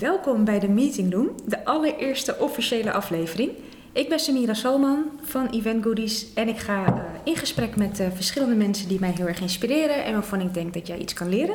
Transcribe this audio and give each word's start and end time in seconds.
Welkom 0.00 0.44
bij 0.44 0.58
de 0.58 0.68
Meeting 0.68 1.12
Room, 1.12 1.30
de 1.44 1.64
allereerste 1.64 2.38
officiële 2.38 2.92
aflevering. 2.92 3.50
Ik 3.92 4.08
ben 4.08 4.18
Samira 4.18 4.54
Salman 4.54 5.04
van 5.22 5.48
Event 5.48 5.82
Goodies 5.82 6.34
en 6.34 6.48
ik 6.48 6.58
ga 6.58 6.86
uh, 6.86 7.02
in 7.24 7.36
gesprek 7.36 7.76
met 7.76 8.00
uh, 8.00 8.06
verschillende 8.14 8.54
mensen 8.54 8.88
die 8.88 9.00
mij 9.00 9.10
heel 9.10 9.26
erg 9.26 9.40
inspireren 9.40 10.04
en 10.04 10.12
waarvan 10.12 10.40
ik 10.40 10.54
denk 10.54 10.74
dat 10.74 10.86
jij 10.86 10.98
iets 10.98 11.12
kan 11.12 11.28
leren. 11.28 11.54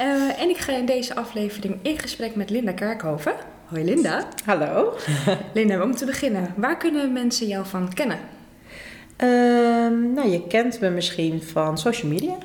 Uh, 0.00 0.40
en 0.42 0.48
ik 0.48 0.56
ga 0.56 0.72
in 0.72 0.86
deze 0.86 1.14
aflevering 1.14 1.76
in 1.82 1.98
gesprek 1.98 2.34
met 2.34 2.50
Linda 2.50 2.72
Kerkhoven. 2.72 3.34
Hoi 3.64 3.84
Linda. 3.84 4.28
Hallo. 4.44 4.94
Linda, 5.54 5.82
om 5.82 5.94
te 5.94 6.04
beginnen, 6.04 6.54
waar 6.56 6.76
kunnen 6.76 7.12
mensen 7.12 7.46
jou 7.46 7.66
van 7.66 7.94
kennen? 7.94 8.18
Uh, 9.22 9.28
nou, 10.14 10.28
je 10.28 10.46
kent 10.48 10.80
me 10.80 10.90
misschien 10.90 11.42
van 11.42 11.78
social 11.78 12.10
media. 12.10 12.36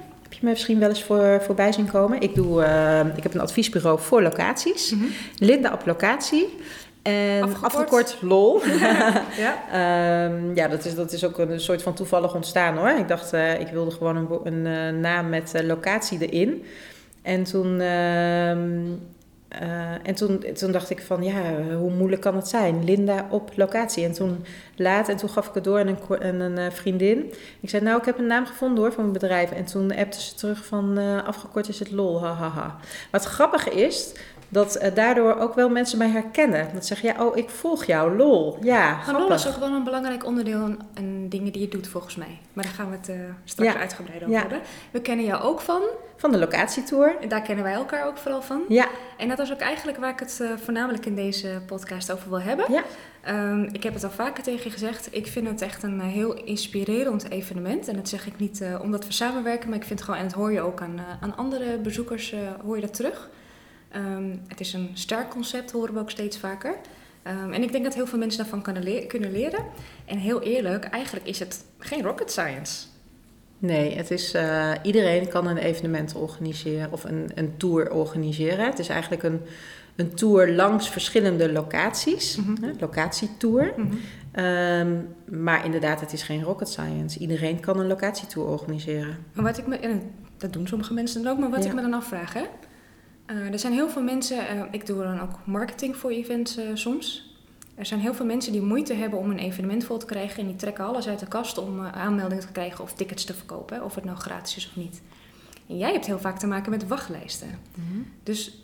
Me 0.43 0.49
misschien 0.49 0.79
wel 0.79 0.89
eens 0.89 1.03
voor, 1.03 1.41
voorbij 1.41 1.71
zien 1.71 1.91
komen? 1.91 2.21
Ik, 2.21 2.35
doe, 2.35 2.61
uh, 2.61 2.99
ik 3.15 3.23
heb 3.23 3.33
een 3.33 3.39
adviesbureau 3.39 3.99
voor 3.99 4.21
locaties. 4.21 4.91
Mm 4.91 4.99
-hmm. 4.99 5.09
Linda 5.37 5.73
op 5.73 5.85
locatie. 5.85 6.57
En 7.01 7.43
afgekort, 7.43 7.63
afgekort 7.63 8.17
LOL. 8.21 8.61
ja, 9.45 10.25
um, 10.25 10.55
ja 10.55 10.67
dat, 10.67 10.85
is, 10.85 10.95
dat 10.95 11.11
is 11.11 11.25
ook 11.25 11.37
een 11.37 11.59
soort 11.59 11.81
van 11.81 11.93
toevallig 11.93 12.35
ontstaan 12.35 12.77
hoor. 12.77 12.89
Ik 12.89 13.07
dacht, 13.07 13.33
uh, 13.33 13.59
ik 13.59 13.67
wilde 13.67 13.91
gewoon 13.91 14.15
een, 14.15 14.39
een 14.43 14.93
uh, 14.93 15.01
naam 15.01 15.29
met 15.29 15.61
locatie 15.63 16.29
erin. 16.29 16.63
En 17.21 17.43
toen, 17.43 17.81
en 20.03 20.15
toen, 20.15 20.45
toen 20.53 20.71
dacht 20.71 20.89
ik 20.89 21.01
van, 21.01 21.23
ja, 21.23 21.41
hoe 21.77 21.91
moeilijk 21.91 22.21
kan 22.21 22.35
het 22.35 22.47
zijn? 22.47 22.83
Linda 22.83 23.27
op 23.29 23.51
locatie. 23.55 24.03
En 24.03 24.11
toen 24.11 24.45
laat, 24.75 25.09
en 25.09 25.17
toen 25.17 25.29
gaf 25.29 25.47
ik 25.47 25.53
het 25.53 25.63
door 25.63 25.79
aan 25.79 25.87
een, 26.19 26.57
een 26.57 26.71
vriendin. 26.71 27.33
Ik 27.59 27.69
zei, 27.69 27.83
nou, 27.83 27.99
ik 27.99 28.05
heb 28.05 28.17
een 28.17 28.27
naam 28.27 28.45
gevonden 28.45 28.83
hoor, 28.83 28.93
van 28.93 29.01
mijn 29.01 29.19
bedrijf. 29.19 29.51
En 29.51 29.65
toen 29.65 29.95
appte 29.95 30.21
ze 30.21 30.35
terug 30.35 30.65
van, 30.65 30.97
afgekort 31.25 31.67
is 31.67 31.79
het 31.79 31.91
LOL, 31.91 32.23
hahaha. 32.23 32.79
Wat 33.11 33.23
grappig 33.23 33.69
is 33.69 34.11
dat 34.53 34.83
uh, 34.83 34.95
daardoor 34.95 35.35
ook 35.35 35.53
wel 35.53 35.69
mensen 35.69 35.97
mij 35.97 36.09
herkennen. 36.09 36.67
Dat 36.73 36.85
zeggen, 36.85 37.13
ja, 37.13 37.25
oh, 37.25 37.37
ik 37.37 37.49
volg 37.49 37.85
jou, 37.85 38.15
lol. 38.15 38.57
Ja, 38.61 38.99
maar 39.05 39.21
lol 39.21 39.33
is 39.33 39.47
ook 39.47 39.57
wel 39.57 39.71
een 39.71 39.83
belangrijk 39.83 40.25
onderdeel 40.25 40.75
en 40.93 41.29
dingen 41.29 41.51
die 41.51 41.61
je 41.61 41.67
doet 41.67 41.87
volgens 41.87 42.15
mij. 42.15 42.39
Maar 42.53 42.63
daar 42.63 42.73
gaan 42.73 42.89
we 42.89 42.95
het 42.95 43.09
uh, 43.09 43.15
straks 43.43 43.73
ja. 43.73 43.79
uitgebreid 43.79 44.21
over 44.21 44.33
ja. 44.33 44.39
hebben. 44.39 44.61
We 44.91 45.01
kennen 45.01 45.25
jou 45.25 45.43
ook 45.43 45.61
van... 45.61 45.81
Van 46.15 46.31
de 46.31 46.37
locatietour. 46.37 47.15
Daar 47.27 47.41
kennen 47.41 47.63
wij 47.63 47.73
elkaar 47.73 48.07
ook 48.07 48.17
vooral 48.17 48.41
van. 48.41 48.61
Ja. 48.67 48.87
En 49.17 49.27
dat 49.27 49.39
is 49.39 49.51
ook 49.51 49.59
eigenlijk 49.59 49.97
waar 49.97 50.09
ik 50.09 50.19
het 50.19 50.39
uh, 50.41 50.49
voornamelijk 50.63 51.05
in 51.05 51.15
deze 51.15 51.61
podcast 51.65 52.11
over 52.11 52.29
wil 52.29 52.41
hebben. 52.41 52.65
Ja. 52.71 52.83
Um, 53.29 53.69
ik 53.71 53.83
heb 53.83 53.93
het 53.93 54.03
al 54.03 54.09
vaker 54.09 54.43
tegen 54.43 54.63
je 54.63 54.69
gezegd. 54.69 55.07
Ik 55.11 55.27
vind 55.27 55.47
het 55.47 55.61
echt 55.61 55.83
een 55.83 56.01
heel 56.01 56.33
inspirerend 56.33 57.29
evenement. 57.29 57.87
En 57.87 57.95
dat 57.95 58.09
zeg 58.09 58.27
ik 58.27 58.39
niet 58.39 58.63
omdat 58.81 59.05
we 59.05 59.13
samenwerken, 59.13 59.69
maar 59.69 59.77
ik 59.77 59.85
vind 59.85 59.99
het 59.99 60.07
gewoon... 60.07 60.19
En 60.23 60.27
dat 60.27 60.35
hoor 60.35 60.51
je 60.51 60.61
ook 60.61 60.81
aan, 60.81 61.01
aan 61.21 61.35
andere 61.35 61.77
bezoekers, 61.77 62.35
hoor 62.63 62.75
je 62.75 62.81
dat 62.81 62.93
terug... 62.93 63.29
Um, 63.95 64.41
het 64.47 64.59
is 64.59 64.73
een 64.73 64.89
sterk 64.93 65.29
concept, 65.29 65.71
horen 65.71 65.93
we 65.93 65.99
ook 65.99 66.09
steeds 66.09 66.37
vaker. 66.37 66.75
Um, 67.27 67.53
en 67.53 67.63
ik 67.63 67.71
denk 67.71 67.83
dat 67.83 67.93
heel 67.93 68.07
veel 68.07 68.19
mensen 68.19 68.41
daarvan 68.41 68.61
kunnen, 68.61 68.83
le 68.83 69.05
kunnen 69.07 69.31
leren. 69.31 69.65
En 70.05 70.17
heel 70.17 70.41
eerlijk, 70.41 70.83
eigenlijk 70.83 71.27
is 71.27 71.39
het 71.39 71.65
geen 71.77 72.01
rocket 72.03 72.31
science. 72.31 72.85
Nee, 73.57 73.95
het 73.95 74.11
is, 74.11 74.35
uh, 74.35 74.71
iedereen 74.81 75.27
kan 75.27 75.47
een 75.47 75.57
evenement 75.57 76.15
organiseren 76.15 76.91
of 76.91 77.03
een, 77.03 77.31
een 77.35 77.57
tour 77.57 77.91
organiseren. 77.91 78.65
Het 78.65 78.79
is 78.79 78.87
eigenlijk 78.87 79.23
een, 79.23 79.41
een 79.95 80.13
tour 80.13 80.51
langs 80.51 80.89
verschillende 80.89 81.51
locaties, 81.51 82.35
mm 82.35 82.55
-hmm. 82.61 82.73
locatietour. 82.79 83.73
Mm 83.77 83.89
-hmm. 83.89 84.45
um, 84.45 85.07
maar 85.41 85.65
inderdaad, 85.65 85.99
het 85.99 86.13
is 86.13 86.23
geen 86.23 86.43
rocket 86.43 86.69
science. 86.69 87.19
Iedereen 87.19 87.59
kan 87.59 87.79
een 87.79 87.87
locatietour 87.87 88.47
organiseren. 88.47 89.17
Maar 89.33 89.43
wat 89.43 89.57
ik 89.57 89.67
me, 89.67 89.75
en 89.77 90.01
dat 90.37 90.53
doen 90.53 90.67
sommige 90.67 90.93
mensen 90.93 91.23
dan 91.23 91.33
ook, 91.33 91.39
maar 91.39 91.49
wat 91.49 91.63
ja. 91.63 91.69
ik 91.69 91.75
me 91.75 91.81
dan 91.81 91.93
afvraag, 91.93 92.33
hè? 92.33 92.43
Uh, 93.27 93.51
er 93.51 93.59
zijn 93.59 93.73
heel 93.73 93.89
veel 93.89 94.01
mensen, 94.01 94.37
uh, 94.37 94.63
ik 94.71 94.85
doe 94.85 95.03
dan 95.03 95.19
ook 95.21 95.39
marketing 95.43 95.97
voor 95.97 96.11
events 96.11 96.57
uh, 96.57 96.65
soms. 96.73 97.31
Er 97.75 97.85
zijn 97.85 97.99
heel 97.99 98.13
veel 98.13 98.25
mensen 98.25 98.51
die 98.51 98.61
moeite 98.61 98.93
hebben 98.93 99.19
om 99.19 99.29
een 99.29 99.39
evenement 99.39 99.83
vol 99.83 99.97
te 99.97 100.05
krijgen 100.05 100.39
en 100.39 100.47
die 100.47 100.55
trekken 100.55 100.85
alles 100.85 101.07
uit 101.07 101.19
de 101.19 101.27
kast 101.27 101.57
om 101.57 101.85
aanmeldingen 101.85 102.45
te 102.45 102.51
krijgen 102.51 102.83
of 102.83 102.93
tickets 102.93 103.23
te 103.23 103.33
verkopen, 103.33 103.83
of 103.83 103.95
het 103.95 104.03
nou 104.03 104.17
gratis 104.17 104.55
is 104.55 104.67
of 104.67 104.75
niet. 104.75 105.01
En 105.67 105.77
jij 105.77 105.91
hebt 105.91 106.05
heel 106.05 106.19
vaak 106.19 106.39
te 106.39 106.47
maken 106.47 106.71
met 106.71 106.87
wachtlijsten. 106.87 107.59
Mm 107.75 107.83
-hmm. 107.91 108.11
Dus 108.23 108.57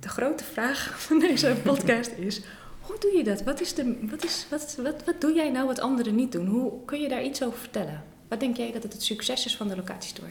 de 0.00 0.08
grote 0.08 0.44
vraag 0.44 0.94
van 1.06 1.18
deze 1.18 1.56
podcast 1.64 2.10
is: 2.10 2.42
hoe 2.80 2.98
doe 2.98 3.16
je 3.16 3.24
dat? 3.24 3.42
Wat, 3.42 3.60
is 3.60 3.74
de, 3.74 3.98
wat, 4.10 4.24
is, 4.24 4.46
wat, 4.50 4.76
wat, 4.82 5.04
wat 5.04 5.20
doe 5.20 5.34
jij 5.34 5.50
nou 5.50 5.66
wat 5.66 5.80
anderen 5.80 6.14
niet 6.14 6.32
doen? 6.32 6.46
Hoe 6.46 6.84
kun 6.84 7.00
je 7.00 7.08
daar 7.08 7.24
iets 7.24 7.42
over 7.42 7.58
vertellen? 7.58 8.04
Wat 8.28 8.40
denk 8.40 8.56
jij 8.56 8.72
dat 8.72 8.82
het, 8.82 8.92
het 8.92 9.02
succes 9.02 9.46
is 9.46 9.56
van 9.56 9.68
de 9.68 9.76
locatiestore? 9.76 10.30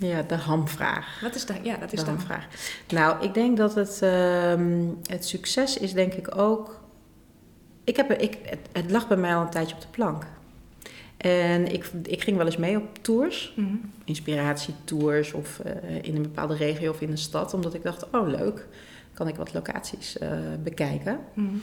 Ja, 0.00 0.22
de 0.22 0.34
hamvraag. 0.34 1.20
Wat 1.20 1.34
is 1.34 1.46
dat? 1.46 1.56
Ja, 1.62 1.76
dat 1.76 1.92
is 1.92 2.00
de 2.04 2.10
hamvraag. 2.10 2.46
Nou, 2.88 3.24
ik 3.24 3.34
denk 3.34 3.56
dat 3.56 3.74
het, 3.74 4.00
um, 4.02 4.98
het 5.06 5.26
succes 5.26 5.78
is 5.78 5.92
denk 5.92 6.12
ik 6.12 6.36
ook... 6.36 6.80
Ik 7.84 7.96
heb, 7.96 8.10
ik, 8.10 8.38
het, 8.42 8.58
het, 8.72 8.90
lag 8.90 9.08
bij 9.08 9.16
mij 9.16 9.34
al 9.34 9.42
een 9.42 9.50
tijdje 9.50 9.74
op 9.74 9.80
de 9.80 9.88
plank. 9.90 10.26
En 11.16 11.72
ik, 11.72 11.90
ik 12.02 12.22
ging 12.22 12.36
wel 12.36 12.46
eens 12.46 12.56
mee 12.56 12.76
op 12.76 12.98
tours, 13.02 13.52
mm 13.56 13.66
-hmm. 13.66 13.92
inspiratietours 14.04 15.32
of 15.32 15.60
uh, 15.66 15.94
in 16.02 16.16
een 16.16 16.22
bepaalde 16.22 16.56
regio 16.56 16.90
of 16.90 17.00
in 17.00 17.10
een 17.10 17.18
stad, 17.18 17.54
omdat 17.54 17.74
ik 17.74 17.82
dacht, 17.82 18.10
oh 18.10 18.28
leuk, 18.28 18.66
kan 19.14 19.28
ik 19.28 19.36
wat 19.36 19.54
locaties 19.54 20.16
uh, 20.22 20.28
bekijken. 20.62 21.18
Mm 21.34 21.48
-hmm. 21.48 21.62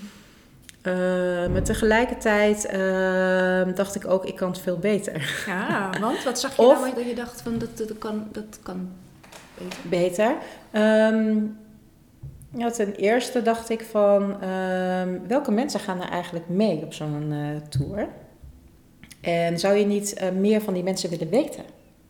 Uh, 0.87 1.47
maar 1.47 1.63
tegelijkertijd 1.63 2.67
uh, 2.73 3.75
dacht 3.75 3.95
ik 3.95 4.07
ook, 4.07 4.25
ik 4.25 4.35
kan 4.35 4.49
het 4.49 4.59
veel 4.59 4.77
beter. 4.77 5.43
Ja, 5.45 5.89
want 5.99 6.23
wat 6.23 6.39
zag 6.39 6.55
je 6.55 6.61
of, 6.61 6.79
nou 6.79 6.95
dat 6.95 7.05
je 7.05 7.15
dacht 7.15 7.41
van 7.41 7.57
dat, 7.57 7.77
dat, 7.77 7.97
kan, 7.97 8.27
dat 8.31 8.59
kan 8.63 8.89
beter? 9.57 9.79
Beter. 9.89 10.35
Um, 11.13 11.57
ja, 12.57 12.69
ten 12.69 12.95
eerste 12.95 13.41
dacht 13.41 13.69
ik 13.69 13.81
van 13.81 14.43
um, 14.43 15.27
welke 15.27 15.51
mensen 15.51 15.79
gaan 15.79 16.01
er 16.01 16.09
eigenlijk 16.09 16.49
mee 16.49 16.77
op 16.83 16.93
zo'n 16.93 17.31
uh, 17.31 17.61
tour? 17.69 18.07
En 19.21 19.59
zou 19.59 19.75
je 19.75 19.85
niet 19.85 20.31
meer 20.33 20.61
van 20.61 20.73
die 20.73 20.83
mensen 20.83 21.09
willen 21.09 21.29
weten? 21.29 21.63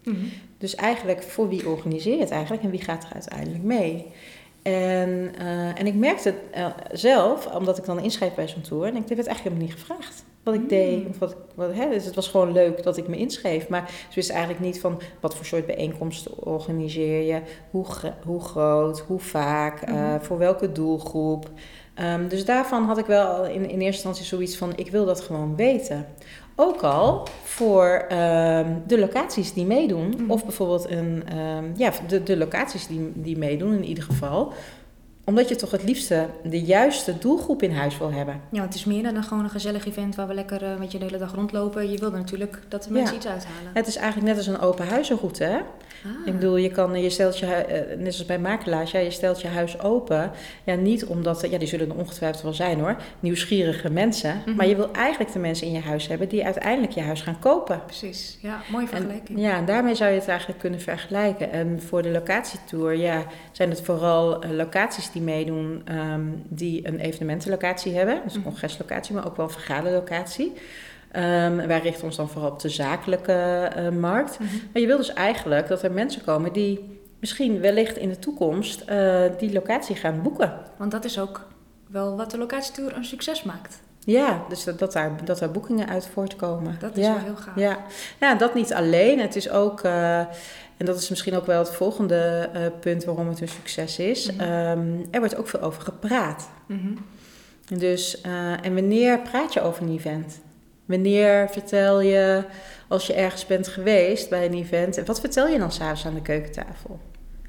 Mm 0.03 0.13
-hmm. 0.13 0.31
Dus 0.57 0.75
eigenlijk 0.75 1.23
voor 1.23 1.49
wie 1.49 1.69
organiseer 1.69 2.15
je 2.15 2.21
het 2.21 2.31
eigenlijk 2.31 2.63
en 2.63 2.69
wie 2.69 2.81
gaat 2.81 3.03
er 3.03 3.13
uiteindelijk 3.13 3.63
mee? 3.63 4.05
En, 4.67 5.31
uh, 5.41 5.79
en 5.79 5.87
ik 5.87 5.95
merkte 5.95 6.29
het 6.29 6.57
uh, 6.57 6.67
zelf, 6.91 7.55
omdat 7.55 7.77
ik 7.77 7.85
dan 7.85 7.99
inschreef 7.99 8.33
bij 8.33 8.47
zo'n 8.47 8.61
tour. 8.61 8.85
En 8.85 8.95
ik 8.95 9.07
werd 9.07 9.27
eigenlijk 9.27 9.39
helemaal 9.39 9.63
niet 9.63 9.73
gevraagd 9.73 10.23
wat 10.43 10.53
ik 10.53 10.61
mm. 10.61 10.67
deed. 10.67 11.07
Of 11.09 11.19
wat, 11.19 11.35
wat, 11.55 11.73
hè, 11.73 11.89
dus 11.89 12.05
het 12.05 12.15
was 12.15 12.27
gewoon 12.27 12.51
leuk 12.51 12.83
dat 12.83 12.97
ik 12.97 13.07
me 13.07 13.17
inschreef. 13.17 13.69
Maar 13.69 13.89
ze 14.09 14.15
wisten 14.15 14.35
eigenlijk 14.35 14.65
niet 14.65 14.79
van 14.79 15.01
wat 15.19 15.35
voor 15.35 15.45
soort 15.45 15.65
bijeenkomsten 15.65 16.45
organiseer 16.45 17.21
je. 17.21 17.41
Hoe, 17.71 17.85
hoe 18.25 18.41
groot, 18.41 18.99
hoe 18.99 19.19
vaak, 19.19 19.87
mm. 19.87 19.95
uh, 19.95 20.15
voor 20.19 20.37
welke 20.37 20.71
doelgroep. 20.71 21.49
Um, 22.01 22.27
dus 22.27 22.45
daarvan 22.45 22.83
had 22.83 22.97
ik 22.97 23.05
wel 23.05 23.45
in, 23.45 23.69
in 23.69 23.79
eerste 23.79 23.85
instantie 23.85 24.25
zoiets 24.25 24.57
van, 24.57 24.73
ik 24.75 24.91
wil 24.91 25.05
dat 25.05 25.21
gewoon 25.21 25.55
weten. 25.55 26.07
Ook 26.59 26.83
al 26.83 27.27
voor 27.43 28.05
um, 28.11 28.83
de 28.87 28.99
locaties 28.99 29.53
die 29.53 29.65
meedoen, 29.65 30.13
mm. 30.17 30.31
of 30.31 30.43
bijvoorbeeld 30.43 30.89
een, 30.89 31.37
um, 31.37 31.71
ja, 31.75 31.91
de, 32.07 32.23
de 32.23 32.37
locaties 32.37 32.87
die, 32.87 33.11
die 33.13 33.37
meedoen 33.37 33.73
in 33.73 33.83
ieder 33.83 34.03
geval 34.03 34.53
omdat 35.29 35.49
je 35.49 35.55
toch 35.55 35.71
het 35.71 35.83
liefste 35.83 36.27
de 36.43 36.61
juiste 36.61 37.17
doelgroep 37.17 37.61
in 37.61 37.71
huis 37.71 37.97
wil 37.97 38.11
hebben. 38.11 38.41
Ja, 38.51 38.61
het 38.61 38.75
is 38.75 38.85
meer 38.85 39.03
dan 39.03 39.23
gewoon 39.23 39.43
een 39.43 39.49
gezellig 39.49 39.85
event 39.85 40.15
waar 40.15 40.27
we 40.27 40.33
lekker 40.33 40.63
uh, 40.63 40.77
met 40.79 40.91
je 40.91 40.97
de 40.97 41.05
hele 41.05 41.17
dag 41.17 41.33
rondlopen. 41.33 41.91
Je 41.91 41.97
wil 41.97 42.11
natuurlijk 42.11 42.59
dat 42.67 42.83
de 42.83 42.91
mensen 42.91 43.13
ja. 43.13 43.17
iets 43.17 43.27
uithalen. 43.27 43.71
Het 43.73 43.87
is 43.87 43.95
eigenlijk 43.95 44.27
net 44.27 44.37
als 44.37 44.47
een 44.47 44.59
open 44.59 44.87
huizenroute. 44.87 45.43
Hè? 45.43 45.57
Ah. 45.57 46.25
Ik 46.25 46.33
bedoel, 46.33 46.57
je, 46.57 46.71
kan, 46.71 47.01
je 47.01 47.09
stelt 47.09 47.37
je, 47.37 47.45
uh, 47.45 47.97
net 47.97 48.07
als 48.07 48.25
bij 48.25 48.39
makelaars, 48.39 48.91
ja, 48.91 48.99
je 48.99 49.11
stelt 49.11 49.41
je 49.41 49.47
huis 49.47 49.79
open. 49.79 50.31
Ja, 50.63 50.75
niet 50.75 51.05
omdat, 51.05 51.47
ja, 51.49 51.57
die 51.57 51.67
zullen 51.67 51.89
er 51.89 51.95
ongetwijfeld 51.95 52.43
wel 52.43 52.53
zijn 52.53 52.79
hoor, 52.79 52.95
nieuwsgierige 53.19 53.89
mensen. 53.89 54.35
Mm 54.35 54.41
-hmm. 54.45 54.55
Maar 54.55 54.67
je 54.67 54.75
wil 54.75 54.91
eigenlijk 54.91 55.33
de 55.33 55.39
mensen 55.39 55.67
in 55.67 55.73
je 55.73 55.81
huis 55.81 56.07
hebben 56.07 56.29
die 56.29 56.45
uiteindelijk 56.45 56.93
je 56.93 57.01
huis 57.01 57.21
gaan 57.21 57.39
kopen. 57.39 57.81
Precies, 57.85 58.37
ja, 58.41 58.61
mooie 58.71 58.87
vergelijking. 58.87 59.37
En, 59.37 59.43
ja, 59.43 59.55
en 59.55 59.65
daarmee 59.65 59.95
zou 59.95 60.11
je 60.11 60.19
het 60.19 60.27
eigenlijk 60.27 60.59
kunnen 60.59 60.81
vergelijken. 60.81 61.51
En 61.51 61.81
voor 61.81 62.01
de 62.01 62.09
locatietour, 62.11 62.97
ja, 62.97 63.23
zijn 63.51 63.69
het 63.69 63.81
vooral 63.81 64.45
uh, 64.45 64.51
locaties 64.51 65.11
die 65.11 65.16
die 65.17 65.25
meedoen 65.25 65.83
um, 65.91 66.43
die 66.47 66.87
een 66.87 66.99
evenementenlocatie 66.99 67.95
hebben. 67.95 68.21
Dus 68.23 68.35
een 68.35 68.43
congreslocatie, 68.43 69.15
maar 69.15 69.25
ook 69.25 69.35
wel 69.35 69.45
een 69.45 69.51
vergaderlocatie. 69.51 70.53
Um, 71.15 71.67
wij 71.67 71.79
richten 71.79 72.03
ons 72.03 72.15
dan 72.15 72.29
vooral 72.29 72.51
op 72.51 72.59
de 72.59 72.69
zakelijke 72.69 73.71
uh, 73.77 73.89
markt. 73.89 74.39
Mm 74.39 74.47
-hmm. 74.47 74.61
Maar 74.73 74.81
je 74.81 74.87
wil 74.87 74.97
dus 74.97 75.13
eigenlijk 75.13 75.67
dat 75.67 75.83
er 75.83 75.91
mensen 75.91 76.23
komen 76.23 76.53
die 76.53 76.99
misschien 77.19 77.59
wellicht 77.59 77.97
in 77.97 78.09
de 78.09 78.19
toekomst 78.19 78.83
uh, 78.89 79.21
die 79.37 79.53
locatie 79.53 79.95
gaan 79.95 80.21
boeken. 80.21 80.53
Want 80.77 80.91
dat 80.91 81.05
is 81.05 81.19
ook 81.19 81.47
wel 81.87 82.15
wat 82.15 82.31
de 82.31 82.37
locatietour 82.37 82.95
een 82.95 83.05
succes 83.05 83.43
maakt. 83.43 83.81
Ja, 83.99 84.43
dus 84.49 84.63
dat, 84.63 84.79
dat, 84.79 84.93
daar, 84.93 85.25
dat 85.25 85.39
daar 85.39 85.51
boekingen 85.51 85.87
uit 85.87 86.07
voortkomen. 86.07 86.75
Dat 86.79 86.97
is 86.97 87.05
ja, 87.05 87.13
wel 87.13 87.23
heel 87.23 87.35
gaaf. 87.35 87.55
Ja. 87.55 87.77
ja, 88.19 88.35
dat 88.35 88.53
niet 88.53 88.73
alleen. 88.73 89.19
Het 89.19 89.35
is 89.35 89.49
ook... 89.49 89.83
Uh, 89.83 90.25
en 90.77 90.85
dat 90.85 90.97
is 90.97 91.09
misschien 91.09 91.35
ook 91.35 91.45
wel 91.45 91.59
het 91.59 91.75
volgende 91.75 92.49
uh, 92.55 92.65
punt 92.79 93.03
waarom 93.03 93.27
het 93.27 93.41
een 93.41 93.47
succes 93.47 93.99
is. 93.99 94.31
Mm 94.31 94.39
-hmm. 94.39 94.49
um, 94.49 95.05
er 95.11 95.19
wordt 95.19 95.35
ook 95.35 95.47
veel 95.47 95.61
over 95.61 95.81
gepraat. 95.81 96.49
Mm 96.67 96.79
-hmm. 96.79 97.05
Dus, 97.79 98.21
uh, 98.25 98.65
en 98.65 98.73
wanneer 98.73 99.19
praat 99.19 99.53
je 99.53 99.61
over 99.61 99.83
een 99.83 99.93
event? 99.93 100.39
Wanneer 100.85 101.49
vertel 101.49 102.01
je, 102.01 102.43
als 102.87 103.07
je 103.07 103.13
ergens 103.13 103.45
bent 103.45 103.67
geweest 103.67 104.29
bij 104.29 104.45
een 104.45 104.53
event, 104.53 104.97
en 104.97 105.05
wat 105.05 105.19
vertel 105.19 105.47
je 105.47 105.57
dan 105.57 105.71
s'avonds 105.71 106.05
aan 106.05 106.13
de 106.13 106.21
keukentafel? 106.21 106.99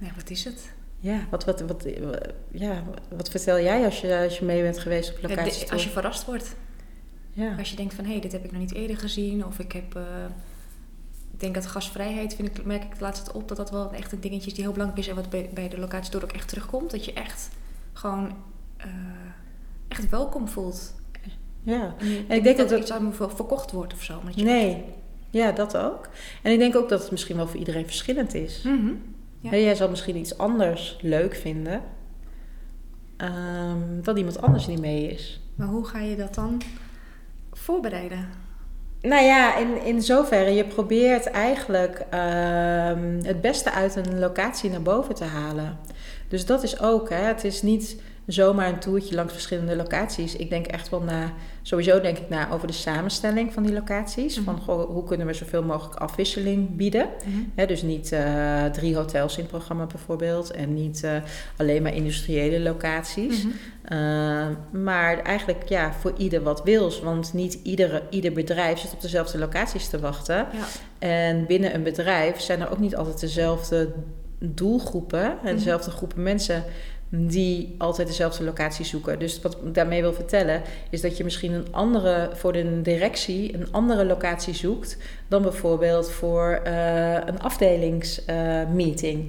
Ja, 0.00 0.08
wat 0.16 0.31
is 0.31 0.44
het? 0.44 0.72
Ja, 1.00 1.26
wat, 1.31 1.44
wat, 1.44 1.60
wat, 1.60 1.86
ja, 2.50 2.82
wat 3.16 3.31
vertel 3.31 3.60
jij 3.60 3.84
als 3.84 4.00
je, 4.00 4.19
als 4.19 4.38
je 4.38 4.44
mee 4.44 4.62
bent 4.62 4.78
geweest 4.78 5.10
op 5.10 5.28
locatie? 5.28 5.72
als 5.72 5.84
je 5.84 5.90
verrast 5.90 6.24
wordt. 6.24 6.54
Ja. 7.32 7.54
Als 7.58 7.70
je 7.70 7.76
denkt 7.76 7.94
van, 7.94 8.04
hé, 8.04 8.10
hey, 8.10 8.20
dit 8.20 8.32
heb 8.32 8.44
ik 8.44 8.50
nog 8.50 8.60
niet 8.60 8.74
eerder 8.74 8.96
gezien. 8.96 9.46
Of 9.46 9.58
ik 9.58 9.72
heb... 9.72 9.96
Uh, 9.96 10.02
ik 11.38 11.44
denk 11.44 11.55
dat 11.55 11.67
gasvrijheid, 11.67 12.35
vind 12.35 12.58
ik, 12.58 12.64
merk 12.64 12.85
ik 12.85 12.99
de 12.99 13.05
laatste 13.05 13.32
op... 13.32 13.49
dat 13.49 13.56
dat 13.56 13.70
wel 13.70 13.93
echt 13.93 14.12
een 14.12 14.20
dingetje 14.20 14.46
is 14.46 14.55
die 14.55 14.62
heel 14.62 14.73
belangrijk 14.73 15.02
is... 15.02 15.08
en 15.08 15.14
wat 15.14 15.31
bij, 15.31 15.50
bij 15.55 15.69
de 15.69 15.79
locatie 15.79 16.11
door 16.11 16.23
ook 16.23 16.32
echt 16.32 16.49
terugkomt. 16.49 16.90
Dat 16.90 17.05
je 17.05 17.12
echt 17.12 17.49
gewoon 17.93 18.32
uh, 18.79 18.87
echt 19.88 20.11
welkom 20.11 20.49
voelt. 20.49 20.94
Ja. 21.62 21.94
En, 22.29 22.37
ik 22.37 22.43
denk 22.43 22.56
dat, 22.56 22.69
dat 22.69 22.81
iets 22.81 22.93
aan 22.93 23.05
me 23.05 23.12
verkocht 23.12 23.73
wordt 23.73 23.93
of 23.93 24.02
zo. 24.02 24.23
Nee, 24.35 24.85
ja, 25.31 25.52
dat 25.52 25.76
ook. 25.76 26.08
En 26.43 26.52
ik 26.52 26.58
denk 26.58 26.76
ook 26.76 26.88
dat 26.88 27.00
het 27.00 27.11
misschien 27.11 27.37
wel 27.37 27.46
voor 27.46 27.58
iedereen 27.58 27.87
verschillend 27.87 28.34
is. 28.34 28.62
Mm 28.62 29.02
ja. 29.41 29.50
Jij 29.50 29.75
zal 29.75 29.88
misschien 29.88 30.17
iets 30.17 30.38
anders 30.38 30.99
leuk 31.00 31.34
vinden 31.34 31.82
um, 33.17 34.02
dan 34.02 34.17
iemand 34.17 34.41
anders 34.41 34.67
die 34.67 34.79
mee 34.79 35.11
is. 35.11 35.41
Maar 35.55 35.69
hoe 35.69 35.84
ga 35.84 35.99
je 35.99 36.17
dat 36.17 36.34
dan 36.34 36.62
voorbereiden? 37.52 38.29
Nou 39.02 39.24
ja, 39.24 39.56
in, 39.56 39.82
in 39.84 40.02
zoverre, 40.02 40.54
je 40.54 40.64
probeert 40.64 41.26
eigenlijk 41.26 41.98
um, 41.98 43.18
het 43.22 43.40
beste 43.40 43.72
uit 43.72 43.96
een 43.96 44.18
locatie 44.18 44.70
naar 44.70 44.82
boven 44.82 45.14
te 45.14 45.24
halen. 45.24 45.78
Dus 46.28 46.46
dat 46.46 46.62
is 46.62 46.80
ook, 46.80 47.08
hè, 47.10 47.16
het 47.16 47.44
is 47.44 47.62
niet 47.62 47.96
zomaar 48.28 48.69
een 48.69 48.78
toertje 48.78 49.14
langs 49.14 49.32
verschillende 49.32 49.76
locaties. 49.76 50.36
Ik 50.36 50.50
denk 50.50 50.66
echt 50.66 50.88
wel 50.88 51.00
na, 51.00 51.32
sowieso 51.62 52.00
denk 52.00 52.19
ik 52.19 52.28
na 52.28 52.50
over 52.50 52.66
de 52.66 52.72
samenstelling 52.72 53.52
van 53.52 53.62
die 53.62 53.72
locaties. 53.72 54.36
Mhm. 54.36 54.44
Van 54.44 54.60
goh, 54.60 54.90
hoe 54.90 55.04
kunnen 55.04 55.26
we 55.26 55.32
zoveel 55.32 55.62
mogelijk 55.62 56.00
afwisseling 56.00 56.76
bieden. 56.76 57.08
Mhm. 57.54 57.66
dus 57.66 57.82
niet 57.82 58.12
uh, 58.12 58.64
drie 58.64 58.96
hotels 58.96 59.36
in 59.36 59.42
het 59.42 59.50
programma 59.50 59.86
bijvoorbeeld. 59.86 60.50
En 60.50 60.75
niet 60.75 61.02
uh, 61.04 61.12
alleen 61.56 61.82
maar 61.82 61.94
industriële 61.94 62.60
locaties. 62.60 63.44
Mm 63.44 63.52
uh, 63.92 64.46
maar 64.70 65.19
eigenlijk 65.19 65.69
ja, 65.69 65.92
voor 65.92 66.12
ieder 66.16 66.42
wat 66.42 66.62
wils. 66.62 67.00
Want 67.00 67.32
niet 67.32 67.58
iedere, 67.62 68.02
ieder 68.10 68.32
bedrijf 68.32 68.78
zit 68.78 68.92
op 68.92 69.00
dezelfde 69.00 69.38
locaties 69.38 69.88
te 69.88 70.00
wachten. 70.00 70.36
Ja. 70.36 70.48
En 70.98 71.46
binnen 71.46 71.74
een 71.74 71.82
bedrijf 71.82 72.40
zijn 72.40 72.60
er 72.60 72.70
ook 72.70 72.78
niet 72.78 72.96
altijd 72.96 73.20
dezelfde 73.20 73.92
doelgroepen 74.38 75.24
en 75.24 75.38
mhm. 75.42 75.54
dezelfde 75.54 75.90
groepen 75.90 76.22
mensen 76.22 76.64
die 77.08 77.75
altijd 77.78 78.08
dezelfde 78.08 78.44
locatie 78.44 78.84
zoeken. 78.84 79.19
Dus 79.19 79.40
wat 79.40 79.58
ik 79.64 79.75
daarmee 79.75 80.00
wil 80.00 80.12
vertellen, 80.12 80.62
is 80.90 81.00
dat 81.00 81.16
je 81.16 81.25
misschien 81.25 81.52
een 81.52 81.66
andere, 81.70 82.31
voor 82.34 82.52
de 82.52 82.82
directie, 82.82 83.55
een 83.55 83.72
andere 83.72 84.05
locatie 84.05 84.55
zoekt 84.55 84.96
dan 85.28 85.43
bijvoorbeeld 85.43 86.10
voor 86.10 86.60
uh, 86.66 87.12
een 87.12 87.40
afdelingsmeeting. 87.40 89.28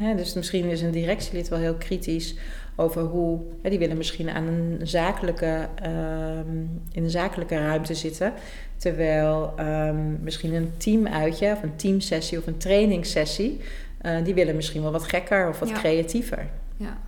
Uh, 0.00 0.16
dus 0.16 0.34
misschien 0.34 0.64
is 0.64 0.82
een 0.82 0.90
directielid 0.90 1.48
wel 1.48 1.58
heel 1.58 1.74
kritisch 1.74 2.34
over 2.76 3.02
hoe, 3.02 3.40
die 3.62 3.78
willen 3.78 3.96
misschien 3.96 4.30
aan 4.30 4.46
een 4.46 4.78
zakelijke, 4.82 5.68
ehm, 5.74 6.56
in 6.92 7.04
een 7.04 7.10
zakelijke 7.10 7.58
ruimte 7.58 7.94
zitten. 7.94 8.32
Terwijl 8.76 9.54
um, 9.58 10.18
misschien 10.22 10.54
een 10.54 10.72
teamuitje 10.76 11.52
of 11.52 11.62
een 11.62 11.76
teamsessie 11.76 12.38
of 12.38 12.46
een 12.46 12.56
trainingssessie, 12.56 13.60
uh, 14.02 14.24
die 14.24 14.34
willen 14.34 14.56
misschien 14.56 14.82
wel 14.82 14.92
wat 14.92 15.02
gekker 15.02 15.48
of 15.48 15.58
wat 15.58 15.72
creatiever. 15.72 16.46
Ja. 16.76 16.98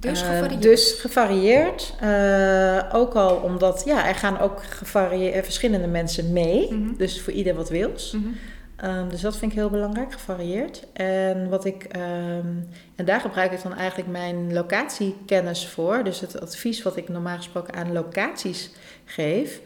Dus 0.00 0.22
ehm, 0.22 0.30
gevarieerd. 0.30 0.62
dus 0.62 0.92
gevarieerd. 0.92 1.94
Uh, 2.02 2.82
ook 2.92 3.14
al 3.14 3.36
omdat, 3.36 3.82
ja, 3.86 4.08
er 4.08 4.14
gaan 4.14 4.38
ook 4.38 4.62
gevarieerd, 4.62 5.44
verschillende 5.44 5.86
mensen 5.86 6.32
mee. 6.32 6.72
Mhm. 6.72 6.96
Dus 6.96 7.20
voor 7.20 7.32
ieder 7.32 7.54
wat 7.54 7.68
wils. 7.68 8.12
Mm 8.12 8.34
dus 9.10 9.20
dat 9.20 9.36
vind 9.36 9.52
ik 9.52 9.58
heel 9.58 9.70
belangrijk, 9.70 10.12
gevarieerd. 10.12 10.86
En, 10.92 11.48
wat 11.48 11.64
ik, 11.64 11.86
um, 11.96 12.68
en 12.96 13.04
daar 13.04 13.20
gebruik 13.20 13.52
ik 13.52 13.62
dan 13.62 13.74
eigenlijk 13.74 14.10
mijn 14.10 14.52
locatiekennis 14.52 15.68
voor. 15.68 16.04
Dus 16.04 16.20
het 16.20 16.40
advies 16.40 16.82
wat 16.82 16.96
ik 16.96 17.08
normaal 17.08 17.36
gesproken 17.36 17.74
aan 17.74 17.92
locaties 17.92 18.70
geef. 19.04 19.60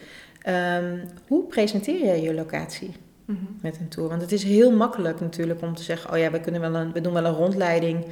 Um, 0.80 1.02
hoe 1.26 1.44
presenteer 1.44 2.06
je 2.06 2.22
je 2.22 2.34
locatie? 2.34 2.92
Mhm. 3.24 3.38
Met 3.60 3.78
een 3.78 3.88
tour. 3.88 4.08
Want 4.08 4.20
het 4.20 4.32
is 4.32 4.42
heel 4.42 4.70
makkelijk 4.70 5.20
natuurlijk 5.20 5.62
om 5.62 5.74
te 5.74 5.82
zeggen: 5.82 6.12
Oh 6.12 6.18
ja, 6.18 6.30
we, 6.30 6.40
kunnen 6.40 6.60
wel 6.60 6.74
een, 6.74 6.92
we 6.92 7.00
doen 7.00 7.12
wel 7.12 7.24
een 7.24 7.34
rondleiding 7.34 8.04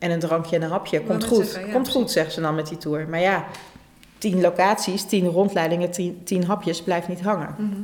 en 0.00 0.10
een 0.10 0.18
drankje 0.18 0.56
en 0.56 0.62
een 0.62 0.70
hapje. 0.70 1.02
Komt 1.02 1.24
goed. 1.24 1.60
Komt 1.72 1.88
goed, 1.88 2.10
zeggen 2.10 2.32
ze 2.32 2.40
dan 2.40 2.54
met 2.54 2.68
die 2.68 2.78
tour. 2.78 3.08
Maar 3.08 3.20
ja, 3.20 3.44
tien 4.18 4.40
locaties, 4.40 5.04
tien 5.04 5.26
rondleidingen, 5.26 5.90
tien, 5.90 6.20
tien 6.24 6.44
hapjes 6.44 6.82
blijft 6.82 7.08
niet 7.08 7.20
hangen. 7.20 7.54
Mhm. 7.58 7.80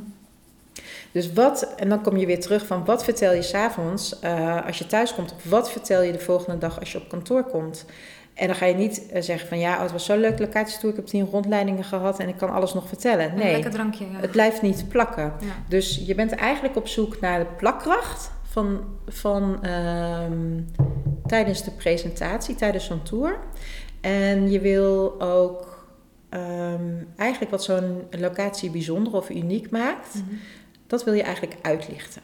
Dus 1.11 1.33
wat, 1.33 1.73
en 1.75 1.89
dan 1.89 2.01
kom 2.01 2.17
je 2.17 2.25
weer 2.25 2.39
terug 2.39 2.65
van 2.65 2.85
wat 2.85 3.03
vertel 3.03 3.33
je 3.33 3.41
s'avonds 3.41 4.19
uh, 4.23 4.65
als 4.65 4.77
je 4.77 4.87
thuis 4.87 5.13
komt, 5.13 5.33
of 5.33 5.49
wat 5.49 5.71
vertel 5.71 6.01
je 6.01 6.11
de 6.11 6.19
volgende 6.19 6.57
dag 6.57 6.79
als 6.79 6.91
je 6.91 6.97
op 6.97 7.09
kantoor 7.09 7.43
komt. 7.43 7.85
En 8.33 8.47
dan 8.47 8.55
ga 8.55 8.65
je 8.65 8.73
niet 8.73 9.01
uh, 9.13 9.21
zeggen 9.21 9.47
van 9.47 9.59
ja, 9.59 9.75
oh, 9.75 9.81
het 9.81 9.91
was 9.91 10.05
zo'n 10.05 10.19
leuk 10.19 10.39
locatietour, 10.39 10.89
ik 10.89 10.95
heb 10.95 11.05
tien 11.05 11.27
rondleidingen 11.31 11.83
gehad 11.83 12.19
en 12.19 12.27
ik 12.27 12.37
kan 12.37 12.49
alles 12.49 12.73
nog 12.73 12.87
vertellen. 12.87 13.35
Nee, 13.35 13.51
lekker 13.51 13.71
drankje. 13.71 14.05
Ja. 14.11 14.19
Het 14.19 14.31
blijft 14.31 14.61
niet 14.61 14.89
plakken. 14.89 15.33
Dus 15.67 16.03
je 16.05 16.15
bent 16.15 16.31
eigenlijk 16.31 16.75
op 16.75 16.87
zoek 16.87 17.19
naar 17.19 17.39
de 17.39 17.45
plakkracht 17.57 18.31
van, 18.57 18.83
van 19.07 19.69
um, 19.69 20.65
tijdens 21.25 21.63
de 21.63 21.71
presentatie, 21.71 22.55
tijdens 22.55 22.85
zo'n 22.85 23.03
tour. 23.03 23.39
En 24.01 24.51
je 24.51 24.59
wil 24.59 25.21
ook 25.21 25.85
um, 26.29 27.07
eigenlijk 27.15 27.51
wat 27.51 27.63
zo'n 27.63 28.07
locatie 28.19 28.69
bijzonder 28.69 29.13
of 29.13 29.29
uniek 29.29 29.69
maakt, 29.69 30.13
mm 30.13 30.23
-hmm. 30.27 30.39
dat 30.87 31.03
wil 31.03 31.13
je 31.13 31.23
eigenlijk 31.23 31.55
uitlichten. 31.61 32.21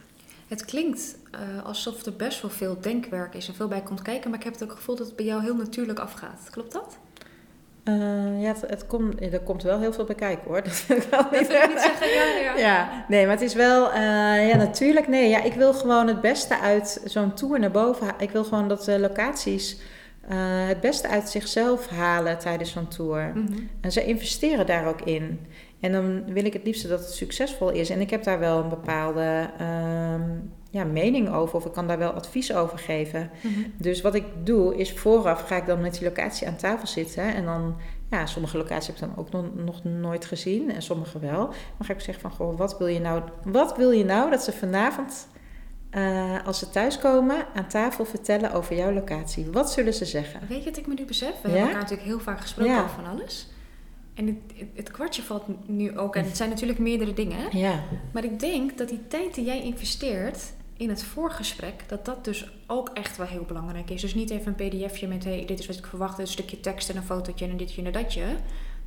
Het 0.47 0.65
klinkt 0.65 1.17
uh, 1.35 1.65
alsof 1.65 2.05
er 2.05 2.15
best 2.15 2.41
wel 2.41 2.51
veel 2.51 2.77
denkwerk 2.81 3.35
is 3.35 3.47
en 3.47 3.53
veel 3.53 3.67
bij 3.67 3.81
komt 3.81 4.01
kijken, 4.01 4.29
maar 4.29 4.39
ik 4.39 4.45
heb 4.45 4.53
het 4.53 4.63
ook 4.63 4.71
gevoel 4.71 4.95
dat 4.95 5.07
het 5.07 5.15
bij 5.15 5.25
jou 5.25 5.41
heel 5.41 5.55
natuurlijk 5.55 5.99
afgaat. 5.99 6.47
Klopt 6.51 6.71
dat? 6.71 6.97
Uh, 7.89 8.41
ja, 8.41 8.47
het, 8.47 8.61
het 8.67 8.87
komt, 8.87 9.21
er 9.21 9.39
komt 9.39 9.63
wel 9.63 9.79
heel 9.79 9.93
veel 9.93 10.03
bij 10.03 10.15
kijken 10.15 10.47
hoor. 10.47 10.63
Dat 10.63 10.85
wil 10.87 10.97
ik 10.97 11.03
wel 11.03 11.25
niet, 11.31 11.51
dat 11.51 11.67
niet 11.67 11.79
zeggen. 11.79 12.09
Ja, 12.09 12.23
ja. 12.41 12.57
ja, 12.57 13.05
nee, 13.07 13.25
maar 13.25 13.35
het 13.35 13.43
is 13.43 13.53
wel, 13.53 13.87
uh, 13.87 14.49
ja, 14.49 14.55
natuurlijk. 14.57 15.07
Nee, 15.07 15.29
ja, 15.29 15.43
ik 15.43 15.53
wil 15.53 15.73
gewoon 15.73 16.07
het 16.07 16.21
beste 16.21 16.59
uit 16.59 17.01
zo'n 17.05 17.33
tour 17.33 17.59
naar 17.59 17.71
boven. 17.71 18.07
Ik 18.17 18.29
wil 18.29 18.43
gewoon 18.43 18.67
dat 18.67 18.83
de 18.83 18.99
locaties 18.99 19.77
uh, 20.31 20.67
het 20.67 20.79
beste 20.79 21.07
uit 21.07 21.29
zichzelf 21.29 21.89
halen 21.89 22.39
tijdens 22.39 22.71
zo'n 22.71 22.87
tour. 22.87 23.31
Mm 23.33 23.45
-hmm. 23.47 23.69
En 23.81 23.91
ze 23.91 24.05
investeren 24.05 24.65
daar 24.65 24.87
ook 24.87 25.01
in. 25.01 25.39
En 25.83 25.91
dan 25.91 26.33
wil 26.33 26.45
ik 26.45 26.53
het 26.53 26.63
liefst 26.63 26.89
dat 26.89 26.99
het 26.99 27.13
succesvol 27.13 27.69
is. 27.69 27.89
En 27.89 28.01
ik 28.01 28.09
heb 28.09 28.23
daar 28.23 28.39
wel 28.39 28.63
een 28.63 28.69
bepaalde 28.69 29.49
uh, 29.61 30.21
ja, 30.69 30.83
mening 30.83 31.29
over, 31.29 31.55
of 31.55 31.65
ik 31.65 31.71
kan 31.71 31.87
daar 31.87 31.97
wel 31.97 32.11
advies 32.11 32.53
over 32.53 32.77
geven. 32.77 33.29
Mhm. 33.41 33.59
Dus 33.77 34.01
wat 34.01 34.15
ik 34.15 34.25
doe, 34.43 34.75
is 34.75 34.93
vooraf 34.93 35.41
ga 35.41 35.55
ik 35.55 35.65
dan 35.65 35.81
met 35.81 35.93
die 35.93 36.03
locatie 36.03 36.47
aan 36.47 36.55
tafel 36.55 36.87
zitten. 36.87 37.33
En 37.33 37.45
dan, 37.45 37.75
ja, 38.09 38.25
sommige 38.25 38.57
locaties 38.57 38.87
heb 38.87 38.95
ik 38.95 39.01
dan 39.01 39.17
ook 39.17 39.31
nog, 39.31 39.45
nog 39.53 39.83
nooit 39.83 40.25
gezien, 40.25 40.71
en 40.71 40.81
sommige 40.81 41.19
wel. 41.19 41.47
Dan 41.77 41.85
ga 41.85 41.93
ik 41.93 41.99
zeggen 41.99 42.29
van, 42.29 42.31
goh, 42.31 42.57
wat 42.57 42.77
wil 42.77 42.87
je 42.87 42.99
nou, 42.99 43.21
wat 43.43 43.77
wil 43.77 43.91
je 43.91 44.05
nou 44.05 44.29
dat 44.29 44.43
ze 44.43 44.51
vanavond, 44.51 45.27
uh, 45.91 46.45
als 46.45 46.59
ze 46.59 46.69
thuiskomen, 46.69 47.45
aan 47.53 47.67
tafel 47.67 48.05
vertellen 48.05 48.51
over 48.51 48.75
jouw 48.75 48.91
locatie? 48.91 49.51
Wat 49.51 49.71
zullen 49.71 49.93
ze 49.93 50.05
zeggen? 50.05 50.39
Weet 50.47 50.63
je 50.63 50.69
wat 50.69 50.79
ik 50.79 50.87
me 50.87 50.93
nu 50.93 51.05
besef? 51.05 51.41
We 51.41 51.49
hebben 51.49 51.59
elkaar 51.59 51.81
natuurlijk 51.81 52.07
heel 52.07 52.19
vaak 52.19 52.41
gesproken 52.41 52.77
over 52.77 52.89
van 52.89 53.05
alles. 53.05 53.52
En 54.13 54.27
het, 54.27 54.67
het, 54.73 54.91
kwartje 54.91 55.21
valt 55.21 55.67
nu 55.67 55.97
ook. 55.97 56.15
En 56.15 56.25
het 56.25 56.37
zijn 56.37 56.49
natuurlijk 56.49 56.79
meerdere 56.79 57.13
dingen. 57.13 57.57
Ja. 57.57 57.83
Maar 58.13 58.23
ik 58.23 58.39
denk 58.39 58.77
dat 58.77 58.89
die 58.89 59.07
tijd 59.07 59.35
die 59.35 59.45
jij 59.45 59.61
investeert 59.61 60.53
in 60.77 60.89
het 60.89 61.03
voorgesprek, 61.03 61.83
dat 61.87 62.05
dat 62.05 62.25
dus 62.25 62.51
ook 62.67 62.89
echt 62.89 63.17
wel 63.17 63.27
heel 63.27 63.43
belangrijk 63.43 63.89
is. 63.89 64.01
Dus 64.01 64.13
niet 64.13 64.29
even 64.29 64.55
een 64.57 64.69
pdfje 64.69 65.07
met, 65.07 65.23
hey, 65.23 65.45
dit 65.45 65.59
is 65.59 65.67
wat 65.67 65.75
ik 65.75 65.85
verwacht, 65.85 66.19
een 66.19 66.27
stukje 66.27 66.59
tekst 66.59 66.89
en 66.89 66.95
een 66.95 67.03
fotootje 67.03 67.47
en 67.47 67.57
ditje 67.57 67.83
en 67.83 67.91
datje. 67.91 68.25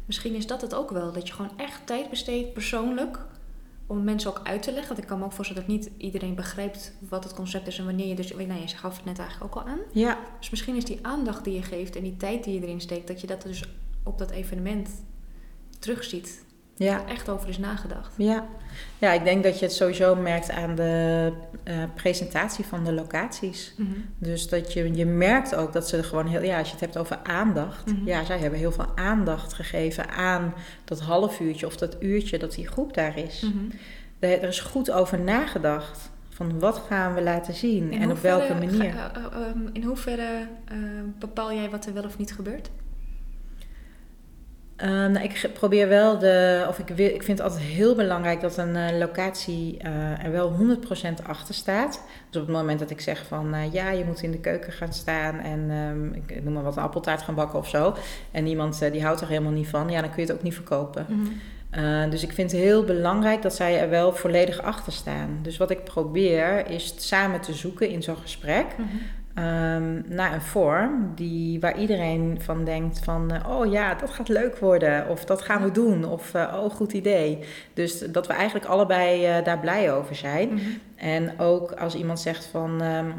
Misschien 0.06 0.34
is 0.34 0.46
dat 0.46 0.60
het 0.60 0.74
ook 0.74 0.90
wel, 0.90 1.12
dat 1.12 1.28
je 1.28 1.34
gewoon 1.34 1.58
echt 1.58 1.86
tijd 1.86 2.10
besteedt 2.10 2.52
persoonlijk 2.52 3.18
om 3.86 4.04
mensen 4.04 4.30
ook 4.30 4.40
uit 4.42 4.62
te 4.62 4.70
leggen. 4.70 4.88
Want 4.88 5.00
ik 5.00 5.06
kan 5.06 5.18
me 5.18 5.24
ook 5.24 5.32
voorstellen 5.32 5.66
dat 5.66 5.76
niet 5.76 5.90
iedereen 5.96 6.34
begrijpt 6.34 6.92
wat 7.08 7.24
het 7.24 7.34
concept 7.34 7.66
is 7.66 7.78
en 7.78 7.84
wanneer 7.84 8.06
je 8.06 8.14
dus... 8.14 8.34
Nou, 8.34 8.60
je 8.60 8.68
gaf 8.68 8.96
het 8.96 9.04
net 9.04 9.18
eigenlijk 9.18 9.56
ook 9.56 9.62
al 9.62 9.68
aan. 9.68 9.80
Ja. 9.92 10.18
Dus 10.38 10.50
misschien 10.50 10.76
is 10.76 10.84
die 10.84 10.98
aandacht 11.02 11.44
die 11.44 11.54
je 11.54 11.62
geeft 11.62 11.96
en 11.96 12.02
die 12.02 12.16
tijd 12.16 12.44
die 12.44 12.54
je 12.54 12.66
erin 12.66 12.80
steekt... 12.80 13.06
dat 13.06 13.20
je 13.20 13.26
dat 13.26 13.42
dus 13.42 13.64
op 14.02 14.18
dat 14.18 14.30
evenement 14.30 14.88
terugziet. 15.86 16.44
Ja. 16.76 17.00
Er 17.00 17.08
echt 17.08 17.28
over 17.28 17.48
is 17.48 17.58
nagedacht. 17.58 18.12
Ja. 18.16 18.46
ja, 18.98 19.12
ik 19.12 19.24
denk 19.24 19.42
dat 19.42 19.58
je 19.58 19.64
het 19.64 19.74
sowieso 19.74 20.14
merkt 20.14 20.50
aan 20.50 20.74
de 20.74 21.32
uh, 21.64 21.74
presentatie 21.94 22.64
van 22.64 22.84
de 22.84 22.92
locaties. 22.92 23.74
Mm 23.76 23.86
-hmm. 23.86 24.04
Dus 24.18 24.48
dat 24.48 24.72
je, 24.72 24.94
je 24.94 25.06
merkt 25.06 25.54
ook 25.54 25.72
dat 25.72 25.88
ze 25.88 26.02
gewoon 26.02 26.26
heel, 26.26 26.42
ja, 26.42 26.58
als 26.58 26.66
je 26.66 26.72
het 26.72 26.82
hebt 26.82 26.96
over 26.96 27.18
aandacht. 27.22 27.86
Mm 27.86 27.96
-hmm. 27.96 28.06
Ja, 28.06 28.24
zij 28.24 28.38
hebben 28.38 28.58
heel 28.58 28.72
veel 28.72 28.92
aandacht 28.94 29.54
gegeven 29.54 30.10
aan 30.10 30.54
dat 30.84 31.00
half 31.00 31.40
uurtje 31.40 31.66
of 31.66 31.76
dat 31.76 31.96
uurtje 32.00 32.38
dat 32.38 32.54
die 32.54 32.68
groep 32.68 32.94
daar 32.94 33.18
is. 33.18 33.40
Mm 33.40 33.52
-hmm. 33.52 33.70
er, 34.18 34.42
er 34.42 34.48
is 34.48 34.60
goed 34.60 34.90
over 34.90 35.20
nagedacht. 35.20 36.10
Van 36.28 36.58
wat 36.58 36.82
gaan 36.88 37.14
we 37.14 37.22
laten 37.22 37.54
zien 37.54 37.92
in 37.92 38.00
en 38.00 38.10
op 38.10 38.18
welke 38.18 38.54
manier. 38.54 38.92
Ga, 38.92 39.12
uh, 39.16 39.48
um, 39.48 39.70
in 39.72 39.82
hoeverre 39.82 40.48
bepaal 41.18 41.52
jij 41.52 41.70
wat 41.70 41.86
er 41.86 41.92
wel 41.94 42.04
of 42.04 42.18
niet 42.18 42.32
gebeurt? 42.32 42.70
Um, 44.82 45.12
nou, 45.12 45.24
ik 45.24 45.50
probeer 45.52 45.88
wel 45.88 46.18
de, 46.18 46.64
of 46.68 46.78
ik, 46.78 46.88
wil, 46.88 47.06
ik 47.06 47.22
vind 47.22 47.38
het 47.38 47.46
altijd 47.46 47.66
heel 47.66 47.94
belangrijk 47.94 48.40
dat 48.40 48.56
een 48.56 48.76
uh, 48.76 48.98
locatie 48.98 49.78
uh, 49.84 50.24
er 50.24 50.32
wel 50.32 50.56
100% 51.22 51.26
achter 51.26 51.54
staat. 51.54 52.02
Dus 52.30 52.40
op 52.40 52.46
het 52.46 52.56
moment 52.56 52.78
dat 52.78 52.90
ik 52.90 53.00
zeg 53.00 53.26
van 53.26 53.54
uh, 53.54 53.72
ja, 53.72 53.90
je 53.90 54.04
moet 54.04 54.22
in 54.22 54.30
de 54.30 54.40
keuken 54.40 54.72
gaan 54.72 54.92
staan 54.92 55.38
en 55.38 55.70
um, 55.70 56.12
ik 56.14 56.44
noem 56.44 56.52
maar 56.52 56.62
wat 56.62 56.76
een 56.76 56.82
appeltaart 56.82 57.22
gaan 57.22 57.34
bakken 57.34 57.58
of 57.58 57.68
zo. 57.68 57.94
En 58.30 58.46
iemand 58.46 58.92
die 58.92 59.02
houdt 59.02 59.20
er 59.20 59.28
helemaal 59.28 59.52
niet 59.52 59.68
van, 59.68 59.90
ja, 59.90 60.00
dan 60.00 60.10
kun 60.10 60.22
je 60.22 60.28
het 60.28 60.36
ook 60.36 60.44
niet 60.44 60.54
verkopen. 60.54 61.06
Mm 61.08 61.28
-hmm. 61.70 62.10
dus 62.10 62.22
ik 62.22 62.32
vind 62.32 62.52
het 62.52 62.60
heel 62.60 62.84
belangrijk 62.84 63.42
dat 63.42 63.54
zij 63.54 63.80
er 63.80 63.90
wel 63.90 64.12
volledig 64.12 64.62
achter 64.62 64.92
staan. 64.92 65.38
Dus 65.42 65.56
wat 65.56 65.70
ik 65.70 65.84
probeer 65.84 66.70
is 66.70 66.94
samen 66.96 67.40
te 67.40 67.52
zoeken 67.52 67.88
in 67.88 68.02
zo'n 68.02 68.16
gesprek. 68.16 68.66
Mm 68.76 68.88
-hmm 68.90 69.00
um, 69.38 70.04
naar 70.08 70.32
een 70.34 70.40
vorm 70.40 71.12
die, 71.14 71.60
waar 71.60 71.78
iedereen 71.78 72.38
van 72.40 72.64
denkt 72.64 72.98
van... 73.04 73.32
Uh, 73.34 73.58
oh 73.58 73.72
ja, 73.72 73.94
dat 73.94 74.10
gaat 74.10 74.28
leuk 74.28 74.58
worden. 74.58 75.08
Of 75.08 75.24
dat 75.24 75.42
gaan 75.42 75.62
we 75.62 75.70
doen. 75.70 76.04
Of 76.04 76.34
uh, 76.34 76.60
oh, 76.62 76.70
goed 76.70 76.92
idee. 76.92 77.38
Dus 77.74 77.98
dat 77.98 78.26
we 78.26 78.32
eigenlijk 78.32 78.66
allebei 78.66 79.38
uh, 79.38 79.44
daar 79.44 79.58
blij 79.58 79.92
over 79.92 80.14
zijn. 80.14 80.48
Mm 80.48 80.56
-hmm. 80.56 80.80
En 80.96 81.38
ook 81.38 81.72
als 81.72 81.94
iemand 81.94 82.20
zegt 82.20 82.44
van... 82.44 82.82
Um, 82.82 83.14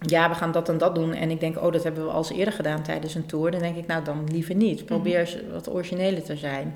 ja, 0.00 0.28
we 0.28 0.34
gaan 0.34 0.52
dat 0.52 0.68
en 0.68 0.78
dat 0.78 0.94
doen. 0.94 1.14
En 1.14 1.30
ik 1.30 1.40
denk, 1.40 1.56
oh, 1.56 1.72
dat 1.72 1.82
hebben 1.82 2.04
we 2.04 2.10
al 2.10 2.18
eens 2.18 2.30
eerder 2.30 2.54
gedaan 2.54 2.82
tijdens 2.82 3.14
een 3.14 3.26
tour. 3.26 3.50
Dan 3.50 3.60
denk 3.60 3.76
ik, 3.76 3.86
nou, 3.86 4.04
dan 4.04 4.28
liever 4.32 4.54
niet. 4.54 4.84
Probeer 4.84 5.20
mm 5.34 5.40
-hmm. 5.40 5.52
wat 5.52 5.70
origineler 5.70 6.22
te 6.22 6.36
zijn. 6.36 6.74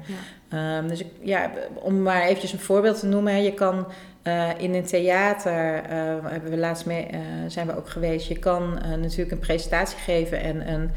Ja. 0.50 0.78
Um, 0.78 0.88
dus 0.88 1.00
ik, 1.00 1.06
ja, 1.20 1.50
om 1.74 2.02
maar 2.02 2.22
eventjes 2.22 2.52
een 2.52 2.58
voorbeeld 2.58 3.00
te 3.00 3.06
noemen. 3.06 3.42
Je 3.42 3.54
kan 3.54 3.86
uh, 4.24 4.48
in 4.58 4.74
een 4.74 4.84
theater 4.84 5.74
uh, 5.74 6.30
hebben 6.30 6.50
we 6.50 6.58
laatst 6.58 6.86
mee, 6.86 7.08
uh, 7.12 7.18
zijn 7.46 7.66
we 7.66 7.76
ook 7.76 7.88
geweest. 7.88 8.28
Je 8.28 8.38
kan 8.38 8.74
natuurlijk 9.00 9.30
een 9.30 9.38
presentatie 9.38 9.98
geven 9.98 10.40
en 10.40 10.68
een 10.68 10.90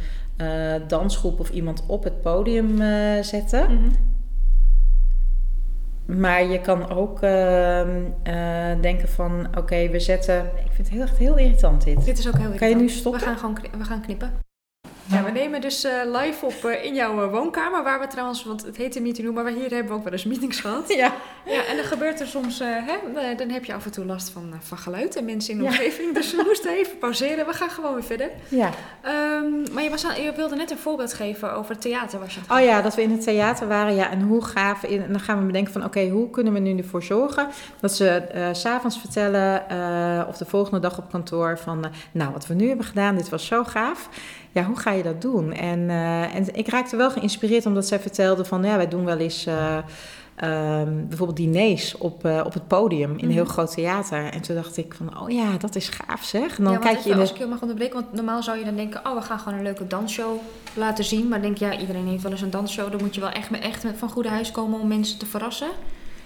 dansgroep 0.88 1.40
of 1.40 1.50
iemand 1.50 1.84
op 1.88 2.04
het 2.04 2.22
podium 2.22 2.78
zetten. 3.24 3.72
Mm 3.72 3.78
-hmm. 3.78 4.14
Maar 6.20 6.44
je 6.44 6.62
kan 6.62 6.90
ook 6.90 7.22
ehm, 7.22 8.02
denken 8.82 9.10
van 9.10 9.48
oké, 9.48 9.60
okay, 9.60 9.92
we 9.92 10.00
zetten. 10.00 10.46
Ik 10.46 10.72
vind 10.72 10.78
het 10.78 10.90
heel, 10.90 11.02
echt 11.02 11.18
heel 11.18 11.38
irritant 11.38 11.84
dit. 11.84 12.06
Dit 12.06 12.18
is 12.18 12.28
ook 12.28 12.38
heel 12.38 12.44
irritant. 12.44 12.60
Kan 12.60 12.70
je 12.70 12.76
nu 12.76 12.90
stoppen? 12.90 13.22
We 13.22 13.28
gaan 13.28 13.38
gewoon 13.38 13.58
we 13.78 13.84
gaan 13.84 14.02
knippen. 14.02 14.32
Ja, 15.08 15.24
we 15.24 15.32
nemen 15.32 15.62
dus 15.62 15.86
uh, 15.86 15.92
live 16.22 16.46
op 16.46 16.66
uh, 16.66 16.86
in 16.86 16.96
jouw 16.96 17.24
uh, 17.24 17.32
woonkamer, 17.32 17.84
waar 17.84 18.00
we 18.00 18.08
trouwens, 18.08 18.44
want 18.44 18.66
het 18.66 18.78
heet 18.78 18.96
een 18.96 19.02
meeting 19.02 19.34
maar 19.34 19.48
hier 19.48 19.70
hebben 19.70 19.88
we 19.88 19.94
ook 19.94 20.04
wel 20.04 20.14
eens 20.14 20.26
meetings 20.26 20.60
gehad. 20.60 20.84
Ja. 20.96 21.14
Ja, 21.46 21.66
en 21.66 21.76
dan 21.76 21.86
gebeurt 21.86 22.20
er 22.20 22.28
soms, 22.28 22.60
hè, 22.60 23.36
dan 23.36 23.50
heb 23.50 23.66
je 23.66 23.74
af 23.74 23.86
en 23.86 23.92
toe 23.92 24.06
last 24.06 24.30
van, 24.30 24.54
van 24.60 24.78
geluid 24.78 25.16
en 25.16 25.26
mensen 25.26 25.54
in 25.54 25.58
de 25.58 25.64
ja. 25.64 25.70
omgeving. 25.70 26.14
Dus 26.14 26.32
we 26.32 26.44
moesten 26.48 26.72
even 26.72 26.98
pauzeren. 26.98 27.46
We 27.46 27.54
gaan 27.54 27.70
gewoon 27.70 27.94
weer 27.94 28.04
verder. 28.04 28.30
Ja. 28.48 28.70
Um, 29.06 29.64
maar 29.74 29.84
je, 29.84 29.90
was 29.90 30.06
aan, 30.06 30.22
je 30.22 30.34
wilde 30.36 30.56
net 30.56 30.72
een 30.72 30.78
voorbeeld 30.78 31.14
geven 31.14 31.54
over 31.54 31.78
theater. 31.78 32.20
Was 32.20 32.34
je 32.34 32.40
oh 32.50 32.60
ja, 32.60 32.82
dat 32.82 32.96
we 32.96 33.02
in 33.02 33.12
het 33.12 33.22
theater 33.22 33.68
waren. 33.68 33.96
Ja, 33.96 34.12
en 34.12 34.22
hoe 34.22 34.44
gaaf. 34.44 34.84
In, 34.84 35.04
en 35.04 35.12
dan 35.12 35.20
gaan 35.20 35.40
we 35.40 35.46
bedenken 35.46 35.74
van, 35.74 35.84
oké, 35.84 35.98
okay, 36.00 36.10
hoe 36.10 36.30
kunnen 36.30 36.54
we 36.54 36.60
nu 36.60 36.78
ervoor 36.78 37.04
zorgen 37.04 37.48
dat 37.80 37.96
ze 37.96 38.24
s 38.54 38.60
s'avonds 38.60 39.00
vertellen 39.00 39.66
of 40.28 40.38
de 40.38 40.46
volgende 40.46 40.80
dag 40.80 40.98
op 40.98 41.10
kantoor 41.12 41.60
van, 41.60 41.86
nou, 42.12 42.32
wat 42.32 42.48
we 42.48 42.54
nu 42.54 42.68
hebben 42.68 42.86
gedaan, 42.86 43.16
dit 43.16 43.30
was 43.30 43.46
zo 43.46 43.64
gaaf 43.64 44.10
ja, 44.56 44.64
hoe 44.64 44.80
ga 44.80 44.92
je 44.92 45.04
dat 45.04 45.22
doen? 45.22 45.54
En, 45.54 45.80
uh, 45.80 46.36
en 46.36 46.56
ik 46.56 46.68
raakte 46.68 46.96
wel 46.96 47.12
geïnspireerd 47.12 47.66
omdat 47.66 47.88
zij 47.88 48.00
vertelde 48.00 48.46
van, 48.46 48.64
ja, 48.64 48.76
wij 48.76 48.88
doen 48.88 49.06
wel 49.06 49.18
eens 49.18 49.48
uh, 49.48 49.78
um, 50.44 51.08
bijvoorbeeld 51.08 51.38
diners 51.38 51.98
op, 51.98 52.26
uh, 52.26 52.42
op 52.46 52.54
het 52.54 52.68
podium 52.68 53.18
in 53.18 53.26
een 53.26 53.32
heel 53.32 53.44
mhm. 53.44 53.52
groot 53.52 53.74
theater. 53.74 54.32
En 54.32 54.42
toen 54.42 54.56
dacht 54.56 54.78
ik 54.78 54.94
van, 54.94 55.22
oh 55.22 55.30
ja, 55.30 55.58
dat 55.58 55.76
is 55.76 55.90
gaaf 55.90 56.24
zeg. 56.24 56.58
En 56.58 56.64
dan 56.64 56.74
ja, 56.74 56.80
kijk 56.80 57.00
je 57.00 57.10
in 57.10 57.20
als 57.20 57.30
de... 57.30 57.36
ik 57.36 57.42
je 57.42 57.48
mag 57.48 57.62
onderbreken, 57.62 57.96
want 57.96 58.14
normaal 58.14 58.44
zou 58.44 58.58
je 58.58 58.66
dan 58.66 58.76
denken, 58.76 59.06
oh, 59.06 59.16
we 59.16 59.22
gaan 59.22 59.40
gewoon 59.40 59.58
een 59.58 59.64
leuke 59.64 59.88
dansshow 59.88 60.40
laten 60.74 61.04
zien. 61.04 61.28
Maar 61.28 61.42
denk 61.42 61.58
ja, 61.58 61.78
iedereen 61.78 62.08
heeft 62.08 62.24
wel 62.24 62.32
eens 62.32 62.42
een 62.42 62.50
dansshow. 62.50 62.92
Dan 62.92 63.02
moet 63.02 63.16
je 63.16 63.22
wel 63.22 63.30
echt, 63.30 63.60
echt 63.60 63.86
van 63.96 64.10
goede 64.10 64.30
huis 64.30 64.52
komen 64.52 64.80
om 64.80 64.88
mensen 64.88 65.20
te 65.20 65.26
verrassen. 65.26 65.70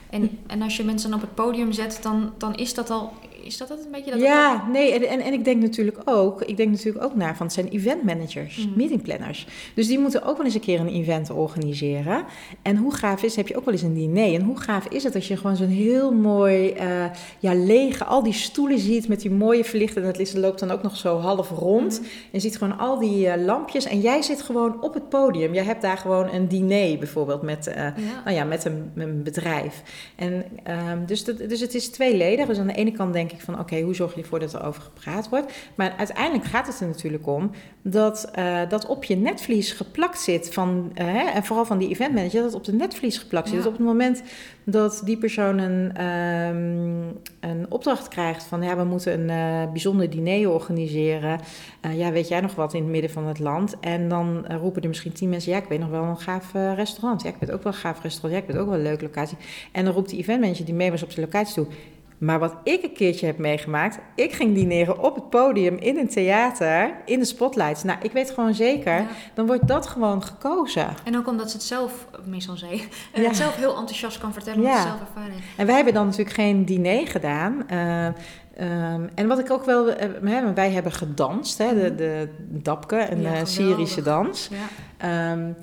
En, 0.09 0.39
en 0.47 0.61
als 0.61 0.77
je 0.77 0.83
mensen 0.83 1.09
dan 1.09 1.19
op 1.19 1.25
het 1.25 1.35
podium 1.35 1.71
zet, 1.71 1.99
dan, 2.01 2.33
dan 2.37 2.55
is 2.55 2.73
dat 2.73 2.89
al 2.89 3.13
is 3.43 3.57
dat 3.57 3.69
een 3.69 3.91
beetje 3.91 4.11
dat 4.11 4.19
Ja, 4.19 4.67
nee, 4.71 4.93
en, 4.93 5.07
en, 5.07 5.21
en, 5.21 5.33
ik 5.33 5.45
denk 5.45 5.61
natuurlijk 5.61 5.97
ook, 6.05 6.41
ik 6.41 6.57
denk 6.57 6.69
natuurlijk 6.71 7.05
ook 7.05 7.15
naar 7.15 7.35
van 7.35 7.45
het 7.45 7.55
zijn 7.55 7.67
event 7.67 8.03
managers, 8.03 8.65
mm. 8.65 8.73
meetingplanners. 8.75 9.47
Dus 9.73 9.87
die 9.87 9.99
moeten 9.99 10.23
ook 10.23 10.37
wel 10.37 10.45
eens 10.45 10.55
een 10.55 10.61
keer 10.61 10.79
een 10.79 10.87
event 10.87 11.29
organiseren. 11.29 12.25
En 12.61 12.77
hoe 12.77 12.93
gaaf 12.93 13.23
is, 13.23 13.35
heb 13.35 13.47
je 13.47 13.57
ook 13.57 13.65
wel 13.65 13.73
eens 13.73 13.83
een 13.83 13.93
diner. 13.93 14.33
En 14.33 14.41
hoe 14.41 14.59
gaaf 14.59 14.85
is 14.85 15.03
het 15.03 15.15
als 15.15 15.27
je 15.27 15.37
gewoon 15.37 15.55
zo'n 15.55 15.67
heel 15.67 16.11
mooi, 16.11 16.73
uh, 16.73 17.05
ja, 17.39 17.53
lege, 17.53 18.03
al 18.03 18.23
die 18.23 18.33
stoelen 18.33 18.79
ziet 18.79 19.07
met 19.07 19.21
die 19.21 19.31
mooie 19.31 19.63
verlichten. 19.63 20.01
En 20.01 20.07
het 20.07 20.33
loopt 20.33 20.59
dan 20.59 20.71
ook 20.71 20.83
nog 20.83 20.97
zo 20.97 21.17
half 21.17 21.49
rond. 21.49 21.99
Mm. 21.99 22.05
En 22.05 22.11
je 22.31 22.39
ziet 22.39 22.57
gewoon 22.57 22.77
al 22.77 22.99
die 22.99 23.25
uh, 23.25 23.45
lampjes. 23.45 23.85
En 23.85 23.99
jij 23.99 24.21
zit 24.21 24.41
gewoon 24.41 24.81
op 24.81 24.93
het 24.93 25.09
podium. 25.09 25.53
Jij 25.53 25.63
hebt 25.63 25.81
daar 25.81 25.97
gewoon 25.97 26.29
een 26.33 26.47
diner 26.47 26.97
bijvoorbeeld 26.97 27.41
met, 27.41 27.67
uh, 27.67 27.75
ja. 27.75 27.93
Nou 28.23 28.35
ja, 28.35 28.43
met 28.43 28.65
een, 28.65 28.91
een 28.95 29.23
bedrijf. 29.23 29.83
En 30.15 30.33
um, 30.33 31.05
dus, 31.05 31.23
dat, 31.23 31.37
dus 31.37 31.59
het 31.59 31.75
is 31.75 31.89
tweeledig. 31.89 32.45
Dus 32.45 32.57
aan 32.57 32.67
de 32.67 32.73
ene 32.73 32.91
kant 32.91 33.13
denk 33.13 33.28
ik 33.31 33.41
van 33.41 33.59
oké, 33.59 33.81
hoe 33.81 33.95
zorg 33.95 34.15
je 34.15 34.21
ervoor 34.21 34.39
dat 34.39 34.53
er 34.53 34.65
over 34.65 34.81
gepraat 34.81 35.29
wordt? 35.29 35.53
Maar 35.75 35.93
uiteindelijk 35.97 36.45
gaat 36.45 36.67
het 36.67 36.79
er 36.79 36.87
natuurlijk 36.87 37.27
om 37.27 37.51
dat 37.81 38.31
uh, 38.39 38.59
dat 38.69 38.85
op 38.85 39.03
je 39.03 39.15
netvlies 39.15 39.71
geplakt 39.71 40.19
zit 40.19 40.53
van, 40.53 40.91
uh, 40.95 41.35
en 41.35 41.43
vooral 41.43 41.65
van 41.65 41.77
die 41.77 41.89
eventmanager, 41.89 42.41
dat 42.41 42.53
op 42.53 42.63
de 42.63 42.73
netvlies 42.73 43.17
geplakt 43.17 43.47
zit. 43.47 43.57
Ja. 43.57 43.63
Dus 43.63 43.71
op 43.71 43.77
het 43.77 43.87
moment 43.87 44.23
dat 44.63 45.01
die 45.05 45.17
persoon 45.17 45.57
een, 45.57 46.05
um, 46.05 47.19
een 47.39 47.65
opdracht 47.69 48.07
krijgt 48.07 48.43
van 48.43 48.61
ja, 48.61 48.77
we 48.77 48.83
moeten 48.83 49.19
een 49.19 49.63
uh, 49.65 49.71
bijzonder 49.71 50.09
diner 50.09 50.51
organiseren. 50.51 51.39
ja, 51.95 52.11
weet 52.11 52.27
jij 52.27 52.41
nog 52.41 52.55
wat 52.55 52.73
in 52.73 52.81
het 52.81 52.91
midden 52.91 53.09
van 53.09 53.27
het 53.27 53.39
land? 53.39 53.79
En 53.79 54.09
dan 54.09 54.45
roepen 54.47 54.81
er 54.81 54.87
misschien 54.87 55.13
tien 55.13 55.29
mensen, 55.29 55.51
ja, 55.51 55.57
ik 55.57 55.69
weet 55.69 55.79
nog 55.79 55.89
wel 55.89 56.03
een 56.03 56.19
gaaf 56.19 56.53
restaurant. 56.75 57.21
Ja, 57.21 57.29
ik 57.29 57.35
weet 57.39 57.51
ook 57.51 57.63
wel 57.63 57.73
een 57.73 57.79
gaaf 57.79 58.01
restaurant. 58.01 58.33
Ja, 58.33 58.47
ik 58.47 58.53
weet 58.53 58.61
ook 58.61 58.69
wel 58.69 58.77
een 58.77 58.83
leuke 58.83 59.03
locatie. 59.03 59.37
En 59.71 59.85
dan 59.85 59.93
roept 59.93 60.09
die 60.09 60.19
eventmanager 60.19 60.65
die 60.65 60.73
mee 60.73 60.91
was 60.91 61.03
op 61.03 61.11
zijn 61.11 61.25
locatie 61.25 61.53
toe. 61.53 61.67
Maar 62.19 62.39
wat 62.39 62.55
ik 62.63 62.83
een 62.83 62.93
keertje 62.93 63.25
heb 63.25 63.37
meegemaakt, 63.37 63.99
ik 64.15 64.31
ging 64.31 64.55
dineren 64.55 64.99
op 65.03 65.15
het 65.15 65.29
podium 65.29 65.77
in 65.77 65.97
een 65.97 66.07
theater, 66.07 66.91
in 67.05 67.19
de 67.19 67.25
spotlights. 67.25 67.83
Nou, 67.83 67.99
ik 68.01 68.11
weet 68.11 68.31
gewoon 68.31 68.53
zeker, 68.53 68.93
ja. 68.93 69.07
dan 69.33 69.45
wordt 69.45 69.67
dat 69.67 69.87
gewoon 69.87 70.23
gekozen. 70.23 70.87
En 71.03 71.17
ook 71.17 71.27
omdat 71.27 71.49
ze 71.49 71.57
het 71.57 71.65
zelf, 71.65 72.07
meestal 72.25 72.57
zei, 72.57 72.75
ja. 73.13 73.21
het 73.21 73.35
zelf 73.35 73.55
heel 73.55 73.77
enthousiast 73.77 74.17
kan 74.17 74.33
vertellen, 74.33 74.61
ja. 74.61 74.81
zelf 74.81 74.99
ervaren. 74.99 75.33
En 75.57 75.65
wij 75.65 75.75
hebben 75.75 75.93
dan 75.93 76.05
natuurlijk 76.05 76.35
geen 76.35 76.65
diner 76.65 77.07
gedaan. 77.07 77.63
Uh, 77.71 78.07
Um, 78.61 79.09
en 79.15 79.27
wat 79.27 79.39
ik 79.39 79.51
ook 79.51 79.65
wel, 79.65 79.89
uh, 79.89 80.43
wij 80.55 80.71
hebben 80.71 80.91
gedanst, 80.91 81.57
hè, 81.57 81.73
de, 81.73 81.95
de 81.95 82.29
Dapke, 82.37 83.11
een 83.11 83.21
ja, 83.21 83.45
Syrische 83.45 84.01
dans. 84.01 84.49
Ja. 84.99 85.31
Um, 85.31 85.55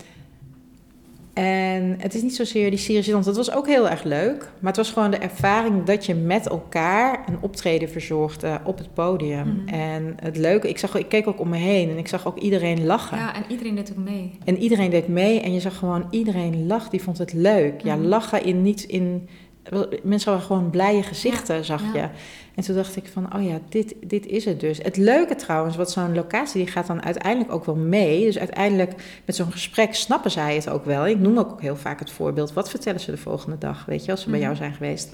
en 1.37 1.97
het 1.99 2.15
is 2.15 2.23
niet 2.23 2.35
zozeer 2.35 2.71
die 2.71 2.79
Syrische 2.79 3.11
dans. 3.11 3.27
Dat 3.27 3.37
was 3.37 3.53
ook 3.53 3.67
heel 3.67 3.89
erg 3.89 4.03
leuk. 4.03 4.39
Maar 4.59 4.73
het 4.73 4.77
was 4.77 4.91
gewoon 4.91 5.11
de 5.11 5.17
ervaring 5.17 5.85
dat 5.85 6.07
je 6.07 6.15
met 6.15 6.49
elkaar 6.49 7.25
een 7.29 7.39
optreden 7.41 7.89
verzorgde 7.89 8.61
op 8.65 8.79
het 8.79 8.95
podium. 8.95 9.47
Mm 9.47 9.59
-hmm. 9.59 9.69
En 9.69 10.17
het 10.21 10.37
leuke, 10.37 10.69
ik, 10.69 10.79
zag, 10.79 10.95
ik 10.95 11.09
keek 11.09 11.27
ook 11.27 11.41
om 11.41 11.49
me 11.49 11.57
heen 11.57 11.91
en 11.91 11.99
ik 11.99 12.09
zag 12.09 12.27
ook 12.27 12.39
iedereen 12.39 12.87
lachen. 12.87 13.19
Ja, 13.19 13.35
en 13.35 13.43
iedereen 13.49 13.75
deed 13.75 13.91
ook 13.91 14.05
mee. 14.05 14.39
En 14.45 14.59
iedereen 14.59 14.91
deed 14.91 15.09
mee 15.09 15.41
en 15.41 15.53
je 15.53 15.61
zag 15.61 15.79
gewoon 15.79 16.07
iedereen 16.11 16.67
lachen. 16.67 16.91
Die 16.91 17.03
vond 17.03 17.19
het 17.19 17.33
leuk. 17.33 17.81
Ja, 17.81 17.97
mhm. 17.97 18.07
lachen 18.07 18.45
in 18.45 18.63
niet 18.63 18.83
in 18.83 19.29
mensen 20.03 20.31
hadden 20.31 20.49
gewoon 20.49 20.71
blije 20.71 21.03
gezichten, 21.03 21.57
ja, 21.57 21.63
zag 21.63 21.83
ja. 21.83 22.01
je. 22.01 22.09
En 22.55 22.63
toen 22.63 22.75
dacht 22.75 22.97
ik 22.97 23.09
van, 23.13 23.35
oh 23.35 23.45
ja, 23.45 23.59
dit, 23.69 23.95
dit 24.01 24.27
is 24.27 24.45
het 24.45 24.61
dus. 24.61 24.79
Het 24.79 24.97
leuke 24.97 25.35
trouwens, 25.35 25.77
wat 25.77 25.91
zo'n 25.91 26.15
locatie, 26.15 26.65
die 26.65 26.73
gaat 26.73 26.87
dan 26.87 27.03
uiteindelijk 27.03 27.53
ook 27.53 27.65
wel 27.65 27.75
mee. 27.75 28.25
Dus 28.25 28.39
uiteindelijk 28.39 28.93
met 29.25 29.37
zo'n 29.37 29.53
gesprek 29.53 29.95
snappen 29.95 30.31
zij 30.31 30.55
het 30.55 30.69
ook 30.69 30.85
wel. 30.85 31.07
Ik 31.07 31.19
noem 31.19 31.39
ook 31.39 31.61
heel 31.61 31.77
vaak 31.77 31.99
het 31.99 32.11
voorbeeld, 32.11 32.53
wat 32.53 32.71
vertellen 32.71 33.01
ze 33.01 33.11
de 33.11 33.17
volgende 33.17 33.59
dag, 33.59 33.85
weet 33.85 34.05
je, 34.05 34.11
als 34.11 34.21
ze 34.21 34.27
mm 34.27 34.33
bij 34.33 34.43
jou 34.43 34.57
zijn 34.57 34.75
geweest. 34.75 35.11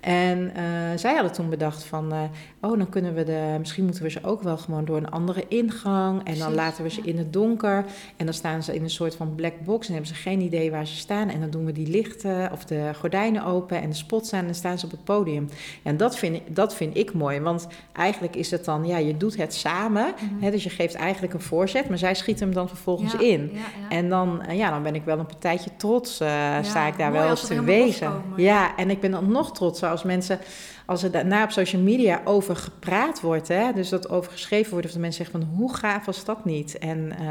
En 0.00 0.38
uh, 0.38 0.52
zij 0.96 1.14
hadden 1.14 1.32
toen 1.32 1.50
bedacht 1.50 1.84
van, 1.84 2.14
uh, 2.14 2.20
oh, 2.60 2.78
dan 2.78 2.88
kunnen 2.88 3.14
we 3.14 3.24
de, 3.24 3.56
misschien 3.58 3.84
moeten 3.84 4.02
we 4.02 4.10
ze 4.10 4.18
ook 4.22 4.42
wel 4.42 4.56
gewoon 4.56 4.84
door 4.84 4.96
een 4.96 5.10
andere 5.10 5.44
ingang. 5.48 6.24
En 6.24 6.38
dan 6.38 6.54
laten 6.54 6.82
we 6.82 6.90
ze 6.90 7.00
ja. 7.00 7.06
in 7.06 7.18
het 7.18 7.32
donker. 7.32 7.84
En 8.16 8.24
dan 8.24 8.34
staan 8.34 8.62
ze 8.62 8.74
in 8.74 8.82
een 8.82 8.90
soort 8.90 9.14
van 9.14 9.34
black 9.34 9.52
box 9.64 9.86
en 9.86 9.92
hebben 9.92 10.14
ze 10.14 10.20
geen 10.20 10.40
idee 10.40 10.70
waar 10.70 10.86
ze 10.86 10.96
staan. 10.96 11.28
En 11.28 11.40
dan 11.40 11.50
doen 11.50 11.64
we 11.64 11.72
die 11.72 11.88
lichten 11.88 12.52
of 12.52 12.64
de 12.64 12.90
gordijnen 12.98 13.44
open 13.44 13.80
en 13.80 13.88
de 13.88 13.96
spots 13.96 14.32
aan 14.32 14.38
en 14.38 14.44
dan 14.44 14.54
staan 14.54 14.78
ze 14.78 14.84
op 14.84 14.90
het 14.90 15.04
podium. 15.04 15.48
En 15.82 15.96
dat 15.96 16.16
vind, 16.16 16.36
ik, 16.36 16.56
dat 16.56 16.74
vind 16.74 16.96
ik 16.96 17.12
mooi, 17.12 17.40
want 17.40 17.66
eigenlijk 17.92 18.36
is 18.36 18.50
het 18.50 18.64
dan, 18.64 18.86
ja, 18.86 18.96
je 18.96 19.16
doet 19.16 19.36
het 19.36 19.54
samen. 19.54 20.14
Mm 20.20 20.28
-hmm. 20.28 20.42
hè, 20.42 20.50
dus 20.50 20.64
je 20.64 20.70
geeft 20.70 20.94
eigenlijk 20.94 21.34
een 21.34 21.40
voorzet, 21.40 21.88
maar 21.88 21.98
zij 21.98 22.14
schieten 22.14 22.44
hem 22.44 22.54
dan 22.54 22.68
vervolgens 22.68 23.12
ja, 23.12 23.20
in. 23.20 23.50
Ja, 23.52 23.88
en 23.96 24.08
dan, 24.08 24.42
uh, 24.48 24.56
ja, 24.56 24.70
dan 24.70 24.82
ben 24.82 24.94
ik 24.94 25.04
wel 25.04 25.18
een 25.18 25.26
partijtje 25.26 25.70
trots, 25.76 26.14
sta 26.62 26.86
ik 26.86 26.98
daar 26.98 27.12
wel 27.12 27.30
op 27.30 27.36
te 27.36 27.64
wezen. 27.64 28.12
Ja, 28.36 28.76
en 28.76 28.90
ik 28.90 29.00
ben 29.00 29.10
dan 29.10 29.32
nog 29.32 29.52
trots 29.52 29.82
als 29.90 30.02
mensen, 30.02 30.38
als 30.86 31.02
er 31.02 31.10
daarna 31.10 31.44
op 31.44 31.50
social 31.50 31.82
media 31.82 32.20
over 32.24 32.56
gepraat 32.56 33.20
wordt, 33.20 33.48
hè, 33.48 33.72
dus 33.72 33.88
dat 33.88 34.08
over 34.08 34.32
geschreven 34.32 34.70
wordt, 34.70 34.86
of 34.86 34.92
de 34.92 34.98
mensen 34.98 35.24
zeggen 35.24 35.40
van 35.40 35.56
hoe 35.56 35.74
gaaf 35.74 36.04
was 36.04 36.24
dat 36.24 36.44
niet? 36.44 36.78
En 36.78 36.98
uh, 36.98 37.26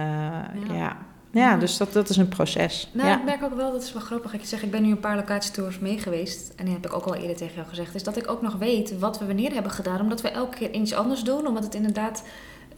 ja. 0.68 0.74
ja. 0.74 0.98
Ja, 1.32 1.58
dus 1.58 1.78
dat, 1.78 1.94
dat 1.94 2.10
is 2.10 2.18
een 2.18 2.28
proces. 2.28 2.90
Nou, 2.92 3.08
ja. 3.08 3.18
ik 3.18 3.24
merk 3.24 3.44
ook 3.44 3.56
wel, 3.56 3.72
dat 3.72 3.84
is 3.84 3.94
wel 3.94 4.02
grappig. 4.02 4.34
Ik 4.34 4.46
zeg, 4.46 4.64
ik 4.64 4.72
ben 4.72 4.82
nu 4.82 4.92
een 4.92 5.00
paar 5.00 5.16
locatietours 5.16 5.80
mee 5.80 5.98
geweest. 6.00 6.54
En 6.56 6.66
die 6.66 6.74
heb 6.74 6.86
ik 6.86 6.94
ook 6.94 7.06
al 7.06 7.16
eerder 7.16 7.36
tegen 7.36 7.56
jou 7.56 7.68
gezegd. 7.68 7.96
Is 7.96 8.04
dat 8.04 8.18
ik 8.18 8.32
ook 8.32 8.42
nog 8.42 8.56
weet 8.56 9.00
wat 9.00 9.20
we 9.20 9.26
wanneer 9.26 9.54
hebben 9.54 9.72
gedaan. 9.72 10.02
Omdat 10.02 10.22
we 10.22 10.30
elke 10.30 10.58
keer 10.58 10.72
iets 10.72 10.94
anders 10.94 11.24
doen. 11.24 11.48
Omdat 11.48 11.64
het 11.64 11.76
inderdaad... 11.76 12.24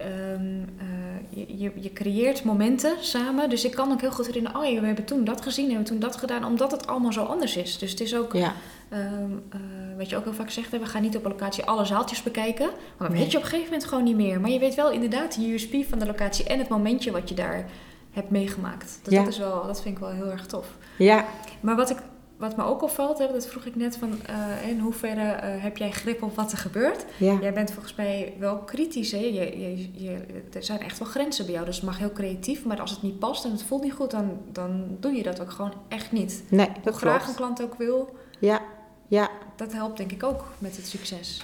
Um, 0.05 0.65
uh, 0.81 0.91
je, 1.29 1.57
je, 1.57 1.71
je, 1.75 1.93
creëert 1.93 2.43
momenten 2.43 2.95
samen. 2.99 3.49
Dus 3.49 3.65
ik 3.65 3.71
kan 3.71 3.91
ook 3.91 4.01
heel 4.01 4.11
goed 4.11 4.25
herinneren, 4.25 4.59
oh 4.59 4.65
ja, 4.65 4.79
we 4.79 4.85
hebben 4.85 5.05
toen 5.05 5.23
dat 5.23 5.41
gezien, 5.41 5.67
hebben 5.67 5.85
toen 5.85 5.99
dat 5.99 6.15
gedaan, 6.15 6.45
omdat 6.45 6.71
het 6.71 6.87
allemaal 6.87 7.13
zo 7.13 7.23
anders 7.23 7.57
is. 7.57 7.77
Dus 7.77 7.91
het 7.91 7.99
is 7.99 8.15
ook, 8.15 8.33
ja. 8.33 8.53
um, 8.93 9.43
wat 9.97 10.09
je 10.09 10.15
ook 10.15 10.23
heel 10.23 10.33
vaak 10.33 10.49
zegt, 10.49 10.69
we 10.69 10.85
gaan 10.85 11.01
niet 11.01 11.17
op 11.17 11.25
een 11.25 11.31
locatie 11.31 11.65
alle 11.65 11.85
zaaltjes 11.85 12.23
bekijken. 12.23 12.69
Maar 12.97 13.09
dat 13.09 13.17
weet 13.17 13.31
je 13.31 13.37
op 13.37 13.43
een 13.43 13.49
gegeven 13.49 13.71
moment 13.71 13.89
gewoon 13.89 14.03
niet 14.03 14.15
meer. 14.15 14.41
Maar 14.41 14.49
je 14.49 14.59
weet 14.59 14.75
wel 14.75 14.91
inderdaad 14.91 15.35
de 15.35 15.53
USP 15.53 15.75
van 15.89 15.99
de 15.99 16.05
locatie 16.05 16.45
en 16.45 16.59
het 16.59 16.69
momentje 16.69 17.11
wat 17.11 17.29
je 17.29 17.35
daar 17.35 17.65
hebt 18.11 18.29
meegemaakt. 18.29 18.99
Dus 19.03 19.13
dat, 19.13 19.27
is 19.27 19.37
wel, 19.37 19.65
dat 19.65 19.81
vind 19.81 19.95
ik 19.95 20.01
wel 20.01 20.11
heel 20.11 20.31
erg 20.31 20.45
tof. 20.45 20.67
Ja. 20.97 21.25
Maar 21.59 21.75
wat 21.75 21.89
ik 21.89 21.97
wat 22.41 22.57
me 22.57 22.63
ook 22.63 22.83
opvalt, 22.83 23.17
hè, 23.17 23.27
dat 23.31 23.47
vroeg 23.47 23.65
ik 23.65 23.75
net 23.75 23.97
van 23.97 24.09
uh, 24.29 24.69
in 24.69 24.79
hoeverre 24.79 25.21
uh, 25.21 25.63
heb 25.63 25.77
jij 25.77 25.91
grip 25.91 26.23
op 26.23 26.35
wat 26.35 26.51
er 26.51 26.57
gebeurt? 26.57 27.05
Ja. 27.17 27.37
Jij 27.41 27.53
bent 27.53 27.71
volgens 27.71 27.95
mij 27.95 28.33
wel 28.39 28.57
kritisch. 28.57 29.11
Hè? 29.11 29.17
Je, 29.17 29.59
je, 29.59 29.89
je, 30.03 30.17
er 30.53 30.63
zijn 30.63 30.79
echt 30.79 30.99
wel 30.99 31.07
grenzen 31.07 31.45
bij 31.45 31.53
jou. 31.53 31.65
Dus 31.65 31.75
het 31.75 31.85
mag 31.85 31.97
heel 31.97 32.11
creatief, 32.11 32.65
maar 32.65 32.79
als 32.79 32.91
het 32.91 33.01
niet 33.01 33.19
past 33.19 33.45
en 33.45 33.51
het 33.51 33.63
voelt 33.63 33.83
niet 33.83 33.93
goed, 33.93 34.11
dan, 34.11 34.37
dan 34.51 34.97
doe 34.99 35.11
je 35.11 35.23
dat 35.23 35.41
ook 35.41 35.51
gewoon 35.51 35.73
echt 35.87 36.11
niet. 36.11 36.43
Nee, 36.49 36.67
dat 36.83 36.93
Hoe 36.93 36.93
graag 36.93 37.27
een 37.27 37.35
klant 37.35 37.61
ook 37.63 37.75
wil. 37.75 38.15
Ja, 38.39 38.61
ja. 39.07 39.29
Dat 39.55 39.73
helpt 39.73 39.97
denk 39.97 40.11
ik 40.11 40.23
ook 40.23 40.45
met 40.57 40.75
het 40.75 40.87
succes. 40.87 41.43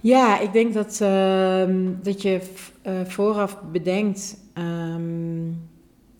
Ja, 0.00 0.38
ik 0.38 0.52
denk 0.52 0.74
dat, 0.74 1.00
uh, 1.02 1.64
dat 2.02 2.22
je 2.22 2.40
uh, 2.86 2.92
vooraf 3.04 3.56
bedenkt. 3.72 4.36
Um, 4.54 5.69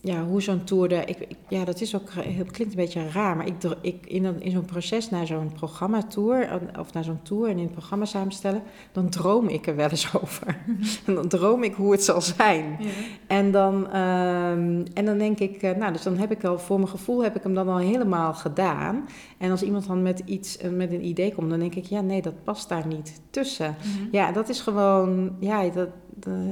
ja, 0.02 0.25
hoe 0.25 0.42
zo'n 0.42 0.64
tour 0.64 0.92
er. 0.92 1.09
Ik, 1.09 1.26
ja, 1.49 1.64
dat 1.64 1.80
is 1.80 1.95
ook. 1.97 2.11
Het 2.12 2.50
klinkt 2.50 2.75
een 2.75 2.80
beetje 2.80 3.09
raar, 3.09 3.37
maar 3.37 3.47
ik, 3.47 3.54
ik, 3.80 4.07
in, 4.07 4.42
in 4.42 4.50
zo'n 4.50 4.64
proces 4.64 5.11
naar 5.11 5.26
zo'n 5.26 5.52
programmatour. 5.52 6.61
of 6.78 6.92
naar 6.92 7.04
zo'n 7.04 7.23
tour 7.23 7.49
en 7.49 7.57
in 7.57 7.64
het 7.64 7.73
programma 7.73 8.04
samenstellen. 8.04 8.62
dan 8.92 9.09
droom 9.09 9.49
ik 9.49 9.66
er 9.66 9.76
wel 9.76 9.88
eens 9.88 10.14
over. 10.23 10.59
en 11.07 11.14
dan 11.14 11.28
droom 11.28 11.62
ik 11.62 11.75
hoe 11.75 11.92
het 11.92 12.04
zal 12.04 12.21
zijn. 12.21 12.76
Ja. 12.78 12.88
En, 13.26 13.50
dan, 13.50 13.97
um, 13.97 14.85
en 14.95 15.04
dan 15.04 15.19
denk 15.19 15.38
ik. 15.38 15.62
Uh, 15.62 15.71
nou, 15.71 15.92
dus 15.92 16.02
dan 16.02 16.16
heb 16.16 16.30
ik 16.30 16.45
al. 16.45 16.59
voor 16.59 16.76
mijn 16.76 16.90
gevoel 16.90 17.23
heb 17.23 17.37
ik 17.37 17.42
hem 17.42 17.54
dan 17.54 17.69
al 17.69 17.78
helemaal 17.78 18.35
gedaan. 18.35 19.09
En 19.38 19.50
als 19.50 19.62
iemand 19.62 19.87
dan 19.87 20.02
met 20.02 20.23
iets. 20.25 20.64
Uh, 20.64 20.71
met 20.71 20.92
een 20.92 21.04
idee 21.04 21.35
komt, 21.35 21.50
dan 21.50 21.59
denk 21.59 21.75
ik. 21.75 21.85
ja, 21.85 22.00
nee, 22.00 22.23
dat 22.23 22.45
past 22.45 22.69
daar 22.69 22.87
niet 22.87 23.21
tussen. 23.30 23.76
Mm 23.85 23.92
-hmm. 23.92 24.09
Ja, 24.12 24.33
dat 24.33 24.49
is 24.49 24.61
gewoon. 24.61 25.37
Ja, 25.40 25.69
dat 25.69 25.88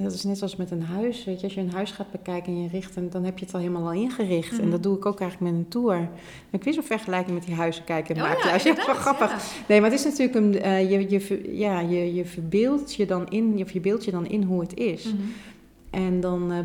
dat 0.03 0.13
is 0.13 0.25
net 0.25 0.43
als 0.43 0.57
met 0.57 0.71
een 0.71 0.83
huis. 0.83 1.25
Weet 1.25 1.41
je, 1.41 1.45
als 1.45 1.55
je 1.55 1.61
een 1.61 1.73
huis 1.73 1.91
gaat 1.91 2.11
bekijken 2.11 2.53
en 2.53 2.63
je 2.63 2.69
richt, 2.69 2.97
en 2.97 3.11
dan 3.11 3.25
heb 3.25 3.39
je 3.39 3.45
het 3.45 3.55
al 3.55 3.61
helemaal 3.61 3.85
al 3.85 3.93
ingericht. 3.93 4.53
En 4.53 4.61
mhm. 4.61 4.71
dat 4.71 4.83
doe 4.83 4.97
ik 4.97 5.07
ook 5.07 5.21
eigenlijk 5.21 5.53
met 5.53 5.61
een 5.61 5.69
tour. 5.69 6.09
Ik 6.51 6.65
wist 6.65 6.77
een 6.77 6.85
vergelijking 6.85 7.37
met 7.37 7.47
die 7.47 7.55
huizen 7.55 7.85
kijken 7.85 8.15
en 8.15 8.23
oh, 8.23 8.29
maken. 8.29 8.49
Ja, 8.49 8.57
ja, 8.57 8.63
dat 8.63 8.79
is 8.79 8.87
wel 8.87 8.95
grappig. 8.95 9.53
Nee, 9.69 9.81
maar 9.81 9.91
het 9.91 9.99
is 9.99 10.05
natuurlijk 10.05 10.35
een. 10.37 10.55
Uh, 10.55 10.91
je, 10.91 11.11
je, 11.11 11.57
ja, 11.57 11.81
je, 11.81 12.15
je 12.15 12.25
verbeeldt 12.25 12.95
je 12.95 13.07
dan 13.07 13.29
in, 13.29 13.59
je 13.59 13.67
verbeeldt 13.67 14.05
je 14.05 14.11
dan 14.11 14.27
in 14.27 14.43
hoe 14.43 14.61
het 14.61 14.75
is. 14.75 15.05
Mhm. 15.05 15.17
En 15.91 16.21
dan 16.21 16.53
uh, 16.53 16.59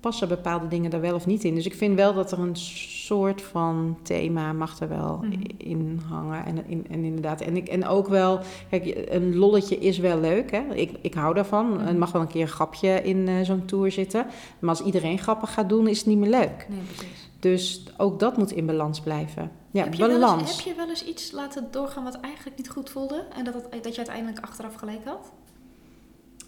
passen 0.00 0.28
bepaalde 0.28 0.68
dingen 0.68 0.90
daar 0.90 1.00
wel 1.00 1.14
of 1.14 1.26
niet 1.26 1.44
in. 1.44 1.54
Dus 1.54 1.66
ik 1.66 1.74
vind 1.74 1.96
wel 1.96 2.14
dat 2.14 2.32
er 2.32 2.38
een 2.38 2.56
soort 2.56 3.42
van 3.42 3.98
thema 4.02 4.52
mag 4.52 4.80
er 4.80 4.88
wel 4.88 5.20
mm. 5.22 5.32
in 5.56 6.00
hangen. 6.08 6.44
En, 6.44 6.68
in, 6.68 6.86
en 6.90 7.04
inderdaad, 7.04 7.40
en, 7.40 7.56
ik, 7.56 7.68
en 7.68 7.86
ook 7.86 8.08
wel, 8.08 8.40
kijk, 8.70 9.06
een 9.08 9.36
lolletje 9.36 9.78
is 9.78 9.98
wel 9.98 10.20
leuk. 10.20 10.50
Hè? 10.50 10.74
Ik, 10.74 10.92
ik 11.00 11.14
hou 11.14 11.34
daarvan. 11.34 11.66
Mm. 11.66 11.78
Er 11.78 11.96
mag 11.96 12.12
wel 12.12 12.22
een 12.22 12.28
keer 12.28 12.42
een 12.42 12.48
grapje 12.48 13.02
in 13.02 13.16
uh, 13.16 13.40
zo'n 13.42 13.64
tour 13.64 13.92
zitten. 13.92 14.26
Maar 14.58 14.70
als 14.70 14.82
iedereen 14.82 15.18
grappig 15.18 15.52
gaat 15.52 15.68
doen, 15.68 15.88
is 15.88 15.98
het 15.98 16.06
niet 16.06 16.18
meer 16.18 16.30
leuk. 16.30 16.66
Nee, 16.68 16.80
precies. 16.96 17.30
Dus 17.40 17.84
ook 17.96 18.18
dat 18.18 18.36
moet 18.36 18.52
in 18.52 18.66
balans 18.66 19.00
blijven. 19.00 19.50
Ja, 19.70 19.84
heb 19.84 19.94
je 19.94 20.06
balans. 20.06 20.40
Eens, 20.40 20.56
heb 20.56 20.66
je 20.66 20.74
wel 20.74 20.88
eens 20.88 21.04
iets 21.04 21.32
laten 21.32 21.68
doorgaan 21.70 22.04
wat 22.04 22.20
eigenlijk 22.20 22.56
niet 22.56 22.70
goed 22.70 22.90
voelde? 22.90 23.24
En 23.36 23.44
dat, 23.44 23.54
het, 23.54 23.66
dat 23.70 23.92
je 23.92 23.96
uiteindelijk 23.96 24.40
achteraf 24.40 24.74
gelijk 24.74 25.04
had? 25.04 25.32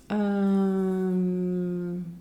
Um, 0.07 2.20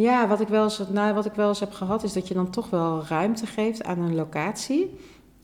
ja, 0.00 0.28
wat 0.28 0.40
ik, 0.40 0.48
wel 0.48 0.62
eens, 0.62 0.82
nou, 0.92 1.14
wat 1.14 1.26
ik 1.26 1.32
wel 1.32 1.48
eens 1.48 1.60
heb 1.60 1.72
gehad, 1.72 2.02
is 2.02 2.12
dat 2.12 2.28
je 2.28 2.34
dan 2.34 2.50
toch 2.50 2.70
wel 2.70 3.04
ruimte 3.08 3.46
geeft 3.46 3.84
aan 3.84 3.98
een 3.98 4.14
locatie. 4.14 4.98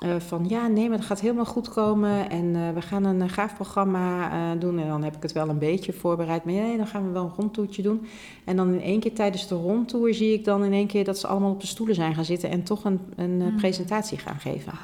Uh, 0.05 0.15
van 0.19 0.49
ja, 0.49 0.67
nee, 0.67 0.89
maar 0.89 0.99
het 0.99 1.07
gaat 1.07 1.21
helemaal 1.21 1.45
goed 1.45 1.69
komen 1.69 2.31
en 2.31 2.45
uh, 2.45 2.71
we 2.71 2.83
gaan 2.83 3.05
een 3.05 3.29
gaaf 3.29 3.55
programma 3.55 4.55
doen. 4.55 4.79
En 4.79 4.89
dan 4.89 5.03
heb 5.03 5.17
ik 5.17 5.23
het 5.23 5.33
wel 5.33 5.49
een 5.49 5.59
beetje 5.59 5.93
voorbereid. 5.93 6.45
Maar 6.45 6.55
nee, 6.55 6.77
dan 6.77 6.87
gaan 6.87 7.07
we 7.07 7.13
wel 7.13 7.25
een 7.25 7.33
rondtoertje 7.37 7.83
doen. 7.83 8.07
En 8.45 8.57
dan 8.57 8.75
in 8.75 8.81
één 8.81 9.01
keer 9.01 9.15
tijdens 9.15 9.49
de 9.49 9.55
rondtour 9.55 10.15
zie 10.15 10.33
ik 10.33 10.45
dan 10.45 10.65
in 10.65 10.73
één 10.73 10.87
keer 10.87 11.05
dat 11.05 11.19
ze 11.19 11.27
allemaal 11.27 11.51
op 11.51 11.61
de 11.61 11.67
stoelen 11.67 11.95
zijn 11.95 12.15
gaan 12.15 12.25
zitten 12.25 12.51
en 12.51 12.63
toch 12.63 12.85
een, 12.85 13.01
een 13.17 13.37
mm. 13.37 13.57
presentatie 13.57 14.19
gaan 14.19 14.41
geven. 14.41 14.73
Oh, 14.73 14.80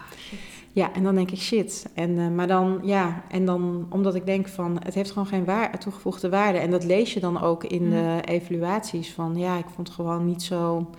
ja, 0.74 0.92
en 0.92 1.02
dan 1.02 1.14
denk 1.14 1.30
ik 1.30 1.38
shit. 1.38 1.86
En, 1.94 2.10
uh, 2.10 2.28
maar 2.28 2.46
dan, 2.46 2.80
ja, 2.82 3.22
en 3.28 3.44
dan 3.44 3.86
omdat 3.90 4.14
ik 4.14 4.26
denk 4.26 4.48
van 4.48 4.78
het 4.82 4.94
heeft 4.94 5.10
gewoon 5.10 5.26
geen 5.26 5.44
waar, 5.44 5.78
toegevoegde 5.78 6.28
waarde. 6.28 6.58
En 6.58 6.70
dat 6.70 6.84
lees 6.84 7.14
je 7.14 7.20
dan 7.20 7.40
ook 7.40 7.64
in 7.64 7.90
de 7.90 7.96
mm. 7.96 8.18
evaluaties 8.18 9.12
van 9.12 9.36
ja, 9.36 9.58
ik 9.58 9.66
vond 9.74 9.86
het 9.86 9.96
gewoon 9.96 10.26
niet 10.26 10.42
zo 10.42 10.90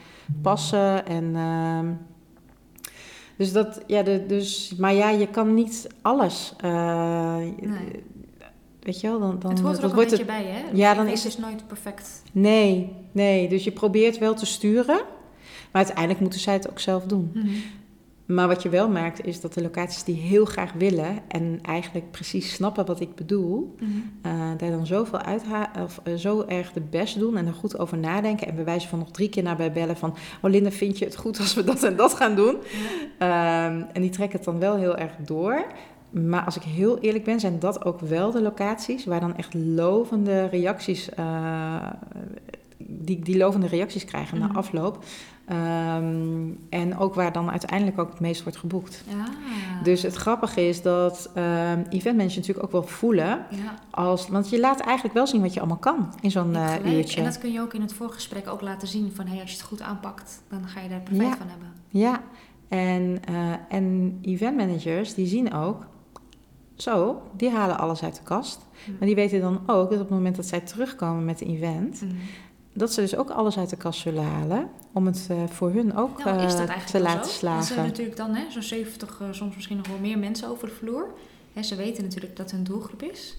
passen. 0.41 1.05
En 1.05 1.23
uh, 1.23 1.79
dus 3.37 3.53
dat, 3.53 3.81
ja, 3.87 4.03
de, 4.03 4.25
dus, 4.25 4.75
maar 4.77 4.93
ja, 4.93 5.09
je 5.09 5.27
kan 5.27 5.53
niet 5.53 5.87
alles. 6.01 6.53
Uh, 6.65 7.35
nee. 7.37 8.03
Weet 8.79 9.01
je 9.01 9.07
wel, 9.07 9.19
dan, 9.19 9.39
dan 9.39 9.51
het 9.51 9.59
hoort 9.59 9.77
er 9.77 9.85
ook 9.85 9.91
een 9.91 9.97
beetje 9.97 10.25
bij, 10.25 10.43
hè? 10.43 10.61
Ja, 10.73 10.93
dan 10.93 11.07
is 11.07 11.23
het 11.23 11.37
nooit 11.37 11.67
perfect. 11.67 12.23
Nee, 12.31 12.95
nee. 13.11 13.49
Dus 13.49 13.63
je 13.63 13.71
probeert 13.71 14.17
wel 14.17 14.33
te 14.33 14.45
sturen, 14.45 15.01
maar 15.71 15.83
uiteindelijk 15.83 16.19
moeten 16.19 16.39
zij 16.39 16.53
het 16.53 16.69
ook 16.69 16.79
zelf 16.79 17.03
doen. 17.03 17.31
Mm 17.33 17.41
-hmm. 17.41 17.61
Maar 18.25 18.47
wat 18.47 18.63
je 18.63 18.69
wel 18.69 18.89
merkt 18.89 19.25
is 19.25 19.41
dat 19.41 19.53
de 19.53 19.61
locaties 19.61 20.03
die 20.03 20.15
heel 20.15 20.45
graag 20.45 20.73
willen 20.73 21.19
en 21.27 21.59
eigenlijk 21.61 22.11
precies 22.11 22.53
snappen 22.53 22.85
wat 22.85 22.99
ik 22.99 23.15
bedoel, 23.15 23.75
mm 23.79 23.87
-hmm. 23.87 24.31
uh, 24.31 24.57
daar 24.57 24.71
dan 24.71 24.85
zoveel 24.85 25.19
uithalen 25.19 25.83
of 25.83 26.01
uh, 26.07 26.13
zo 26.13 26.45
erg 26.47 26.71
de 26.73 26.81
best 26.81 27.19
doen 27.19 27.37
en 27.37 27.47
er 27.47 27.53
goed 27.53 27.79
over 27.79 27.97
nadenken 27.97 28.47
en 28.47 28.55
bewijzen 28.55 28.89
van 28.89 28.99
nog 28.99 29.11
drie 29.11 29.29
keer 29.29 29.43
naar 29.43 29.55
bij 29.55 29.71
bellen 29.71 29.97
van, 29.97 30.15
oh 30.41 30.51
Linda, 30.51 30.71
vind 30.71 30.97
je 30.97 31.05
het 31.05 31.15
goed 31.15 31.39
als 31.39 31.53
we 31.53 31.63
dat 31.63 31.83
en 31.83 31.95
dat 31.95 32.13
gaan 32.13 32.35
doen? 32.35 32.57
Ja. 33.19 33.65
Um, 33.65 33.85
en 33.93 34.01
die 34.01 34.09
trekken 34.09 34.37
het 34.37 34.45
dan 34.45 34.59
wel 34.59 34.75
heel 34.75 34.97
erg 34.97 35.11
door. 35.25 35.65
Maar 36.09 36.45
als 36.45 36.55
ik 36.55 36.63
heel 36.63 36.99
eerlijk 36.99 37.23
ben, 37.23 37.39
zijn 37.39 37.59
dat 37.59 37.85
ook 37.85 37.99
wel 37.99 38.31
de 38.31 38.41
locaties 38.41 39.05
waar 39.05 39.19
dan 39.19 39.37
echt 39.37 39.53
lovende 39.53 40.45
reacties, 40.45 41.09
uh, 41.19 41.87
die, 42.77 43.19
die 43.19 43.37
lovende 43.37 43.67
reacties 43.67 44.05
krijgen 44.05 44.35
mm 44.37 44.43
-hmm. 44.43 44.53
na 44.53 44.59
mhm. 44.59 44.67
afloop. 44.67 45.03
Um, 45.51 46.59
en 46.69 46.97
ook 46.97 47.13
waar 47.13 47.31
dan 47.31 47.51
uiteindelijk 47.51 47.99
ook 47.99 48.09
het 48.09 48.19
meest 48.19 48.43
wordt 48.43 48.57
geboekt. 48.57 49.03
Ja. 49.09 49.25
Dus 49.83 50.01
het 50.01 50.15
grappige 50.15 50.67
is 50.67 50.81
dat 50.81 51.29
um, 51.37 51.85
eventmensen 51.89 52.39
natuurlijk 52.39 52.65
ook 52.65 52.71
wel 52.71 52.83
voelen. 52.83 53.27
Ja. 53.27 53.73
Als, 53.91 54.27
want 54.27 54.49
je 54.49 54.59
laat 54.59 54.79
eigenlijk 54.79 55.13
wel 55.13 55.27
zien 55.27 55.41
wat 55.41 55.53
je 55.53 55.59
allemaal 55.59 55.77
kan 55.77 56.13
in 56.21 56.31
zo'n 56.31 56.53
uh, 56.53 56.93
uurtje. 56.93 57.17
En 57.17 57.23
dat 57.23 57.37
kun 57.37 57.51
je 57.51 57.61
ook 57.61 57.73
in 57.73 57.81
het 57.81 57.93
voorgesprek 57.93 58.47
ook 58.47 58.61
laten 58.61 58.87
zien. 58.87 59.11
Van 59.15 59.27
hey, 59.27 59.41
als 59.41 59.49
je 59.49 59.57
het 59.57 59.65
goed 59.65 59.81
aanpakt, 59.81 60.41
dan 60.49 60.67
ga 60.67 60.81
je 60.81 60.89
daar 60.89 61.01
profijt 61.01 61.29
ja. 61.29 61.37
van 61.37 61.47
hebben. 61.49 61.73
Ja, 61.87 62.21
en, 62.67 63.19
uh, 63.29 63.53
en 63.69 64.17
eventmanagers 64.21 65.13
die 65.13 65.27
zien 65.27 65.53
ook... 65.53 65.85
Zo, 66.75 67.21
die 67.37 67.49
halen 67.49 67.77
alles 67.77 68.03
uit 68.03 68.15
de 68.15 68.23
kast. 68.23 68.65
Mm. 68.87 68.95
Maar 68.99 69.07
die 69.07 69.15
weten 69.15 69.41
dan 69.41 69.59
ook 69.65 69.89
dat 69.89 69.99
op 69.99 69.99
het 69.99 70.09
moment 70.09 70.35
dat 70.35 70.45
zij 70.45 70.59
terugkomen 70.59 71.25
met 71.25 71.41
een 71.41 71.47
event... 71.47 72.01
Mm 72.01 72.17
dat 72.73 72.93
ze 72.93 73.01
dus 73.01 73.15
ook 73.15 73.29
alles 73.29 73.57
uit 73.57 73.69
de 73.69 73.75
kast 73.75 73.99
zullen 73.99 74.23
halen. 74.23 74.69
Om 74.93 75.05
het 75.05 75.27
uh, 75.31 75.43
voor 75.47 75.71
hun 75.71 75.95
ook 75.95 76.23
nou, 76.23 76.41
uh, 76.41 76.85
te 76.85 76.99
laten 76.99 77.29
zo? 77.29 77.37
slagen. 77.37 77.59
Er 77.59 77.73
zijn 77.73 77.85
natuurlijk 77.85 78.17
dan 78.17 78.37
zo'n 78.49 78.61
70, 78.61 79.19
uh, 79.21 79.27
soms 79.31 79.55
misschien 79.55 79.77
nog 79.77 79.87
wel 79.87 79.99
meer 79.99 80.17
mensen 80.17 80.49
over 80.49 80.67
de 80.67 80.73
vloer. 80.73 81.13
Hè, 81.53 81.63
ze 81.63 81.75
weten 81.75 82.03
natuurlijk 82.03 82.35
dat 82.35 82.51
hun 82.51 82.63
doelgroep 82.63 83.03
is. 83.03 83.37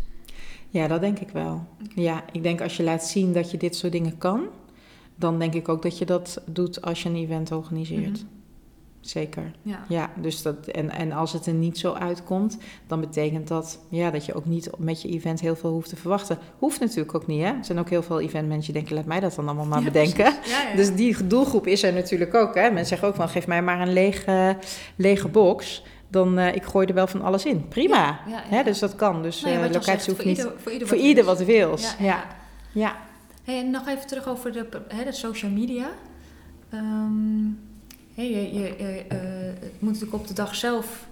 Ja, 0.69 0.89
dat 0.89 1.01
denk 1.01 1.19
ik 1.19 1.31
wel. 1.31 1.67
Okay. 1.83 2.05
Ja, 2.05 2.25
ik 2.33 2.43
denk 2.43 2.61
als 2.61 2.77
je 2.77 2.83
laat 2.83 3.05
zien 3.05 3.33
dat 3.33 3.51
je 3.51 3.57
dit 3.57 3.77
soort 3.77 3.93
dingen 3.93 4.19
kan... 4.19 4.47
dan 5.17 5.39
denk 5.39 5.55
ik 5.55 5.69
ook 5.69 5.83
dat 5.83 5.99
je 5.99 6.07
dat 6.07 6.43
doet 6.47 6.83
als 6.83 7.03
je 7.03 7.09
een 7.09 7.17
event 7.17 7.53
organiseert. 7.53 8.23
Mm 8.23 8.29
-hmm. 8.29 8.43
Zeker. 9.05 9.51
Ja. 9.63 9.85
ja 9.89 10.11
dus 10.17 10.43
dat, 10.43 10.67
en, 10.67 10.91
en 10.91 11.13
als 11.13 11.33
het 11.33 11.47
er 11.47 11.53
niet 11.53 11.79
zo 11.79 11.93
uitkomt, 11.93 12.59
dan 12.87 13.01
betekent 13.01 13.49
dat 13.49 13.79
ja, 13.89 14.11
dat 14.11 14.25
je 14.25 14.35
ook 14.35 14.45
niet 14.45 14.71
met 14.79 15.03
je 15.03 15.09
event 15.09 15.41
heel 15.41 15.57
veel 15.57 15.71
hoeft 15.71 15.89
te 15.89 15.97
verwachten. 15.97 16.39
Hoeft 16.59 16.81
natuurlijk 16.81 17.15
ook 17.15 17.27
niet, 17.27 17.43
hè? 17.43 17.49
Er 17.49 17.65
zijn 17.65 17.79
ook 17.79 17.89
heel 17.89 18.03
veel 18.03 18.21
eventmensen 18.21 18.73
die 18.73 18.83
denken, 18.83 18.95
laat 18.95 19.05
mij 19.05 19.21
dat 19.21 19.35
dan 19.35 19.47
allemaal 19.47 19.67
maar 19.67 19.79
ja, 19.79 19.85
bedenken. 19.85 20.25
Ja, 20.25 20.75
dus 20.77 20.95
die 20.95 21.27
doelgroep 21.27 21.67
is 21.67 21.83
er 21.83 21.93
natuurlijk 21.93 22.35
ook, 22.35 22.55
hè? 22.55 22.63
Mensen 22.63 22.87
zeggen 22.87 23.09
ook 23.09 23.15
van, 23.15 23.29
geef 23.29 23.47
mij 23.47 23.63
maar 23.63 23.81
een 23.81 23.93
lege, 23.93 24.57
lege 24.97 25.29
box 25.29 25.83
dan 26.09 26.39
uh, 26.39 26.55
ik 26.55 26.65
gooi 26.65 26.87
er 26.87 26.95
wel 26.95 27.07
van 27.07 27.23
alles 27.23 27.45
in. 27.45 27.69
Prima. 27.69 27.97
Ja, 27.97 28.19
ja, 28.27 28.37
ja. 28.37 28.43
Hè, 28.57 28.63
dus 28.63 28.79
dat 28.79 28.97
kan. 28.97 29.23
Dus 29.23 29.45
uh, 29.45 29.61
locatie 29.61 29.83
zegt, 29.83 30.07
hoeft 30.07 30.25
niet. 30.25 30.37
Ieder, 30.37 30.53
voor 30.57 30.73
ieder, 30.73 30.89
voor 30.89 30.97
ieder 30.97 31.25
wat 31.25 31.45
wil. 31.45 31.79
Ja. 31.99 32.25
ja. 32.73 32.97
Hey, 33.45 33.59
en 33.59 33.71
nog 33.71 33.89
even 33.89 34.07
terug 34.07 34.29
over 34.29 34.53
de, 34.53 34.67
hè, 34.89 35.05
de 35.05 35.13
social 35.13 35.51
media. 35.51 35.87
Um, 36.75 37.64
Hey, 38.15 38.31
je, 38.31 38.55
je, 38.55 38.63
je 38.63 39.05
uh, 39.13 39.19
het 39.61 39.81
moet 39.81 39.93
natuurlijk 39.93 40.23
op 40.23 40.27
de 40.27 40.35
dag 40.35 40.55
zelf 40.55 41.07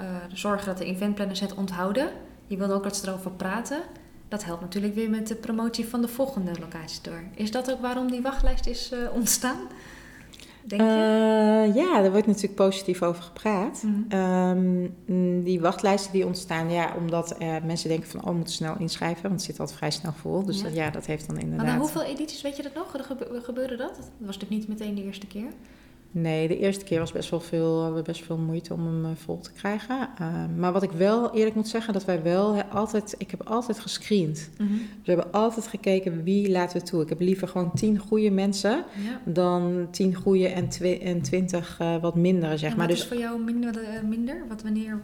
uh, 0.00 0.06
zorgen 0.32 0.66
dat 0.66 0.78
de 0.78 0.84
eventplanners 0.84 1.40
het 1.40 1.54
onthouden. 1.54 2.08
Je 2.46 2.56
wilt 2.56 2.70
ook 2.70 2.82
dat 2.82 2.96
ze 2.96 3.08
erover 3.08 3.30
praten. 3.30 3.82
Dat 4.28 4.44
helpt 4.44 4.60
natuurlijk 4.60 4.94
weer 4.94 5.10
met 5.10 5.28
de 5.28 5.34
promotie 5.34 5.88
van 5.88 6.00
de 6.00 6.08
volgende 6.08 6.50
locaties 6.60 7.02
door. 7.02 7.22
Is 7.34 7.50
dat 7.50 7.70
ook 7.70 7.80
waarom 7.80 8.10
die 8.10 8.22
wachtlijst 8.22 8.66
is 8.66 8.90
uh, 8.92 8.98
ontstaan? 9.14 9.58
denk 10.64 10.80
je? 10.80 11.70
Ja, 11.74 12.00
daar 12.00 12.10
wordt 12.10 12.26
natuurlijk 12.26 12.54
positief 12.54 13.02
over 13.02 13.22
gepraat. 13.22 13.82
Mhm. 13.82 14.18
Um, 14.18 14.94
die 15.44 15.60
wachtlijsten 15.60 16.12
die 16.12 16.26
ontstaan, 16.26 16.70
ja, 16.70 16.94
omdat 16.98 17.36
mensen 17.64 17.88
denken 17.88 18.08
van, 18.08 18.20
oh, 18.20 18.26
we 18.26 18.32
moeten 18.32 18.54
snel 18.54 18.74
inschrijven, 18.78 19.22
want 19.22 19.34
het 19.34 19.42
zit 19.42 19.60
altijd 19.60 19.78
vrij 19.78 19.90
snel 19.90 20.12
vol. 20.12 20.44
Dus 20.44 20.56
Ja. 20.56 20.62
Dat, 20.62 20.74
ja, 20.74 20.90
dat 20.90 21.06
heeft 21.06 21.26
dan 21.26 21.38
inderdaad... 21.38 21.66
Maar 21.66 21.78
hoeveel 21.78 22.02
edities, 22.02 22.42
weet 22.42 22.56
je 22.56 22.62
dat 22.62 22.74
nog? 22.74 23.06
Gebe- 23.06 23.40
Gebeurde 23.42 23.76
dat? 23.76 23.94
Dat 23.96 24.08
was 24.18 24.38
natuurlijk 24.38 24.68
niet 24.68 24.78
meteen 24.78 24.94
de 24.94 25.04
eerste 25.04 25.26
keer. 25.26 25.48
Nee, 26.14 26.48
de 26.48 26.58
eerste 26.58 26.84
keer 26.84 26.98
was 26.98 27.12
best 27.12 27.30
wel 27.30 27.40
veel, 27.40 27.94
we 27.94 28.02
best 28.02 28.24
veel 28.24 28.36
moeite 28.36 28.74
om 28.74 28.86
hem 28.86 29.04
eh, 29.04 29.10
vol 29.14 29.38
te 29.40 29.52
krijgen. 29.52 30.08
Uh, 30.20 30.44
maar 30.56 30.72
wat 30.72 30.82
ik 30.82 30.90
wel 30.90 31.34
eerlijk 31.34 31.54
moet 31.54 31.68
zeggen, 31.68 31.92
dat 31.92 32.04
wij 32.04 32.22
wel 32.22 32.62
altijd, 32.62 33.14
ik 33.18 33.30
heb 33.30 33.42
altijd 33.48 33.78
gescreend. 33.80 34.50
Mhm. 34.58 34.68
We 35.04 35.12
hebben 35.12 35.32
altijd 35.32 35.66
gekeken 35.66 36.22
wie 36.22 36.50
laten 36.50 36.78
we 36.80 36.86
toe. 36.86 37.02
Ik 37.02 37.08
heb 37.08 37.20
liever 37.20 37.48
gewoon 37.48 37.72
tien 37.74 37.98
goede 37.98 38.30
mensen 38.30 38.70
Ja. 39.04 39.20
dan 39.32 39.86
tien 39.90 40.14
goede 40.14 40.48
en, 40.48 40.68
twi- 40.68 40.98
en 41.02 41.22
twintig 41.22 41.78
uh, 41.82 41.96
wat 42.00 42.14
mindere, 42.16 42.56
zeg 42.56 42.70
En 42.70 42.76
maar. 42.76 42.86
wat 42.86 42.96
Dus 42.96 43.04
is 43.04 43.10
voor 43.10 43.20
jou 43.20 43.40
minder? 43.42 43.82
eh, 43.82 44.02
minder? 44.08 44.44
Wat 44.48 44.62
wanneer? 44.62 45.00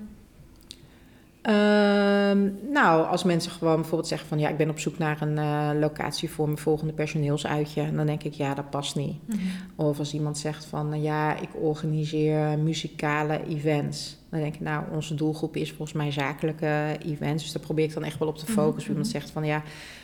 Ehm, 1.43 2.49
nou, 2.73 3.07
als 3.07 3.25
mensen 3.25 3.51
gewoon 3.51 3.75
bijvoorbeeld 3.77 4.09
zeggen 4.09 4.29
van 4.29 4.39
ja, 4.39 4.49
ik 4.49 4.57
ben 4.57 4.71
op 4.71 4.79
zoek 4.79 4.99
naar 4.99 5.23
een 5.23 5.39
eh, 5.39 5.71
locatie 5.81 6.31
voor 6.31 6.47
mijn 6.47 6.59
volgende 6.59 6.93
personeelsuitje, 6.93 7.93
dan 7.95 8.07
denk 8.07 8.23
ik 8.23 8.33
ja, 8.35 8.55
dat 8.55 8.71
past 8.71 8.97
niet. 8.97 9.17
Mhm. 9.29 9.39
Of 9.77 9.99
als 9.99 10.15
iemand 10.15 10.39
zegt 10.39 10.65
van 10.65 10.89
nou 10.89 11.03
ja, 11.03 11.37
ik 11.41 11.49
organiseer 11.61 12.59
muzikale 12.59 13.41
events, 13.49 14.17
dan 14.31 14.41
denk 14.41 14.55
ik 14.55 14.61
nou, 14.61 14.85
onze 14.93 15.15
doelgroep 15.15 15.57
is 15.57 15.69
volgens 15.69 15.93
mij 15.93 16.13
zakelijke 16.13 16.97
events, 17.07 17.43
dus 17.43 17.53
daar 17.53 17.63
probeer 17.63 17.85
ik 17.85 17.95
dan 17.95 18.05
echt 18.05 18.19
wel 18.19 18.29
op 18.29 18.39
te 18.39 18.45
Mhm, 18.45 18.55
focussen. 18.55 18.83
mhm. 18.83 18.91
Iemand 18.91 19.07
zegt 19.09 19.31
van 19.31 19.45
ja, 19.45 19.63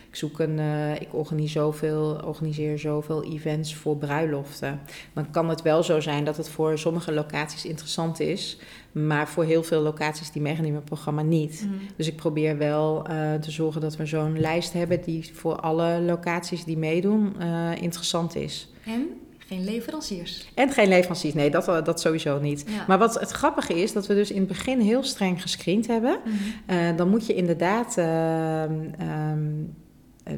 ik 0.09 0.17
zoek 0.21 0.39
een, 0.39 0.59
eh, 0.59 0.95
ik 1.01 1.09
organiseer 1.15 1.63
zoveel, 1.63 2.21
organiseer 2.25 2.79
zoveel 2.79 3.25
events 3.25 3.75
voor 3.75 3.97
bruiloften. 3.97 4.81
Dan 5.13 5.31
kan 5.31 5.49
het 5.49 5.63
wel 5.63 5.83
zo 5.83 6.01
zijn 6.01 6.25
dat 6.25 6.37
het 6.37 6.49
voor 6.49 6.79
sommige 6.79 7.13
locaties 7.13 7.65
interessant 7.65 8.21
is, 8.21 8.59
maar 8.95 9.29
voor 9.29 9.45
heel 9.45 9.63
veel 9.63 9.81
locaties 9.81 10.31
die 10.31 10.43
meegaan 10.43 10.65
in 10.65 10.73
mijn 10.73 10.85
programma 10.85 11.23
niet. 11.23 11.65
Mhm. 11.67 11.75
Dus 11.97 12.07
ik 12.07 12.17
probeer 12.17 12.59
wel 12.59 13.07
eh, 13.07 13.35
te 13.35 13.51
zorgen 13.51 13.81
dat 13.81 13.97
we 13.97 14.07
zo'n 14.07 14.41
lijst 14.41 14.73
hebben 14.73 15.03
die 15.03 15.31
voor 15.35 15.57
alle 15.57 16.01
locaties 16.01 16.65
die 16.65 16.79
meedoen 16.79 17.35
eh, 17.41 17.71
interessant 17.83 18.37
is. 18.37 18.73
En 18.85 19.09
geen 19.39 19.65
leveranciers. 19.65 20.49
En 20.55 20.71
geen 20.71 20.89
leveranciers, 20.89 21.35
nee, 21.35 21.51
dat, 21.51 21.65
dat 21.85 22.01
sowieso 22.01 22.41
niet. 22.41 22.65
Ja. 22.67 22.85
Maar 22.89 22.99
wat 22.99 23.21
het 23.21 23.31
grappige 23.31 23.83
is, 23.83 23.93
dat 23.93 24.07
we 24.07 24.15
dus 24.15 24.31
in 24.31 24.39
het 24.39 24.49
begin 24.49 24.81
heel 24.81 25.03
streng 25.03 25.43
gescreend 25.43 25.87
hebben. 25.87 26.19
Mhm. 26.25 26.35
Eh, 26.67 26.97
dan 26.97 27.09
moet 27.09 27.27
je 27.27 27.35
inderdaad. 27.35 27.99
ehm, 27.99 28.73
ehm, 28.99 28.99
eh, 28.99 29.84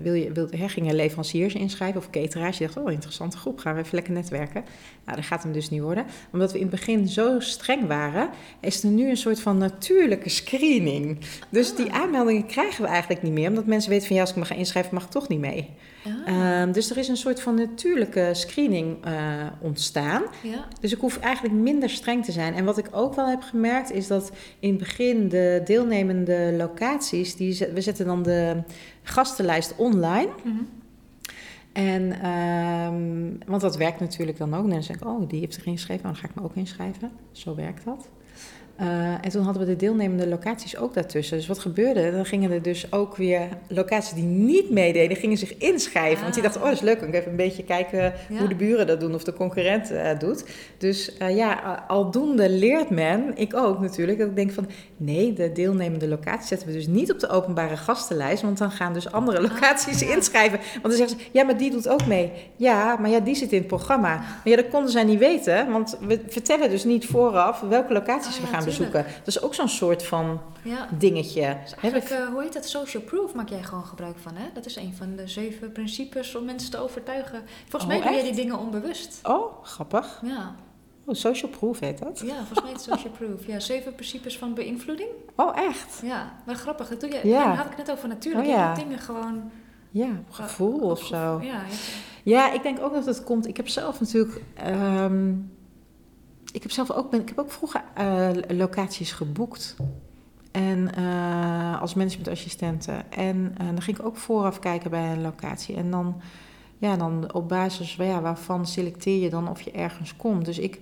wil 0.02 0.14
je, 0.14 0.32
wil, 0.32 0.48
hè, 0.50 0.68
gingen 0.68 0.94
leveranciers 0.94 1.54
inschrijven 1.54 2.00
of 2.00 2.10
cateraars. 2.10 2.58
Je 2.58 2.64
dacht, 2.64 2.76
oh, 2.76 2.92
interessante 2.92 3.36
groep, 3.36 3.58
gaan 3.58 3.74
we 3.74 3.80
even 3.80 3.94
lekker 3.94 4.12
netwerken. 4.12 4.64
Nou, 5.04 5.16
dat 5.16 5.26
gaat 5.26 5.42
hem 5.42 5.52
dus 5.52 5.70
niet 5.70 5.80
worden. 5.80 6.04
Omdat 6.32 6.52
we 6.52 6.58
in 6.58 6.66
het 6.66 6.74
begin 6.74 7.08
zo 7.08 7.40
streng 7.40 7.86
waren, 7.86 8.28
is 8.60 8.82
er 8.82 8.90
nu 8.90 9.08
een 9.10 9.16
soort 9.16 9.40
van 9.40 9.58
natuurlijke 9.58 10.28
screening. 10.28 11.18
Dus 11.48 11.74
die 11.74 11.92
Ah. 11.92 12.00
aanmeldingen 12.00 12.46
krijgen 12.46 12.82
we 12.82 12.88
eigenlijk 12.88 13.22
niet 13.22 13.32
meer. 13.32 13.48
Omdat 13.48 13.66
mensen 13.66 13.90
weten 13.90 14.06
van, 14.06 14.16
ja, 14.16 14.22
als 14.22 14.30
ik 14.30 14.36
me 14.36 14.44
ga 14.44 14.54
inschrijven, 14.54 14.94
mag 14.94 15.04
ik 15.04 15.10
toch 15.10 15.28
niet 15.28 15.40
mee. 15.40 15.70
Ah, 16.04 16.12
Ehm, 16.26 16.72
dus 16.72 16.90
er 16.90 16.96
is 16.98 17.08
een 17.08 17.16
soort 17.16 17.40
van 17.40 17.54
natuurlijke 17.54 18.30
screening 18.32 19.04
eh, 19.04 19.12
ontstaan. 19.60 20.22
ja. 20.42 20.68
Dus 20.80 20.92
ik 20.92 21.00
hoef 21.00 21.18
eigenlijk 21.18 21.54
minder 21.54 21.90
streng 21.90 22.24
te 22.24 22.32
zijn. 22.32 22.54
En 22.54 22.64
wat 22.64 22.78
ik 22.78 22.88
ook 22.90 23.14
wel 23.14 23.26
heb 23.28 23.42
gemerkt 23.42 23.92
is 23.92 24.06
dat 24.06 24.30
in 24.58 24.68
het 24.68 24.78
begin 24.78 25.28
de 25.28 25.60
deelnemende 25.64 26.54
locaties, 26.56 27.36
die, 27.36 27.58
we 27.74 27.80
zetten 27.80 28.06
dan 28.06 28.22
de 28.22 28.62
gastenlijst 29.08 29.76
online. 29.76 30.28
Mhm. 30.44 30.62
En, 31.72 32.20
ehm, 32.22 33.50
want 33.50 33.60
dat 33.60 33.76
werkt 33.76 34.00
natuurlijk 34.00 34.38
dan 34.38 34.54
ook. 34.54 34.64
En 34.64 34.70
dan 34.70 34.82
zeg 34.82 34.96
ik, 34.96 35.04
oh, 35.04 35.28
die 35.28 35.40
heeft 35.40 35.54
zich 35.54 35.66
ingeschreven, 35.66 36.02
dan 36.02 36.16
ga 36.16 36.28
ik 36.28 36.34
me 36.34 36.42
ook 36.42 36.54
inschrijven. 36.54 37.10
Zo 37.32 37.54
werkt 37.54 37.84
dat. 37.84 38.08
Eh, 38.76 38.86
en 39.20 39.30
toen 39.30 39.42
hadden 39.44 39.62
we 39.62 39.68
de 39.68 39.76
deelnemende 39.76 40.28
locaties 40.28 40.76
ook 40.76 40.94
daartussen. 40.94 41.36
Dus 41.36 41.46
wat 41.46 41.58
gebeurde? 41.58 42.10
Dan 42.12 42.24
gingen 42.26 42.50
er 42.50 42.62
dus 42.62 42.92
ook 42.92 43.16
weer 43.16 43.48
locaties 43.68 44.12
die 44.12 44.24
niet 44.24 44.70
meededen, 44.70 45.16
gingen 45.16 45.36
zich 45.36 45.56
inschrijven. 45.56 46.22
Want 46.22 46.34
die 46.34 46.42
dachten, 46.42 46.60
oh, 46.60 46.66
dat 46.66 46.76
is 46.76 46.82
leuk. 46.82 47.00
Ik 47.00 47.14
even 47.14 47.30
een 47.30 47.36
beetje 47.36 47.64
kijken 47.64 47.98
Ja. 48.28 48.38
hoe 48.38 48.48
de 48.48 48.54
buren 48.54 48.86
dat 48.86 49.00
doen 49.00 49.14
of 49.14 49.24
de 49.24 49.32
concurrent 49.32 49.90
eh, 49.90 50.18
doet. 50.18 50.44
Dus 50.78 51.16
eh, 51.16 51.36
ja, 51.36 51.84
aldoende 51.88 52.50
leert 52.50 52.90
men, 52.90 53.32
ik 53.34 53.54
ook 53.56 53.80
natuurlijk, 53.80 54.18
dat 54.18 54.28
ik 54.28 54.36
denk 54.36 54.52
van... 54.52 54.68
nee, 54.96 55.32
de 55.32 55.52
deelnemende 55.52 56.08
locaties 56.08 56.48
zetten 56.48 56.66
we 56.68 56.72
dus 56.74 56.86
niet 56.86 57.12
op 57.12 57.20
de 57.20 57.28
openbare 57.28 57.76
gastenlijst... 57.76 58.42
want 58.42 58.58
dan 58.58 58.70
gaan 58.70 58.92
dus 58.92 59.12
andere 59.12 59.40
locaties 59.48 60.02
Ah, 60.02 60.08
ja. 60.08 60.14
inschrijven. 60.14 60.58
Want 60.58 60.82
dan 60.82 60.92
zeggen 60.92 61.18
ze, 61.18 61.24
ja, 61.32 61.44
maar 61.44 61.56
die 61.56 61.70
doet 61.70 61.88
ook 61.88 62.06
mee. 62.06 62.32
Ja, 62.56 62.96
maar 63.00 63.10
ja, 63.10 63.20
die 63.20 63.34
zit 63.34 63.52
in 63.52 63.58
het 63.58 63.66
programma. 63.66 64.08
Maar 64.16 64.40
ja, 64.44 64.56
dat 64.56 64.68
konden 64.68 64.90
zij 64.90 65.04
niet 65.04 65.18
weten, 65.18 65.70
want 65.72 65.98
we 66.06 66.20
vertellen 66.28 66.70
dus 66.70 66.84
niet 66.84 67.06
vooraf... 67.06 67.60
welke 67.60 67.92
locaties 67.92 68.36
Ah, 68.36 68.40
we 68.40 68.46
gaan. 68.46 68.64
Bezoeken. 68.66 69.04
Dat 69.18 69.26
is 69.26 69.40
ook 69.42 69.54
zo'n 69.54 69.68
soort 69.68 70.02
van 70.02 70.40
ja. 70.62 70.88
dingetje. 70.98 71.56
Dus 71.62 71.72
eigenlijk, 71.74 72.08
we- 72.08 72.14
eh, 72.14 72.26
hoe 72.28 72.42
heet 72.42 72.52
dat? 72.52 72.68
Social 72.68 73.02
proof 73.02 73.34
maak 73.34 73.48
jij 73.48 73.62
gewoon 73.62 73.84
gebruik 73.86 74.18
van, 74.18 74.32
hè? 74.34 74.44
Dat 74.54 74.66
is 74.66 74.76
een 74.76 74.94
van 74.96 75.16
de 75.16 75.26
zeven 75.28 75.72
principes 75.72 76.34
om 76.34 76.44
mensen 76.44 76.70
te 76.70 76.78
overtuigen. 76.78 77.42
Volgens 77.68 77.82
Oh, 77.82 77.88
mij 77.88 78.00
doe 78.00 78.12
jij 78.12 78.22
die 78.22 78.34
dingen 78.34 78.58
onbewust. 78.58 79.18
Oh, 79.22 79.64
grappig. 79.64 80.20
Ja, 80.24 80.54
Oh, 81.08 81.14
social 81.14 81.50
proof 81.50 81.80
heet 81.80 81.98
dat. 81.98 82.22
ja 82.24 82.34
volgens 82.36 82.62
mij 82.62 82.72
is 82.72 82.86
het 82.86 82.94
social 82.94 83.12
proof. 83.12 83.46
Ja, 83.46 83.60
zeven 83.60 83.94
principes 83.94 84.38
van 84.38 84.54
beïnvloeding. 84.54 85.08
Oh, 85.36 85.56
echt? 85.58 86.00
Ja, 86.02 86.32
maar 86.46 86.54
grappig. 86.54 86.88
Dat 86.88 87.00
doe 87.00 87.10
je. 87.10 87.20
Ja. 87.28 87.44
Daar 87.44 87.56
had 87.56 87.66
ik 87.66 87.76
net 87.76 87.90
over 87.90 88.08
natuurlijk. 88.08 88.44
Oh, 88.46 88.50
ja. 88.52 88.74
dingen 88.74 88.98
gewoon. 88.98 89.50
Ja, 89.90 90.06
op 90.06 90.30
gevoel 90.30 90.80
eh, 90.80 90.86
of 90.88 91.04
zo. 91.04 91.40
Ja, 91.42 91.60
Ja, 92.22 92.52
ik 92.52 92.62
denk 92.62 92.80
ook 92.80 92.92
dat 92.92 93.06
het 93.06 93.24
komt. 93.24 93.46
Ik 93.46 93.56
heb 93.56 93.68
zelf 93.68 94.00
natuurlijk. 94.00 94.40
ehm, 94.54 95.32
ik 96.52 96.62
heb 96.62 96.70
zelf 96.70 96.90
ook, 96.90 97.10
ben, 97.10 97.20
ik 97.20 97.28
heb 97.28 97.38
ook 97.38 97.50
vroeger 97.52 97.82
eh, 97.94 98.28
locaties 98.48 99.12
geboekt. 99.12 99.76
En 100.50 100.94
eh, 100.94 101.80
als 101.80 101.94
managementassistente. 101.94 102.92
En 103.10 103.54
eh, 103.58 103.66
dan 103.66 103.82
ging 103.82 103.98
ik 103.98 104.04
ook 104.06 104.16
vooraf 104.16 104.58
kijken 104.58 104.90
bij 104.90 105.12
een 105.12 105.22
locatie. 105.22 105.76
En 105.76 105.90
dan, 105.90 106.20
ja, 106.78 106.96
dan 106.96 107.32
op 107.32 107.48
basis 107.48 107.94
van, 107.94 108.06
ja, 108.06 108.20
waarvan 108.20 108.66
selecteer 108.66 109.22
je 109.22 109.30
dan 109.30 109.48
of 109.50 109.60
je 109.60 109.70
ergens 109.70 110.16
komt. 110.16 110.44
Dus 110.44 110.58
ik, 110.58 110.80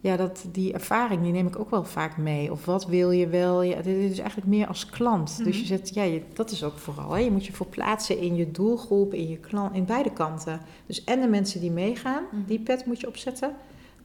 ja, 0.00 0.16
dat, 0.16 0.46
die 0.52 0.72
ervaring 0.72 1.22
die 1.22 1.32
neem 1.32 1.46
ik 1.46 1.58
ook 1.58 1.70
wel 1.70 1.84
vaak 1.84 2.16
mee. 2.16 2.52
Of 2.52 2.64
wat 2.64 2.86
wil 2.86 3.10
je 3.10 3.26
wel? 3.28 3.62
Ja, 3.62 3.76
dit 3.82 4.10
is 4.10 4.18
eigenlijk 4.18 4.48
meer 4.48 4.66
als 4.66 4.86
klant. 4.86 5.36
Dus 5.36 5.46
Mhm. 5.54 5.58
je 5.58 5.64
zet, 5.66 5.94
ja, 5.94 6.02
je, 6.02 6.22
dat 6.34 6.50
is 6.50 6.64
ook 6.64 6.78
vooral. 6.78 7.10
Hè. 7.12 7.18
Je 7.20 7.30
moet 7.30 7.46
je 7.46 7.52
verplaatsen 7.52 8.18
in 8.18 8.36
je 8.36 8.50
doelgroep, 8.50 9.14
in 9.14 9.28
je 9.28 9.36
klant, 9.38 9.74
in 9.74 9.84
beide 9.84 10.12
kanten. 10.12 10.60
Dus 10.86 11.04
en 11.04 11.20
de 11.20 11.28
mensen 11.28 11.60
die 11.60 11.70
meegaan, 11.70 12.24
Mhm. 12.32 12.46
die 12.46 12.60
pet 12.60 12.86
moet 12.86 13.00
je 13.00 13.06
opzetten. 13.08 13.50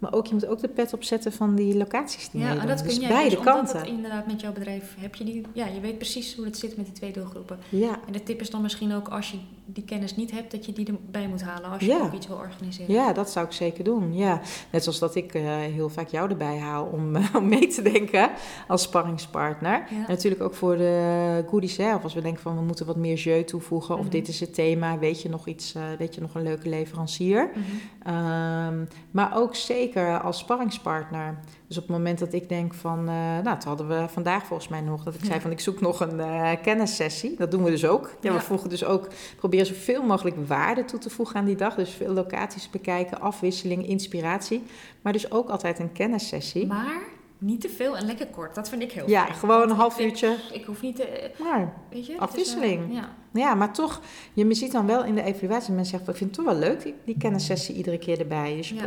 Maar 0.01 0.13
ook, 0.13 0.25
je 0.27 0.33
moet 0.33 0.45
ook 0.45 0.59
de 0.59 0.67
pet 0.67 0.93
opzetten 0.93 1.31
van 1.31 1.55
die 1.55 1.77
locaties 1.77 2.29
die 2.29 2.41
ja 2.41 2.57
en 2.57 2.67
dat 2.67 2.77
kun 2.79 2.87
dus 2.87 2.97
jij 2.97 3.07
beide 3.09 3.35
dus 3.35 3.43
kanten. 3.45 3.79
het 3.79 3.87
inderdaad 3.87 4.27
met 4.27 4.41
jouw 4.41 4.51
bedrijf 4.53 4.95
heb 4.99 5.15
je 5.15 5.23
die. 5.23 5.41
Ja, 5.53 5.65
je 5.67 5.79
weet 5.79 5.97
precies 5.97 6.35
hoe 6.35 6.45
het 6.45 6.57
zit 6.57 6.77
met 6.77 6.85
die 6.85 6.93
twee 6.95 7.11
doelgroepen. 7.11 7.59
Ja, 7.69 7.99
En 8.07 8.13
de 8.13 8.23
tip 8.23 8.41
is 8.41 8.49
dan 8.49 8.61
misschien 8.61 8.93
ook 8.93 9.07
als 9.07 9.31
je 9.31 9.37
die 9.73 9.83
kennis 9.83 10.15
niet 10.15 10.31
hebt, 10.31 10.51
dat 10.51 10.65
je 10.65 10.73
die 10.73 10.87
erbij 10.87 11.27
moet 11.27 11.41
halen 11.43 11.69
als 11.69 11.79
je 11.81 11.87
Ja. 11.87 11.99
ook 11.99 12.13
iets 12.13 12.27
wil 12.27 12.35
organiseren. 12.37 12.93
ja, 12.93 13.13
dat 13.13 13.31
zou 13.31 13.45
ik 13.45 13.51
zeker 13.51 13.83
doen. 13.83 14.13
Ja. 14.13 14.41
Net 14.71 14.83
zoals 14.83 14.99
dat 14.99 15.15
ik 15.15 15.33
eh, 15.33 15.43
heel 15.57 15.89
vaak 15.89 16.07
jou 16.07 16.29
erbij 16.29 16.57
haal 16.59 16.85
om, 16.85 17.15
eh, 17.15 17.35
om 17.35 17.47
mee 17.47 17.67
te 17.67 17.81
denken 17.81 18.29
als 18.67 18.81
sparringspartner. 18.81 19.83
Ja. 19.89 20.05
Natuurlijk 20.07 20.41
ook 20.41 20.53
voor 20.53 20.77
de 20.77 21.45
goodies 21.49 21.73
zelf. 21.75 22.03
Als 22.03 22.13
we 22.13 22.21
denken 22.21 22.41
van 22.41 22.55
we 22.55 22.61
moeten 22.61 22.85
wat 22.85 22.95
meer 22.95 23.15
jeu 23.17 23.43
toevoegen. 23.43 23.95
Of 23.95 24.01
Mhm. 24.01 24.09
dit 24.11 24.27
is 24.27 24.39
het 24.39 24.53
thema. 24.53 24.97
Weet 24.99 25.21
je 25.21 25.29
nog 25.29 25.47
iets, 25.47 25.75
eh, 25.75 25.81
weet 25.97 26.15
je 26.15 26.21
nog 26.21 26.35
een 26.35 26.43
leuke 26.43 26.69
leverancier? 26.69 27.49
Mhm. 27.53 28.15
Ehm, 28.15 28.85
maar 29.11 29.35
ook 29.37 29.55
zeker 29.55 30.19
als 30.21 30.37
sparringspartner. 30.37 31.39
Dus 31.71 31.79
op 31.79 31.87
het 31.87 31.97
moment 31.97 32.19
dat 32.19 32.33
ik 32.33 32.49
denk 32.49 32.73
van... 32.73 32.99
eh, 32.99 33.13
nou, 33.15 33.43
dat 33.43 33.63
hadden 33.63 33.87
we 33.87 34.05
vandaag 34.07 34.45
volgens 34.45 34.67
mij 34.69 34.81
nog. 34.81 35.03
Dat 35.03 35.13
ik 35.13 35.19
zei 35.23 35.33
Ja. 35.33 35.41
van 35.41 35.51
ik 35.51 35.59
zoek 35.59 35.81
nog 35.81 35.99
een 35.99 36.19
eh, 36.19 36.51
kennissessie. 36.61 37.35
Dat 37.37 37.51
doen 37.51 37.63
we 37.63 37.69
dus 37.69 37.85
ook. 37.85 38.11
Ja, 38.21 38.31
Ja. 38.31 38.37
we 38.37 38.43
voegen 38.43 38.69
dus 38.69 38.83
ook... 38.85 39.07
Proberen 39.37 39.65
zoveel 39.65 40.03
mogelijk 40.03 40.47
waarde 40.47 40.85
toe 40.85 40.99
te 40.99 41.09
voegen 41.09 41.35
aan 41.35 41.45
die 41.45 41.55
dag. 41.55 41.75
Dus 41.75 41.89
veel 41.89 42.13
locaties 42.13 42.69
bekijken, 42.69 43.19
afwisseling, 43.21 43.87
inspiratie. 43.87 44.63
Maar 45.01 45.13
dus 45.13 45.31
ook 45.31 45.49
altijd 45.49 45.79
een 45.79 45.91
kennissessie. 45.91 46.67
Maar 46.67 47.01
niet 47.37 47.61
te 47.61 47.69
veel 47.69 47.97
en 47.97 48.05
lekker 48.05 48.27
kort. 48.27 48.55
Dat 48.55 48.69
vind 48.69 48.81
ik 48.81 48.91
heel 48.91 49.09
Ja, 49.09 49.23
fijn. 49.23 49.35
gewoon 49.37 49.57
Want 49.57 49.71
een 49.71 49.77
half 49.77 49.99
uurtje. 49.99 50.35
Ik 50.53 50.63
hoef 50.65 50.81
niet 50.81 50.95
te... 50.95 51.31
Maar 51.43 51.73
Weet 51.91 52.05
je? 52.05 52.13
is, 52.13 52.19
Afwisseling. 52.19 52.89
eh, 52.89 52.95
ja. 52.95 53.09
Ja, 53.33 53.55
maar 53.55 53.73
toch, 53.73 54.01
je 54.33 54.53
ziet 54.53 54.71
dan 54.71 54.85
wel 54.87 55.03
in 55.03 55.15
de 55.15 55.23
evaluatie, 55.23 55.73
mensen 55.73 55.91
zeggen, 55.97 56.09
ik 56.09 56.17
vind 56.17 56.35
het 56.35 56.45
toch 56.45 56.53
wel 56.53 56.63
leuk, 56.69 56.83
die, 56.83 56.93
die 57.05 57.15
kennissessie 57.17 57.75
iedere 57.75 57.97
keer 57.97 58.19
erbij. 58.19 58.55
Dus 58.55 58.69
je 58.69 58.75
Ja. 58.75 58.81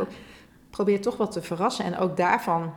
Pro- 0.75 0.83
probeert 0.83 1.03
toch 1.03 1.17
wat 1.17 1.31
te 1.31 1.41
verrassen. 1.41 1.85
En 1.85 1.97
ook 1.97 2.17
daarvan 2.17 2.71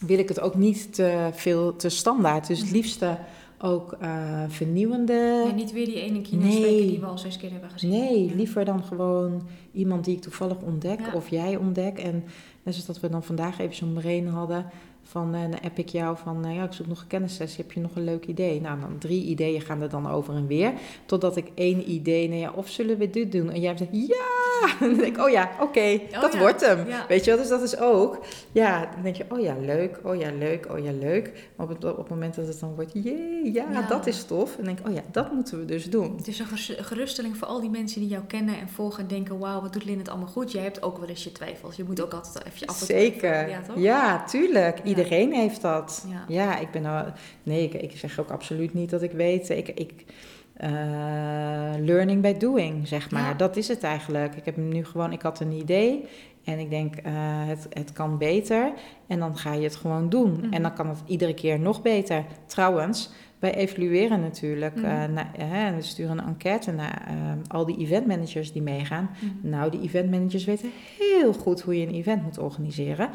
wil 0.00 0.18
ik 0.18 0.28
het 0.28 0.40
ook 0.40 0.54
niet 0.54 0.94
te 0.94 1.28
veel 1.32 1.76
te 1.76 1.88
standaard. 1.88 2.46
Dus 2.46 2.60
het 2.60 2.70
liefste 2.70 3.18
ook 3.58 3.92
eh, 4.00 4.42
vernieuwende. 4.48 5.42
Ja, 5.46 5.52
niet 5.54 5.72
weer 5.72 5.84
die 5.86 6.00
ene 6.00 6.20
kino 6.20 6.42
Nee. 6.42 6.86
die 6.86 7.00
we 7.00 7.06
al 7.06 7.18
zes 7.18 7.36
keer 7.36 7.50
hebben 7.50 7.70
gezien. 7.70 7.90
Nee, 7.90 8.24
Ja. 8.28 8.34
liever 8.34 8.64
dan 8.64 8.82
gewoon 8.84 9.42
iemand 9.72 10.04
die 10.04 10.16
ik 10.16 10.22
toevallig 10.22 10.56
ontdek 10.60 11.00
Ja. 11.00 11.12
of 11.14 11.28
jij 11.28 11.56
ontdek. 11.56 11.98
En 11.98 12.14
net 12.62 12.74
zoals 12.74 12.86
dat 12.86 13.00
we 13.00 13.08
dan 13.08 13.22
vandaag 13.22 13.58
even 13.58 13.74
zo'n 13.74 13.92
brain 13.92 14.26
hadden. 14.28 14.66
Van, 15.04 15.34
uh, 15.34 15.40
dan 15.40 15.60
app 15.60 15.78
ik 15.78 15.88
jou 15.88 16.16
van, 16.16 16.46
uh, 16.46 16.54
ja, 16.54 16.64
ik 16.64 16.72
zoek 16.72 16.86
nog 16.86 17.00
een 17.00 17.06
kennissessie, 17.06 17.64
heb 17.64 17.72
je 17.72 17.80
nog 17.80 17.96
een 17.96 18.04
leuk 18.04 18.26
idee? 18.26 18.60
Nou, 18.60 18.80
dan 18.80 18.98
drie 18.98 19.24
ideeën 19.24 19.60
gaan 19.60 19.82
er 19.82 19.88
dan 19.88 20.10
over 20.10 20.34
en 20.34 20.46
weer, 20.46 20.72
totdat 21.06 21.36
ik 21.36 21.50
één 21.54 21.90
idee, 21.90 22.28
nou 22.28 22.40
ja, 22.40 22.52
of 22.54 22.68
zullen 22.68 22.98
we 22.98 23.10
dit 23.10 23.32
doen? 23.32 23.50
En 23.50 23.60
jij 23.60 23.76
zegt, 23.76 23.90
ja! 23.92 24.42
En 24.80 24.88
dan 24.88 24.98
denk 24.98 25.16
ik, 25.16 25.24
oh 25.24 25.30
ja, 25.30 25.50
oké, 25.60 26.00
oh, 26.12 26.20
dat 26.20 26.38
wordt 26.38 26.66
hem. 26.66 26.86
Weet 27.08 27.24
je 27.24 27.30
wel, 27.30 27.40
dus 27.40 27.48
dat 27.48 27.62
is 27.62 27.78
ook, 27.78 28.24
ja, 28.52 28.90
dan 28.94 29.02
denk 29.02 29.16
je, 29.16 29.24
oh 29.28 29.40
ja, 29.40 29.56
leuk, 29.60 30.00
oh 30.02 30.16
ja, 30.16 30.30
leuk, 30.38 30.66
oh 30.70 30.84
ja, 30.84 30.92
leuk. 30.92 31.50
Maar 31.56 31.66
op 31.66 31.72
het, 31.74 31.84
op 31.84 31.96
het 31.96 32.08
moment 32.08 32.34
dat 32.34 32.46
het 32.46 32.60
dan 32.60 32.74
wordt, 32.74 32.90
jee, 32.92 33.52
ja, 33.52 33.82
dat 33.88 34.06
is 34.06 34.24
tof. 34.24 34.58
En 34.58 34.64
denk 34.64 34.78
ik, 34.78 34.86
oh 34.86 34.94
ja, 34.94 35.02
dat 35.10 35.32
moeten 35.32 35.58
we 35.58 35.64
dus 35.64 35.90
doen. 35.90 36.16
Het 36.16 36.28
is 36.28 36.38
een 36.38 36.46
geruststelling 36.84 37.36
voor 37.36 37.48
al 37.48 37.60
die 37.60 37.70
mensen 37.70 38.00
die 38.00 38.08
jou 38.08 38.24
kennen 38.24 38.58
en 38.58 38.68
volgen 38.68 39.02
en 39.02 39.08
denken, 39.08 39.38
wauw, 39.38 39.60
wat 39.60 39.72
doet 39.72 39.84
Lin 39.84 39.98
het 39.98 40.08
allemaal 40.08 40.28
goed? 40.28 40.52
Jij 40.52 40.62
hebt 40.62 40.82
ook 40.82 40.98
wel 40.98 41.08
eens 41.08 41.24
je 41.24 41.32
twijfels. 41.32 41.76
Je 41.76 41.84
moet 41.84 42.02
ook 42.02 42.12
altijd 42.12 42.46
even 42.46 42.66
af 42.66 42.76
Zeker. 42.76 43.48
Ja, 43.48 43.60
toch? 43.62 43.78
ja, 43.78 44.24
tuurlijk. 44.24 44.80
Iedereen 44.96 45.32
heeft 45.32 45.62
dat. 45.62 46.06
Ja, 46.28 46.58
ik 46.58 46.70
ben 46.70 46.86
al. 46.86 47.04
Nee, 47.42 47.62
ik, 47.62 47.74
ik, 47.74 47.96
zeg 47.96 48.20
ook 48.20 48.30
absoluut 48.30 48.74
niet 48.74 48.90
dat 48.90 49.02
ik 49.02 49.12
weet. 49.12 49.48
Ik. 49.48 49.68
ik 49.68 50.04
uh, 50.62 50.70
learning 51.80 52.22
by 52.22 52.36
doing, 52.36 52.88
zeg 52.88 53.10
maar. 53.10 53.36
Dat 53.36 53.56
is 53.56 53.68
het 53.68 53.82
eigenlijk. 53.82 54.34
Ik 54.34 54.44
heb 54.44 54.56
nu 54.56 54.84
gewoon, 54.84 55.12
ik 55.12 55.22
had 55.22 55.40
een 55.40 55.52
idee 55.52 56.04
en 56.44 56.58
ik 56.58 56.70
denk, 56.70 56.94
uh, 56.96 57.02
het, 57.46 57.66
het 57.70 57.92
kan 57.92 58.18
beter. 58.18 58.72
En 59.06 59.18
dan 59.18 59.36
ga 59.36 59.52
je 59.52 59.62
het 59.62 59.76
gewoon 59.76 60.08
doen. 60.08 60.32
Mhm. 60.32 60.52
En 60.52 60.62
dan 60.62 60.74
kan 60.74 60.88
het 60.88 61.02
iedere 61.06 61.34
keer 61.34 61.60
nog 61.60 61.82
beter. 61.82 62.24
Trouwens, 62.46 63.10
wij 63.38 63.54
evalueren 63.54 64.20
natuurlijk. 64.20 64.74
Mm 64.76 64.82
we 65.76 65.82
sturen 65.82 66.18
een 66.18 66.26
enquête 66.26 66.72
naar 66.72 67.08
al 67.48 67.66
die 67.66 67.78
eventmanagers 67.78 68.52
die 68.52 68.62
meegaan. 68.62 69.10
Mhm. 69.20 69.50
Nou, 69.50 69.70
die 69.70 69.80
eventmanagers 69.80 70.44
weten 70.44 70.70
heel 70.98 71.32
goed 71.32 71.60
hoe 71.60 71.78
je 71.78 71.86
een 71.86 71.94
event 71.94 72.22
moet 72.22 72.38
organiseren. 72.38 73.10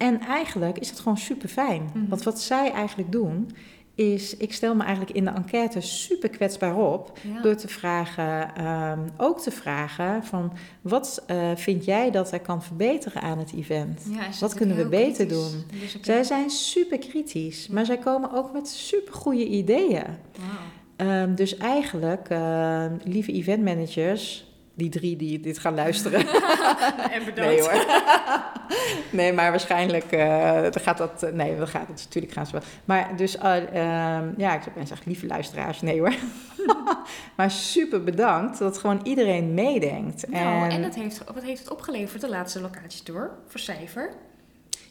En 0.00 0.20
eigenlijk 0.20 0.78
is 0.78 0.90
het 0.90 1.00
gewoon 1.00 1.18
super 1.18 1.48
fijn. 1.48 1.82
Mhm. 1.82 2.08
Want 2.08 2.22
wat 2.22 2.40
zij 2.40 2.72
eigenlijk 2.72 3.12
doen, 3.12 3.50
is, 3.94 4.36
ik 4.36 4.52
stel 4.52 4.74
me 4.74 4.82
eigenlijk 4.82 5.16
in 5.16 5.24
de 5.24 5.30
enquête 5.30 5.80
super 5.80 6.28
kwetsbaar 6.28 6.76
op. 6.76 7.18
Door 7.42 7.54
te 7.54 7.68
vragen, 7.68 8.54
ehm, 8.54 8.98
ook 9.16 9.40
te 9.40 9.50
vragen 9.50 10.24
van 10.24 10.52
wat 10.80 11.24
uh, 11.30 11.50
vind 11.54 11.84
jij 11.84 12.10
dat 12.10 12.32
er 12.32 12.40
kan 12.40 12.62
verbeteren 12.62 13.22
aan 13.22 13.38
het 13.38 13.52
event? 13.54 14.02
wat 14.40 14.54
kunnen 14.54 14.76
we 14.76 14.88
beter 14.88 15.28
doen? 15.28 15.64
Dus 15.80 15.96
zij 16.00 16.22
zijn 16.22 16.50
super 16.50 16.98
kritisch, 16.98 17.68
maar 17.68 17.84
zij 17.84 17.98
komen 17.98 18.32
ook 18.32 18.52
met 18.52 18.68
super 18.68 19.14
goede 19.14 19.46
ideeën. 19.46 20.04
Wow. 20.36 21.08
Um, 21.08 21.34
dus 21.34 21.56
eigenlijk, 21.56 22.30
uh, 22.30 22.84
lieve 23.04 23.32
eventmanagers, 23.32 24.49
die 24.80 24.90
drie 24.90 25.16
die 25.16 25.40
dit 25.40 25.58
gaan 25.58 25.74
luisteren. 25.74 26.20
en 27.14 27.24
bedankt. 27.24 27.36
Nee 27.36 27.60
hoor. 27.60 27.84
nee, 29.20 29.32
maar 29.32 29.50
waarschijnlijk 29.50 30.12
uh, 30.12 30.66
gaat 30.70 30.98
dat... 30.98 31.22
Uh, 31.24 31.30
nee, 31.30 31.58
dat 31.58 31.68
gaat 31.68 31.88
het. 31.88 32.02
Natuurlijk 32.04 32.32
gaan 32.32 32.46
ze 32.46 32.52
wel. 32.52 32.62
Maar 32.84 33.16
dus, 33.16 33.36
uh, 33.36 33.42
ja, 34.36 34.54
ik 34.54 34.62
zou 34.62 34.86
zeggen, 34.86 35.06
lieve 35.06 35.26
luisteraars, 35.26 35.80
nee 35.80 35.98
hoor. 35.98 36.14
maar 37.36 37.50
super 37.50 38.04
bedankt 38.04 38.58
dat 38.58 38.78
gewoon 38.78 39.00
iedereen 39.02 39.54
meedenkt. 39.54 40.28
Nou, 40.28 40.64
en, 40.64 40.70
en 40.70 40.82
dat 40.82 40.94
heeft, 40.94 41.24
wat 41.34 41.42
heeft 41.42 41.60
het 41.60 41.70
opgeleverd, 41.70 42.20
de 42.20 42.28
laatste 42.28 42.60
locatietour, 42.60 43.30
voor 43.46 43.60
cijfer? 43.60 44.10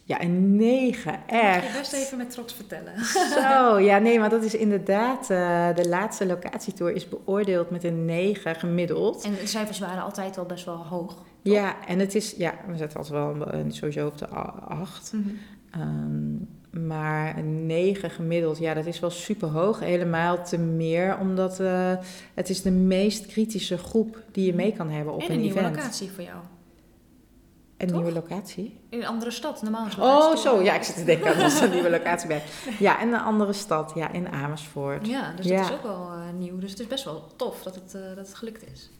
Ja, 0.04 0.22
een 0.22 0.56
9, 0.56 1.20
echt. 1.26 1.62
Mag 1.62 1.72
je 1.72 1.78
best 1.78 1.92
even 1.92 2.18
met 2.18 2.30
trots 2.30 2.54
vertellen. 2.54 3.04
Zo, 3.34 3.78
ja, 3.78 3.98
nee, 3.98 4.18
maar 4.18 4.30
dat 4.30 4.42
is 4.42 4.54
inderdaad... 4.54 5.30
Uh, 5.30 5.74
de 5.74 5.88
laatste 5.88 6.26
locatietour 6.26 6.92
is 6.92 7.08
beoordeeld 7.08 7.70
met 7.70 7.84
een 7.84 8.04
9 8.04 8.54
gemiddeld. 8.54 9.24
En 9.24 9.34
de 9.34 9.46
cijfers 9.46 9.78
waren 9.78 10.02
altijd 10.02 10.38
al 10.38 10.44
best 10.44 10.64
wel 10.64 10.76
hoog. 10.76 11.24
Ja, 11.42 11.86
en 11.86 11.98
het 11.98 12.14
is... 12.14 12.34
Ja, 12.36 12.54
we 12.66 12.76
zetten 12.76 12.98
altijd 12.98 13.14
wel 13.14 13.52
een, 13.52 13.72
sowieso 13.72 14.06
op 14.06 14.18
de 14.18 14.28
8. 14.28 15.12
Mm 15.12 15.38
-hmm. 15.72 15.82
um, 15.82 16.48
maar 16.86 17.38
een 17.38 17.66
9 17.66 18.10
gemiddeld, 18.10 18.58
ja, 18.58 18.74
dat 18.74 18.86
is 18.86 19.00
wel 19.00 19.10
super 19.10 19.48
hoog. 19.48 19.80
Helemaal 19.80 20.44
te 20.44 20.58
meer, 20.58 21.18
omdat 21.18 21.60
uh, 21.60 21.92
het 22.34 22.48
is 22.48 22.62
de 22.62 22.70
meest 22.70 23.26
kritische 23.26 23.78
groep 23.78 24.22
die 24.32 24.46
je 24.46 24.54
mee 24.54 24.72
kan 24.72 24.90
hebben 24.90 25.14
op 25.14 25.20
en 25.20 25.26
een, 25.26 25.32
een 25.32 25.44
event. 25.44 25.60
nieuwe 25.60 25.76
locatie 25.76 26.10
voor 26.10 26.24
jou. 26.24 26.38
Een 27.80 27.92
nieuwe 27.92 28.12
locatie? 28.12 28.78
In 28.88 28.98
een 28.98 29.06
andere 29.06 29.30
stad, 29.30 29.62
normaal 29.62 29.86
Oh, 29.98 30.36
zo. 30.36 30.62
Ja, 30.62 30.74
ik 30.74 30.82
zit 30.82 30.96
te 30.96 31.04
denken 31.04 31.38
dat 31.38 31.60
een 31.60 31.70
nieuwe 31.70 31.90
locatie 31.90 32.28
bij. 32.28 32.42
Ja, 32.78 33.00
in 33.00 33.12
een 33.12 33.20
andere 33.20 33.52
stad. 33.52 33.92
Ja, 33.94 34.12
in 34.12 34.28
Amersfoort. 34.28 35.06
Ja, 35.06 35.32
dus 35.36 35.46
dat 35.46 35.60
is 35.60 35.72
ook 35.72 35.82
wel 35.82 36.12
uh, 36.12 36.38
nieuw. 36.38 36.58
Dus 36.58 36.70
het 36.70 36.80
is 36.80 36.86
best 36.86 37.04
wel 37.04 37.32
tof 37.36 37.62
dat 37.62 37.74
het, 37.74 37.94
uh, 37.96 38.02
dat 38.02 38.26
het 38.26 38.34
gelukt 38.34 38.64
is. 38.72 38.90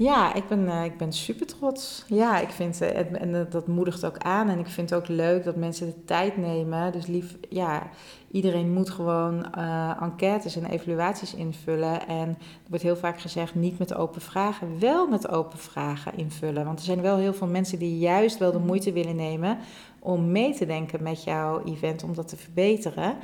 Ja, 0.00 0.34
ik 0.34 0.48
ben, 0.48 0.60
uh, 0.60 0.84
ik 0.84 0.96
ben 0.96 1.12
super 1.12 1.46
trots. 1.46 2.04
Ja, 2.06 2.38
ik 2.38 2.50
vind, 2.50 2.78
het, 2.78 3.10
en 3.12 3.46
dat 3.50 3.66
moedigt 3.66 4.04
ook 4.04 4.18
aan. 4.18 4.48
En 4.48 4.58
ik 4.58 4.66
vind 4.66 4.90
het 4.90 4.98
ook 4.98 5.08
leuk 5.08 5.44
dat 5.44 5.56
mensen 5.56 5.86
de 5.86 6.04
tijd 6.04 6.36
nemen. 6.36 6.92
Dus 6.92 7.06
lief, 7.06 7.36
ja, 7.48 7.90
iedereen 8.30 8.72
moet 8.72 8.90
gewoon 8.90 9.46
uh, 9.58 10.02
enquêtes 10.02 10.56
en 10.56 10.64
evaluaties 10.64 11.34
invullen. 11.34 12.06
En 12.06 12.28
er 12.28 12.68
wordt 12.68 12.84
heel 12.84 12.96
vaak 12.96 13.20
gezegd, 13.20 13.54
niet 13.54 13.78
met 13.78 13.94
open 13.94 14.20
vragen, 14.20 14.78
wel 14.78 15.08
met 15.08 15.28
open 15.28 15.58
vragen 15.58 16.16
invullen. 16.16 16.64
Want 16.64 16.78
er 16.78 16.84
zijn 16.84 17.00
wel 17.00 17.16
heel 17.16 17.34
veel 17.34 17.46
mensen 17.46 17.78
die 17.78 17.98
juist 17.98 18.38
wel 18.38 18.52
de 18.52 18.58
mhm. 18.58 18.66
moeite 18.66 18.92
willen 18.92 19.16
nemen 19.16 19.58
om 19.98 20.30
mee 20.30 20.54
te 20.54 20.66
denken 20.66 21.02
met 21.02 21.24
jouw 21.24 21.64
event 21.64 22.02
om 22.02 22.14
dat 22.14 22.28
te 22.28 22.36
verbeteren. 22.36 23.16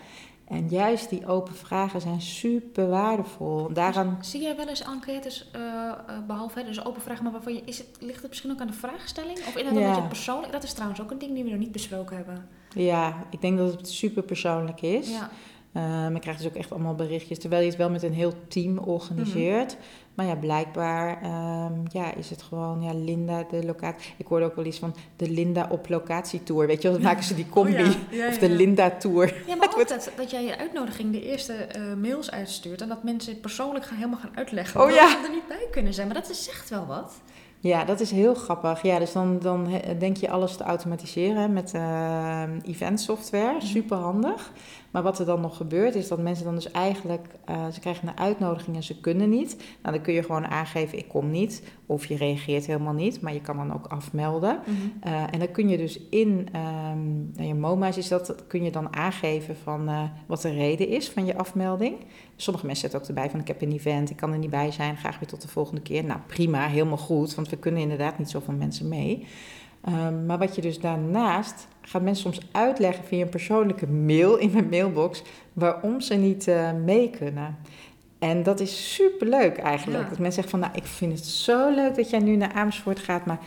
En 0.47 0.69
juist 0.69 1.11
die 1.11 1.27
open 1.27 1.55
vragen 1.55 2.01
zijn 2.01 2.21
super 2.21 2.89
waardevol. 2.89 3.73
Daaraan... 3.73 4.19
zie 4.21 4.43
jij 4.43 4.57
wel 4.57 4.69
eens 4.69 4.83
enquêtes, 4.83 5.51
uh, 5.57 5.63
uh, 5.63 5.93
behalve 6.27 6.65
dus 6.65 6.85
open 6.85 7.03
vragen, 7.03 7.23
maar 7.23 7.33
waarvan 7.33 7.55
je, 7.55 7.63
is 7.65 7.79
het, 7.79 7.89
ligt 8.01 8.21
het 8.21 8.29
misschien 8.29 8.51
ook 8.51 8.61
aan 8.61 8.67
de 8.67 8.73
vraagstelling? 8.73 9.39
Of 9.39 9.57
inderdaad 9.57 9.83
ja. 9.83 9.89
een 9.89 9.95
beetje 9.95 10.09
persoonlijk? 10.09 10.53
Dat 10.53 10.63
is 10.63 10.73
trouwens 10.73 11.01
ook 11.01 11.11
een 11.11 11.19
ding 11.19 11.35
die 11.35 11.45
we 11.45 11.51
nog 11.51 11.59
niet 11.59 11.73
besproken 11.73 12.17
hebben. 12.17 12.49
Ja, 12.75 13.25
ik 13.31 13.41
denk 13.41 13.59
dat 13.59 13.73
het 13.73 13.89
super 13.89 14.23
persoonlijk 14.23 14.83
is. 14.83 15.11
Ja. 15.11 15.31
Um, 16.07 16.15
ik 16.15 16.21
krijg 16.21 16.37
dus 16.37 16.47
ook 16.47 16.55
echt 16.55 16.71
allemaal 16.73 16.95
berichtjes, 16.95 17.39
terwijl 17.39 17.63
je 17.63 17.69
het 17.69 17.79
wel 17.79 17.91
met 17.91 18.03
een 18.03 18.13
heel 18.13 18.33
team 18.49 18.79
organiseert. 18.79 19.73
Mhm. 19.75 19.85
Maar 20.17 20.27
ja, 20.27 20.35
blijkbaar 20.35 21.23
um, 21.23 21.83
ja, 21.93 22.15
is 22.15 22.31
het 22.31 22.43
gewoon 22.43 22.83
ja, 22.83 22.93
Linda 22.95 23.45
de 23.51 23.65
locatie. 23.65 24.15
Ik 24.17 24.27
hoorde 24.27 24.45
ook 24.45 24.57
wel 24.57 24.65
iets 24.65 24.79
van 24.79 24.95
de 25.17 25.31
Linda 25.31 25.67
op 25.71 25.89
locatietour. 25.89 26.67
Weet 26.67 26.83
je 26.83 26.89
wel, 26.89 26.97
dan 26.97 27.07
maken 27.07 27.25
ze 27.25 27.35
die 27.35 27.49
combi. 27.57 27.83
Oh 27.83 27.95
ja. 28.11 28.29
of 28.29 28.39
de 28.39 28.49
Linda 28.49 28.91
tour. 28.91 29.35
Ja, 29.47 29.57
maar 29.57 29.69
ook 29.79 29.89
dat, 29.97 30.11
dat 30.17 30.31
jij 30.31 30.45
je 30.45 30.59
uitnodiging 30.59 31.13
de 31.13 31.23
eerste 31.23 31.69
uh, 31.77 31.95
mails 31.95 32.31
uitstuurt. 32.31 32.81
En 32.81 32.89
dat 32.89 33.03
mensen 33.03 33.41
persoonlijk 33.41 33.85
gaan, 33.85 33.97
helemaal 33.97 34.19
gaan 34.19 34.37
uitleggen. 34.37 34.81
Oh, 34.81 34.91
ja. 34.91 35.09
ze 35.09 35.25
er 35.25 35.31
niet 35.31 35.49
bij 35.49 35.67
kunnen 35.71 35.95
zijn. 35.95 36.07
Maar 36.07 36.17
dat 36.17 36.37
zegt 36.37 36.71
wel 36.71 36.87
wat. 36.87 37.13
Ja, 37.61 37.85
dat 37.85 38.01
is 38.01 38.11
heel 38.11 38.35
grappig. 38.35 38.83
Ja, 38.83 38.99
dus 38.99 39.13
dan, 39.13 39.39
dan 39.39 39.81
denk 39.99 40.17
je 40.17 40.31
alles 40.31 40.57
te 40.57 40.65
automatiseren 40.65 41.53
met 41.53 41.75
uh, 41.75 42.43
event 42.63 43.01
software. 43.01 43.53
Mhm. 43.53 43.67
Super 43.67 43.97
handig. 43.97 44.53
Maar 44.97 45.05
wat 45.05 45.19
er 45.19 45.27
dan 45.27 45.41
nog 45.41 45.57
gebeurt, 45.57 45.95
is 45.95 46.09
dat 46.09 46.19
mensen 46.19 46.45
dan 46.45 46.55
dus 46.55 46.71
eigenlijk, 46.71 47.27
uh, 47.51 47.67
ze 47.73 47.81
krijgen 47.81 48.09
een 48.09 48.19
uitnodiging 48.19 48.77
en 48.77 48.83
ze 48.83 49.01
kunnen 49.01 49.29
niet. 49.29 49.57
Nou, 49.83 49.95
dan 49.95 50.03
kun 50.05 50.15
je 50.15 50.23
gewoon 50.23 50.47
aangeven, 50.47 50.99
ik 50.99 51.09
kom 51.09 51.31
niet. 51.31 51.63
Of 51.87 52.07
je 52.07 52.17
reageert 52.17 52.67
helemaal 52.67 52.93
niet, 52.93 53.21
maar 53.21 53.33
je 53.33 53.41
kan 53.41 53.57
dan 53.57 53.75
ook 53.75 53.87
afmelden. 53.87 54.61
Mm 54.65 54.95
en 55.31 55.39
dan 55.39 55.51
kun 55.51 55.69
je 55.69 55.77
dus 55.77 56.01
in 56.11 56.49
um, 56.57 57.31
nou, 57.35 57.49
je 57.49 57.55
MoMA's 57.55 57.97
is 57.97 58.09
dat, 58.09 58.47
kun 58.47 58.63
je 58.63 58.71
dan 58.71 58.97
aangeven 58.97 59.57
van 59.57 59.89
uh, 59.89 60.03
wat 60.27 60.43
de 60.43 60.51
reden 60.51 60.89
is 60.89 61.09
van 61.09 61.25
je 61.25 61.37
afmelding. 61.37 61.97
Sommige 62.37 62.67
mensen 62.67 62.91
zetten 62.91 63.01
ook 63.01 63.17
erbij 63.17 63.31
van 63.31 63.41
ik 63.41 63.49
heb 63.49 63.63
een 63.63 63.73
event, 63.73 64.11
ik 64.11 64.17
kan 64.17 64.33
er 64.33 64.39
niet 64.39 64.51
bij 64.51 64.71
zijn, 64.71 64.97
graag 64.97 65.19
weer 65.19 65.29
tot 65.29 65.43
de 65.43 65.49
volgende 65.49 65.81
keer. 65.81 66.05
Nou 66.05 66.21
prima, 66.27 66.67
helemaal 66.67 66.97
goed, 66.97 67.35
want 67.35 67.49
we 67.49 67.57
kunnen 67.57 67.81
inderdaad 67.81 68.19
niet 68.19 68.31
zoveel 68.31 68.55
mensen 68.55 68.89
mee. 68.89 69.27
Um, 69.89 70.27
maar 70.27 70.39
wat 70.39 70.55
je 70.55 70.61
dus 70.61 70.81
daarnaast 70.81 71.67
gaat 71.81 72.03
mensen 72.03 72.33
soms 72.33 72.47
uitleggen 72.53 73.05
via 73.05 73.23
een 73.23 73.29
persoonlijke 73.29 73.87
mail 73.87 74.37
in 74.37 74.51
mijn 74.51 74.69
mailbox 74.69 75.23
waarom 75.53 76.01
ze 76.01 76.15
niet 76.15 76.49
uh, 76.49 76.73
mee 76.73 77.11
kunnen. 77.11 77.57
En 78.19 78.43
dat 78.43 78.61
is 78.61 78.95
super 78.95 79.27
leuk 79.29 79.59
eigenlijk. 79.59 80.09
Dat 80.09 80.19
mensen 80.19 80.43
zeggen 80.43 80.51
van 80.51 80.61
nou, 80.61 80.73
ik 80.75 80.85
vind 80.85 81.13
het 81.13 81.27
zo 81.27 81.71
leuk 81.75 81.95
dat 81.95 82.11
jij 82.11 82.19
nu 82.19 82.37
naar 82.37 82.53
Amersfoort 82.53 82.99
gaat, 82.99 83.27
maar 83.27 83.39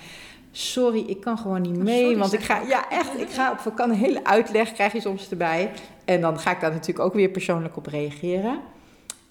sorry, 0.51 0.99
ik 0.99 1.21
kan 1.21 1.37
gewoon 1.37 1.61
niet 1.61 1.77
oh, 1.77 1.83
mee. 1.83 2.17
want 2.17 2.33
ik 2.33 2.39
ga, 2.39 2.61
ja 2.67 2.89
echt, 2.89 3.19
ik 3.19 3.29
ga 3.29 3.51
op 3.51 3.59
vakantie, 3.59 3.97
een 3.97 4.05
hele 4.05 4.25
uitleg 4.25 4.73
krijg 4.73 4.93
je 4.93 5.01
soms 5.01 5.29
erbij. 5.29 5.71
En 6.05 6.21
dan 6.21 6.39
ga 6.39 6.51
ik 6.51 6.59
daar 6.59 6.71
natuurlijk 6.71 6.99
ook 6.99 7.13
weer 7.13 7.29
persoonlijk 7.29 7.77
op 7.77 7.85
reageren. 7.85 8.59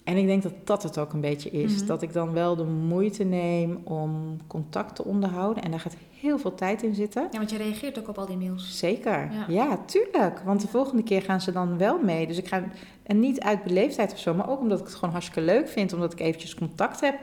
En 0.03 0.17
ik 0.17 0.25
denk 0.25 0.43
dat 0.43 0.53
dat 0.63 0.83
het 0.83 0.97
ook 0.97 1.13
een 1.13 1.21
beetje 1.21 1.49
is. 1.49 1.75
Mhm. 1.75 1.85
Dat 1.85 2.01
ik 2.01 2.13
dan 2.13 2.33
wel 2.33 2.55
de 2.55 2.63
moeite 2.63 3.23
neem 3.23 3.81
om 3.83 4.37
contact 4.47 4.95
te 4.95 5.03
onderhouden. 5.03 5.63
En 5.63 5.71
daar 5.71 5.79
gaat 5.79 5.95
heel 6.21 6.39
veel 6.39 6.55
tijd 6.55 6.83
in 6.83 6.95
zitten. 6.95 7.27
Ja, 7.31 7.37
want 7.37 7.49
je 7.49 7.57
reageert 7.57 7.99
ook 7.99 8.07
op 8.07 8.17
al 8.17 8.25
die 8.25 8.37
mails. 8.37 8.77
Zeker. 8.77 9.31
Ja, 9.47 9.77
tuurlijk. 9.85 10.39
Want 10.39 10.61
de 10.61 10.67
volgende 10.67 11.03
keer 11.03 11.21
gaan 11.21 11.41
ze 11.41 11.51
dan 11.51 11.77
wel 11.77 11.99
mee. 11.99 12.27
Dus 12.27 12.37
ik 12.37 12.47
ga, 12.47 12.63
en 13.03 13.19
niet 13.19 13.39
uit 13.39 13.63
beleefdheid 13.63 14.11
of 14.11 14.19
zo, 14.19 14.33
maar 14.33 14.49
ook 14.49 14.59
omdat 14.59 14.79
ik 14.79 14.85
het 14.85 14.95
gewoon 14.95 15.11
hartstikke 15.11 15.41
leuk 15.41 15.69
vind. 15.69 15.93
Omdat 15.93 16.13
ik 16.13 16.19
eventjes 16.19 16.55
contact 16.55 17.01
heb 17.01 17.15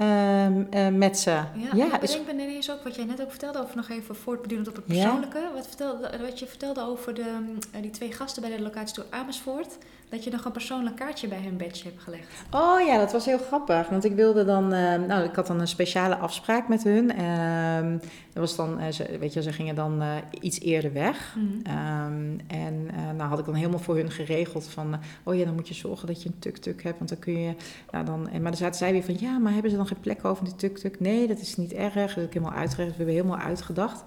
um, 0.00 0.66
uh, 0.74 0.88
met 0.88 1.18
ze. 1.18 1.30
Ja, 1.30 1.48
ja 1.74 2.00
ik 2.00 2.08
denk 2.08 2.30
ineens 2.30 2.70
ook 2.70 2.82
wat 2.82 2.94
jij 2.94 3.04
net 3.04 3.22
ook 3.22 3.30
vertelde 3.30 3.62
over 3.62 3.76
nog 3.76 3.88
even 3.88 4.16
voortbedurend 4.16 4.68
op 4.68 4.76
het 4.76 4.84
persoonlijke. 4.84 5.50
Wat, 5.54 5.66
vertelde, 5.66 6.10
wat 6.20 6.38
je 6.38 6.46
vertelde 6.46 6.80
over 6.80 7.14
de, 7.14 7.34
uh, 7.74 7.82
die 7.82 7.90
twee 7.90 8.12
gasten 8.12 8.42
bij 8.42 8.56
de 8.56 8.62
locatie 8.62 8.94
door 8.94 9.06
Amersfoort. 9.10 9.78
Dat 10.12 10.24
je 10.24 10.30
nog 10.30 10.44
een 10.44 10.52
persoonlijk 10.52 10.96
kaartje 10.96 11.28
bij 11.28 11.40
hun 11.42 11.56
badge 11.56 11.84
hebt 11.84 12.02
gelegd. 12.02 12.44
Oh 12.50 12.86
ja, 12.86 12.98
dat 12.98 13.12
was 13.12 13.24
heel 13.24 13.38
grappig. 13.38 13.88
Want 13.88 14.04
ik 14.04 14.14
wilde 14.14 14.44
dan, 14.44 14.74
uh, 14.74 14.94
nou, 14.94 15.24
ik 15.24 15.34
had 15.34 15.46
dan 15.46 15.60
een 15.60 15.68
speciale 15.68 16.16
afspraak 16.16 16.68
met 16.68 16.82
hun. 16.82 17.12
Uh, 17.20 18.00
dat 18.32 18.42
was 18.42 18.56
dan, 18.56 18.80
uh, 18.80 18.88
ze, 18.88 19.18
weet 19.18 19.32
je, 19.32 19.42
ze 19.42 19.52
gingen 19.52 19.74
dan 19.74 20.02
uh, 20.02 20.16
iets 20.40 20.60
eerder 20.60 20.92
weg. 20.92 21.36
Mm. 21.36 21.44
Um, 21.44 22.40
en 22.46 22.86
nou 23.16 23.28
had 23.28 23.38
ik 23.38 23.44
dan 23.44 23.54
helemaal 23.54 23.78
voor 23.78 23.96
hun 23.96 24.10
geregeld 24.10 24.66
van, 24.66 24.98
oh 25.22 25.34
ja, 25.34 25.44
dan 25.44 25.54
moet 25.54 25.68
je 25.68 25.74
zorgen 25.74 26.06
dat 26.06 26.22
je 26.22 26.28
een 26.28 26.38
tuk-tuk 26.38 26.82
hebt. 26.82 26.98
Want 26.98 27.10
dan 27.10 27.18
kun 27.18 27.40
je, 27.40 27.54
nou 27.90 28.04
dan, 28.04 28.28
en, 28.28 28.42
maar 28.42 28.50
dan 28.50 28.60
zaten 28.60 28.78
zij 28.78 28.92
weer 28.92 29.04
van, 29.04 29.16
ja, 29.18 29.38
maar 29.38 29.52
hebben 29.52 29.70
ze 29.70 29.76
dan 29.76 29.86
geen 29.86 30.00
plek 30.00 30.24
over 30.24 30.44
die 30.44 30.56
tuk-tuk? 30.56 31.00
Nee, 31.00 31.26
dat 31.26 31.38
is 31.38 31.56
niet 31.56 31.72
erg. 31.72 31.94
Dat 31.94 32.14
heb 32.14 32.24
ik 32.24 32.32
helemaal 32.32 32.58
uitgelegd. 32.58 32.90
We 32.90 32.96
hebben 32.96 33.14
helemaal 33.14 33.46
uitgedacht. 33.46 34.02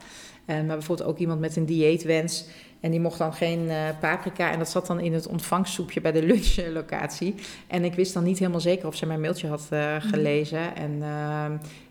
maar 0.46 0.66
bijvoorbeeld 0.66 1.10
ook 1.10 1.18
iemand 1.18 1.40
met 1.40 1.56
een 1.56 1.66
dieetwens. 1.66 2.46
En 2.86 2.92
die 2.92 3.00
mocht 3.00 3.18
dan 3.18 3.34
geen 3.34 3.60
uh, 3.60 3.76
paprika. 4.00 4.52
En 4.52 4.60
dat 4.60 4.70
zat 4.70 4.88
dan 4.88 5.00
in 5.00 5.14
het 5.14 5.28
ontvangstsoepje 5.28 6.02
bij 6.02 6.12
de 6.12 6.24
lunchlocatie. 6.24 7.36
En 7.68 7.84
ik 7.84 7.94
wist 7.94 8.14
dan 8.14 8.24
niet 8.24 8.40
helemaal 8.40 8.60
zeker 8.60 8.88
of 8.88 8.96
ze 8.96 9.06
mijn 9.06 9.22
mailtje 9.22 9.48
had 9.48 9.68
uh, 9.74 9.96
gelezen. 10.00 10.62
Mm. 10.62 10.74
En, 10.76 11.02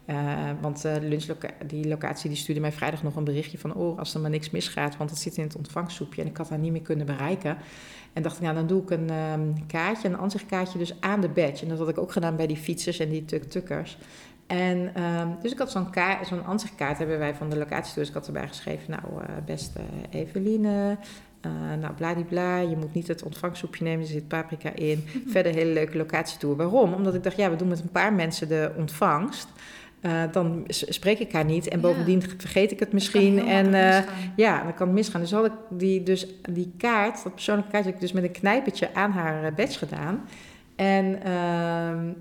uh, 0.07 0.51
want 0.61 0.85
lunchloca 1.01 1.49
die 1.67 1.89
locatie 1.89 2.29
die 2.29 2.39
stuurde 2.39 2.61
mij 2.61 2.73
vrijdag 2.73 3.03
nog 3.03 3.17
een 3.17 3.25
berichtje 3.25 3.59
van... 3.59 3.75
oh, 3.75 3.99
als 3.99 4.15
er 4.15 4.21
maar 4.21 4.31
niks 4.31 4.51
misgaat, 4.51 4.97
want 4.97 5.11
het 5.11 5.19
zit 5.19 5.37
in 5.37 5.43
het 5.43 5.57
ontvangstsoepje. 5.57 6.23
En 6.23 6.29
ik 6.29 6.37
had 6.37 6.49
haar 6.49 6.59
niet 6.59 6.73
meer 6.73 6.83
kunnen 6.83 7.07
bereiken. 7.07 7.57
En 8.13 8.23
dacht 8.23 8.37
ik, 8.37 8.43
nou, 8.43 8.55
dan 8.55 8.67
doe 8.67 8.83
ik 8.83 8.91
een 8.91 9.11
um, 9.13 9.67
kaartje, 9.67 10.09
een 10.09 10.19
ansichtkaartje 10.19 10.79
dus 10.79 11.01
aan 11.01 11.21
de 11.21 11.29
badge. 11.29 11.63
En 11.63 11.69
dat 11.69 11.79
had 11.79 11.89
ik 11.89 11.99
ook 11.99 12.13
gedaan 12.13 12.37
bij 12.37 12.47
die 12.47 12.57
fietsers 12.57 12.99
en 12.99 13.09
die 13.09 13.25
tuk-tukkers. 13.25 13.99
En 14.47 15.03
um, 15.03 15.37
dus 15.41 15.53
ik 15.53 15.59
had 15.59 15.71
zo'n 15.71 15.89
zo'n 16.23 16.45
ansichtkaart 16.45 16.99
hebben 16.99 17.19
wij 17.19 17.35
van 17.35 17.51
de 17.51 17.59
locatie. 17.59 17.95
Dus 17.95 18.09
ik 18.09 18.15
had 18.15 18.27
erbij 18.27 18.49
geschreven, 18.49 18.91
nou, 18.91 19.23
uh, 19.23 19.29
beste 19.47 19.81
Eveline, 20.11 20.97
uh, 21.47 21.53
nou, 21.81 21.95
bladibla, 21.95 22.59
je 22.59 22.77
moet 22.77 22.95
niet 22.95 23.09
het 23.09 23.23
ontvangstsoepje 23.23 23.85
nemen, 23.85 24.01
er 24.01 24.07
zit 24.11 24.29
paprika 24.29 24.75
in. 24.75 25.05
Verder 25.33 25.53
een 25.53 25.59
hele 25.59 25.73
leuke 25.73 25.97
locatietour. 25.97 26.57
Waarom? 26.57 26.93
Omdat 26.93 27.15
ik 27.15 27.23
dacht, 27.23 27.37
ja, 27.37 27.51
we 27.51 27.57
doen 27.57 27.69
met 27.69 27.81
een 27.81 27.91
paar 27.91 28.13
mensen 28.13 28.49
de 28.49 28.73
ontvangst. 28.77 29.49
Uh, 30.03 30.23
dan 30.33 30.65
spreek 30.69 31.19
ik 31.19 31.33
haar 31.33 31.45
niet 31.45 31.69
en 31.69 31.81
bovendien 31.81 32.21
ja. 32.21 32.27
vergeet 32.39 32.73
ik 32.73 32.81
het 32.81 32.93
misschien. 32.93 33.47
En 33.47 33.67
uh, 33.67 33.99
ja, 34.37 34.63
dan 34.63 34.75
kan 34.75 34.87
het 34.87 34.97
misgaan. 34.97 35.21
Dus 35.21 35.33
had 35.33 35.45
ik 35.45 35.53
die, 35.71 36.03
dus 36.03 36.27
die 36.51 36.73
kaart, 36.79 37.23
dat 37.23 37.35
persoonlijke 37.35 37.71
kaart, 37.71 37.85
heb 37.85 37.95
ik 37.95 38.01
dus 38.01 38.13
met 38.13 38.25
een 38.25 38.31
knijpertje 38.31 38.95
aan 38.95 39.11
haar 39.11 39.55
badge 39.55 39.79
gedaan. 39.79 40.25
En, 40.77 41.05
uh, 41.05 41.23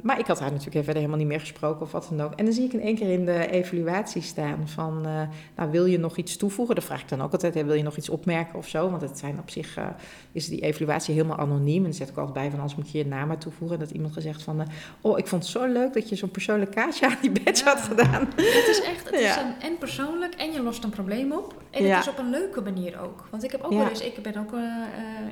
maar 0.01 0.19
ik 0.19 0.25
had 0.25 0.39
haar 0.39 0.49
natuurlijk 0.49 0.75
verder 0.75 0.95
helemaal 0.95 1.17
niet 1.17 1.27
meer 1.27 1.39
gesproken 1.39 1.81
of 1.81 1.91
wat 1.91 2.07
dan 2.09 2.21
ook. 2.21 2.33
En 2.33 2.45
dan 2.45 2.53
zie 2.53 2.65
ik 2.65 2.73
in 2.73 2.81
één 2.81 2.95
keer 2.95 3.09
in 3.09 3.25
de 3.25 3.49
evaluatie 3.49 4.21
staan 4.21 4.67
van, 4.67 5.07
uh, 5.07 5.21
nou 5.55 5.71
wil 5.71 5.85
je 5.85 5.99
nog 5.99 6.17
iets 6.17 6.37
toevoegen? 6.37 6.75
Dan 6.75 6.83
vraag 6.83 7.01
ik 7.01 7.09
dan 7.09 7.21
ook 7.21 7.31
altijd, 7.31 7.53
hè, 7.53 7.63
wil 7.63 7.75
je 7.75 7.83
nog 7.83 7.97
iets 7.97 8.09
opmerken 8.09 8.57
of 8.57 8.67
zo? 8.67 8.89
Want 8.89 9.01
het 9.01 9.17
zijn 9.17 9.39
op 9.39 9.49
zich, 9.49 9.77
uh, 9.77 9.85
is 10.31 10.47
die 10.47 10.61
evaluatie 10.61 11.13
helemaal 11.13 11.37
anoniem. 11.37 11.77
En 11.77 11.83
dan 11.83 11.93
zet 11.93 12.09
ik 12.09 12.17
altijd 12.17 12.33
bij 12.33 12.49
van, 12.49 12.59
anders 12.59 12.77
moet 12.77 12.91
je 12.91 12.97
je 12.97 13.05
naam 13.05 13.27
maar 13.27 13.37
toevoegen. 13.37 13.79
Dat 13.79 13.91
iemand 13.91 14.13
gezegd 14.13 14.43
van, 14.43 14.59
uh, 14.59 14.67
oh 15.01 15.17
ik 15.17 15.27
vond 15.27 15.43
het 15.43 15.51
zo 15.51 15.65
leuk 15.65 15.93
dat 15.93 16.09
je 16.09 16.15
zo'n 16.15 16.31
persoonlijk 16.31 16.71
kaartje 16.71 17.07
aan 17.07 17.17
die 17.21 17.31
badge 17.43 17.65
ja. 17.65 17.73
had 17.73 17.81
gedaan. 17.81 18.21
Het 18.35 18.67
is 18.69 18.81
echt, 18.85 19.09
het 19.09 19.19
ja. 19.19 19.29
is 19.29 19.35
een, 19.35 19.69
en 19.69 19.77
persoonlijk 19.77 20.33
en 20.33 20.51
je 20.51 20.61
lost 20.61 20.83
een 20.83 20.89
probleem 20.89 21.31
op. 21.31 21.61
En 21.69 21.89
het 21.89 21.99
is 21.99 22.09
op 22.09 22.17
een 22.17 22.29
leuke 22.29 22.61
manier 22.61 23.01
ook. 23.01 23.27
Want 23.29 23.43
ik 23.43 23.51
heb 23.51 23.63
ook 23.63 23.73
wel 23.73 23.89
eens, 23.89 24.01
ik 24.01 24.21
ben 24.21 24.37
ook 24.37 24.53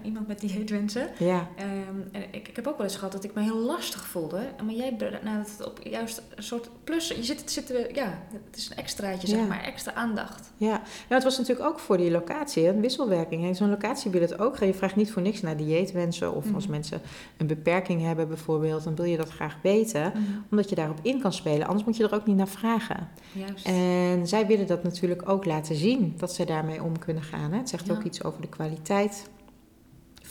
iemand 0.04 0.28
met 0.28 0.40
die 0.40 0.64
wensen. 0.66 1.08
Ja. 1.18 1.48
Um, 1.90 2.10
en 2.12 2.22
ik, 2.32 2.48
ik 2.48 2.56
heb 2.56 2.68
ook 2.68 2.78
wel 2.78 2.86
eens 2.86 2.96
gehad 2.96 3.11
dat 3.12 3.24
ik 3.24 3.34
me 3.34 3.41
heel 3.41 3.58
lastig 3.58 4.06
voelde. 4.08 4.39
Maar 4.63 4.74
jij 4.74 4.95
nou, 5.24 5.38
dat 5.38 5.52
het 5.58 5.67
op 5.67 5.80
juist 5.84 6.21
een 6.36 6.43
soort 6.43 6.69
plus. 6.84 7.08
Je 7.08 7.24
zit, 7.24 7.52
zitten, 7.52 7.95
ja, 7.95 8.19
het 8.45 8.58
is 8.58 8.69
een 8.69 8.78
extraatje, 8.78 9.28
zeg 9.28 9.47
maar, 9.47 9.63
extra 9.63 9.93
aandacht. 9.93 10.52
Ja. 10.58 10.82
ja, 11.10 11.15
het 11.15 11.24
was 11.24 11.38
natuurlijk 11.38 11.69
ook 11.69 11.80
voor 11.80 11.97
die 11.97 12.12
locatie, 12.12 12.67
een 12.67 12.82
wisselwerking. 12.82 13.56
Zo'n 13.56 13.69
locatie 13.69 14.12
wil 14.12 14.21
het 14.21 14.39
ook. 14.39 14.58
Je 14.58 14.74
vraagt 14.74 14.95
niet 14.95 15.12
voor 15.12 15.21
niks 15.21 15.41
naar 15.41 15.58
dieetwensen. 15.58 16.36
Of 16.36 16.54
als 16.54 16.63
mhm. 16.63 16.71
mensen 16.71 17.02
een 17.38 17.47
beperking 17.47 18.02
hebben 18.02 18.28
bijvoorbeeld, 18.28 18.84
dan 18.84 18.95
wil 18.95 19.06
je 19.06 19.17
dat 19.17 19.30
graag 19.30 19.58
weten. 19.63 20.02
Mhm. 20.02 20.21
Omdat 20.50 20.69
je 20.69 20.76
daarop 20.76 21.00
in 21.02 21.21
kan 21.21 21.34
spelen. 21.34 21.67
Anders 21.67 21.86
moet 21.86 21.97
je 21.97 22.04
er 22.04 22.13
ook 22.13 22.26
niet 22.26 22.38
naar 22.38 22.47
vragen. 22.47 23.10
Juist. 23.32 23.65
En 23.65 24.28
zij 24.28 24.47
willen 24.47 24.67
dat 24.67 24.84
natuurlijk 24.84 25.30
ook 25.30 25.45
laten 25.45 25.76
zien, 25.76 26.13
dat 26.17 26.34
ze 26.34 26.45
daarmee 26.45 26.84
om 26.84 27.00
kunnen 27.00 27.24
gaan. 27.24 27.52
Hè. 27.52 27.58
Het 27.58 27.69
zegt 27.69 27.91
ook 27.91 28.04
iets 28.04 28.24
over 28.24 28.41
de 28.41 28.50
kwaliteit 28.50 29.30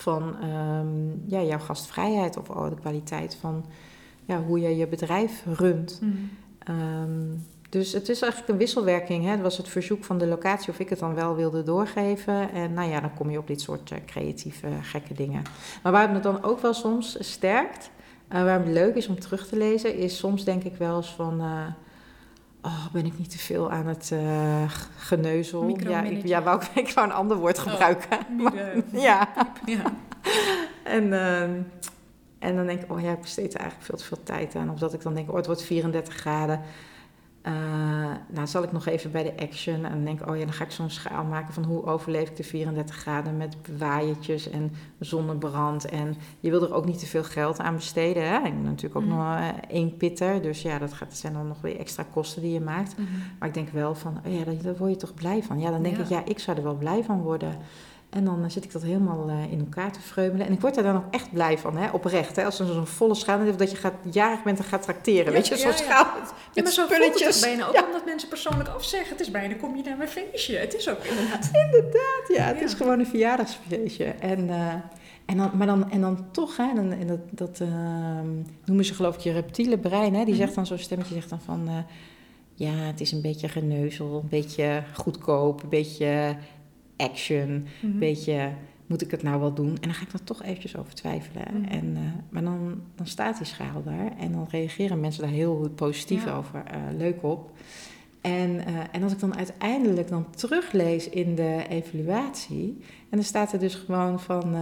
van 0.00 0.36
um, 0.44 1.22
ja, 1.26 1.42
jouw 1.42 1.58
gastvrijheid 1.58 2.36
of 2.36 2.48
oh, 2.48 2.68
de 2.68 2.80
kwaliteit 2.80 3.36
van 3.40 3.64
ja, 4.24 4.42
hoe 4.42 4.60
je 4.60 4.76
je 4.76 4.86
bedrijf 4.86 5.44
runt. 5.46 6.00
Mm. 6.02 6.30
Um, 6.68 7.46
dus 7.68 7.92
het 7.92 8.08
is 8.08 8.22
eigenlijk 8.22 8.52
een 8.52 8.58
wisselwerking. 8.58 9.24
Hè? 9.24 9.30
Het 9.30 9.40
was 9.40 9.56
het 9.56 9.68
verzoek 9.68 10.04
van 10.04 10.18
de 10.18 10.26
locatie 10.26 10.72
of 10.72 10.78
ik 10.78 10.88
het 10.88 10.98
dan 10.98 11.14
wel 11.14 11.36
wilde 11.36 11.62
doorgeven. 11.62 12.52
En 12.52 12.74
nou 12.74 12.90
ja, 12.90 13.00
dan 13.00 13.14
kom 13.14 13.30
je 13.30 13.38
op 13.38 13.46
dit 13.46 13.60
soort 13.60 13.90
uh, 13.90 13.98
creatieve, 14.06 14.68
gekke 14.82 15.14
dingen. 15.14 15.42
Maar 15.82 15.92
waar 15.92 16.02
het 16.02 16.12
me 16.12 16.20
dan 16.20 16.42
ook 16.42 16.60
wel 16.60 16.74
soms 16.74 17.16
sterkt, 17.20 17.90
uh, 18.32 18.42
waar 18.42 18.58
het 18.58 18.68
leuk 18.68 18.94
is 18.94 19.08
om 19.08 19.20
terug 19.20 19.48
te 19.48 19.56
lezen, 19.56 19.96
is 19.96 20.18
soms 20.18 20.44
denk 20.44 20.64
ik 20.64 20.76
wel 20.76 20.96
eens 20.96 21.14
van. 21.14 21.40
Uh, 21.40 21.66
Oh, 22.62 22.86
ben 22.92 23.06
ik 23.06 23.18
niet 23.18 23.30
te 23.30 23.38
veel 23.38 23.70
aan 23.70 23.86
het 23.86 24.10
uh, 24.12 24.70
geneuzel? 24.96 25.78
Ja, 25.78 26.02
ik, 26.02 26.26
ja 26.26 26.42
wou, 26.42 26.62
ik 26.74 26.92
wou 26.92 27.06
een 27.06 27.14
ander 27.14 27.36
woord 27.36 27.58
oh, 27.58 27.64
gebruiken. 27.64 28.18
Oh, 28.40 28.52
ja. 29.02 29.28
ja. 29.64 29.82
en, 30.82 31.04
uh, 31.04 31.42
en 32.38 32.56
dan 32.56 32.66
denk 32.66 32.82
ik, 32.82 32.92
oh 32.92 33.00
ja, 33.00 33.12
ik 33.12 33.20
besteed 33.20 33.54
er 33.54 33.60
eigenlijk 33.60 33.88
veel 33.88 33.98
te 33.98 34.04
veel 34.04 34.22
tijd 34.22 34.54
aan. 34.54 34.70
Of 34.70 34.78
dat 34.78 34.94
ik 34.94 35.02
dan 35.02 35.14
denk, 35.14 35.28
oh, 35.28 35.36
het 35.36 35.46
wordt 35.46 35.62
34 35.62 36.14
graden. 36.14 36.60
Uh, 37.46 37.53
nou, 38.29 38.46
zal 38.46 38.62
ik 38.62 38.72
nog 38.72 38.87
even 38.87 39.11
bij 39.11 39.22
de 39.22 39.37
action 39.37 39.85
en 39.85 40.05
denk 40.05 40.29
oh 40.29 40.37
ja, 40.37 40.44
dan 40.44 40.53
ga 40.53 40.64
ik 40.64 40.70
zo'n 40.70 40.90
schaal 40.90 41.24
maken 41.24 41.55
van 41.55 41.64
hoe 41.64 41.85
overleef 41.85 42.29
ik 42.29 42.37
de 42.37 42.42
34 42.42 42.96
graden 42.96 43.37
met 43.37 43.57
waaiertjes 43.79 44.50
en 44.50 44.72
zonnebrand. 44.98 45.85
En 45.85 46.16
je 46.40 46.50
wil 46.50 46.62
er 46.62 46.74
ook 46.74 46.85
niet 46.85 46.98
te 46.98 47.07
veel 47.07 47.24
geld 47.24 47.59
aan 47.59 47.74
besteden. 47.74 48.29
Hè? 48.29 48.37
Ik 48.37 48.42
ben 48.42 48.62
natuurlijk 48.62 48.96
ook 48.96 49.03
mm. 49.03 49.16
nog 49.16 49.18
uh, 49.18 49.48
één 49.68 49.96
pitter, 49.96 50.42
dus 50.42 50.62
ja, 50.62 50.79
dat, 50.79 50.92
gaat, 50.92 51.09
dat 51.09 51.18
zijn 51.18 51.33
dan 51.33 51.48
nog 51.48 51.61
weer 51.61 51.79
extra 51.79 52.07
kosten 52.12 52.42
die 52.42 52.53
je 52.53 52.61
maakt. 52.61 52.98
Mm 52.98 53.07
-hmm. 53.07 53.22
Maar 53.38 53.48
ik 53.48 53.55
denk 53.55 53.68
wel 53.68 53.94
van, 53.94 54.20
oh 54.26 54.33
ja, 54.33 54.44
daar, 54.44 54.62
daar, 54.62 54.76
word 54.76 54.90
je 54.90 54.96
toch 54.96 55.14
blij 55.14 55.42
van. 55.42 55.61
Ja, 55.61 55.70
dan 55.70 55.83
denk 55.83 55.96
ja. 55.96 56.03
ik, 56.03 56.09
ja, 56.09 56.24
ik 56.24 56.38
zou 56.38 56.57
er 56.57 56.62
wel 56.62 56.76
blij 56.76 57.05
van 57.05 57.20
worden. 57.20 57.59
En 58.10 58.24
dan 58.24 58.50
zit 58.50 58.64
ik 58.64 58.72
dat 58.72 58.82
helemaal 58.82 59.28
uh, 59.28 59.52
in 59.52 59.58
elkaar 59.58 59.92
te 59.92 60.00
vreumelen. 60.00 60.46
En 60.46 60.52
ik 60.52 60.60
word 60.60 60.74
daar 60.74 60.84
dan 60.84 60.96
ook 60.96 61.10
echt 61.14 61.32
blij 61.32 61.58
van, 61.58 61.76
hè? 61.76 61.90
oprecht. 61.90 62.36
Hè? 62.36 62.44
Als 62.44 62.60
er 62.60 62.66
zo'n 62.66 62.86
volle 62.86 63.14
schaal 63.14 63.56
dat 63.56 63.70
je 63.70 63.76
gaat, 63.76 63.94
jarig 64.10 64.42
bent 64.42 64.58
en 64.58 64.64
gaat 64.64 64.82
tracteren. 64.82 65.24
Ja, 65.24 65.30
weet 65.30 65.48
je, 65.48 65.56
zo'n 65.56 65.70
ja, 65.70 65.76
schaal 65.76 66.04
met, 66.20 66.32
ja, 66.52 66.62
maar 66.62 66.72
zo 66.72 66.84
spulletjes. 66.84 67.34
Het 67.34 67.44
bijna 67.44 67.66
ook 67.66 67.86
omdat 67.86 68.04
mensen 68.04 68.28
persoonlijk 68.28 68.68
afzeggen. 68.68 69.10
Het 69.10 69.20
is 69.20 69.30
bijna, 69.30 69.54
kom 69.54 69.76
je 69.76 69.82
naar 69.82 69.96
mijn 69.96 70.08
feestje. 70.08 70.56
Het 70.56 70.74
is 70.74 70.88
ook 70.88 71.04
inderdaad. 71.04 71.50
inderdaad, 71.64 72.24
ja. 72.28 72.44
Het 72.44 72.60
is 72.60 72.74
gewoon 72.74 72.98
een 72.98 73.06
verjaardagsfeestje. 73.06 74.04
En, 74.04 74.48
uh, 74.48 74.74
en 75.26 75.36
dan, 75.36 75.50
maar 75.54 75.66
dan, 75.66 75.90
en 75.90 76.00
dan 76.00 76.30
toch, 76.30 76.56
hè, 76.56 76.68
en, 76.68 76.92
en 76.92 77.06
dat, 77.06 77.20
dat 77.30 77.60
uh, 77.60 77.68
noemen 78.64 78.84
ze 78.84 78.94
geloof 78.94 79.14
ik 79.14 79.20
je 79.20 79.32
reptiele 79.32 79.78
brein. 79.78 80.14
Hè? 80.14 80.24
Die 80.24 80.34
zegt 80.34 80.54
dan 80.54 80.66
zo'n 80.66 80.78
stemmetje, 80.78 81.14
zegt 81.14 81.30
dan 81.30 81.40
van... 81.40 81.84
ja, 82.54 82.72
het 82.72 83.00
is 83.00 83.12
een 83.12 83.22
beetje 83.22 83.48
geneuzel, 83.48 84.20
een 84.22 84.28
beetje 84.28 84.82
goedkoop, 84.92 85.62
een 85.62 85.68
beetje 85.68 86.36
action, 87.00 87.50
mm 87.50 87.64
-hmm. 87.80 87.98
beetje 87.98 88.52
moet 88.90 89.02
ik 89.02 89.10
het 89.10 89.22
nou 89.22 89.40
wel 89.40 89.54
doen? 89.54 89.68
En 89.68 89.80
dan 89.80 89.94
ga 89.94 90.02
ik 90.02 90.12
er 90.12 90.24
toch 90.24 90.42
eventjes 90.42 90.76
over 90.76 90.94
twijfelen. 90.94 91.46
Mm. 91.52 91.64
En, 91.64 91.86
uh, 91.86 92.00
maar 92.28 92.42
dan, 92.42 92.82
dan 92.94 93.06
staat 93.06 93.36
die 93.36 93.46
schaal 93.46 93.82
daar 93.82 94.16
en 94.18 94.32
dan 94.32 94.46
reageren 94.50 95.00
mensen 95.00 95.22
daar 95.22 95.30
heel 95.30 95.72
positief 95.74 96.24
ja. 96.24 96.36
over, 96.36 96.64
uh, 96.74 96.98
leuk 96.98 97.22
op. 97.22 97.50
En, 98.20 98.50
uh, 98.50 98.64
en 98.92 99.02
als 99.02 99.12
ik 99.12 99.18
dan 99.18 99.36
uiteindelijk 99.36 100.08
dan 100.08 100.30
teruglees 100.30 101.08
in 101.08 101.34
de 101.34 101.64
evaluatie, 101.68 102.76
en 102.80 103.16
dan 103.16 103.22
staat 103.22 103.52
er 103.52 103.58
dus 103.58 103.74
gewoon 103.74 104.20
van 104.20 104.54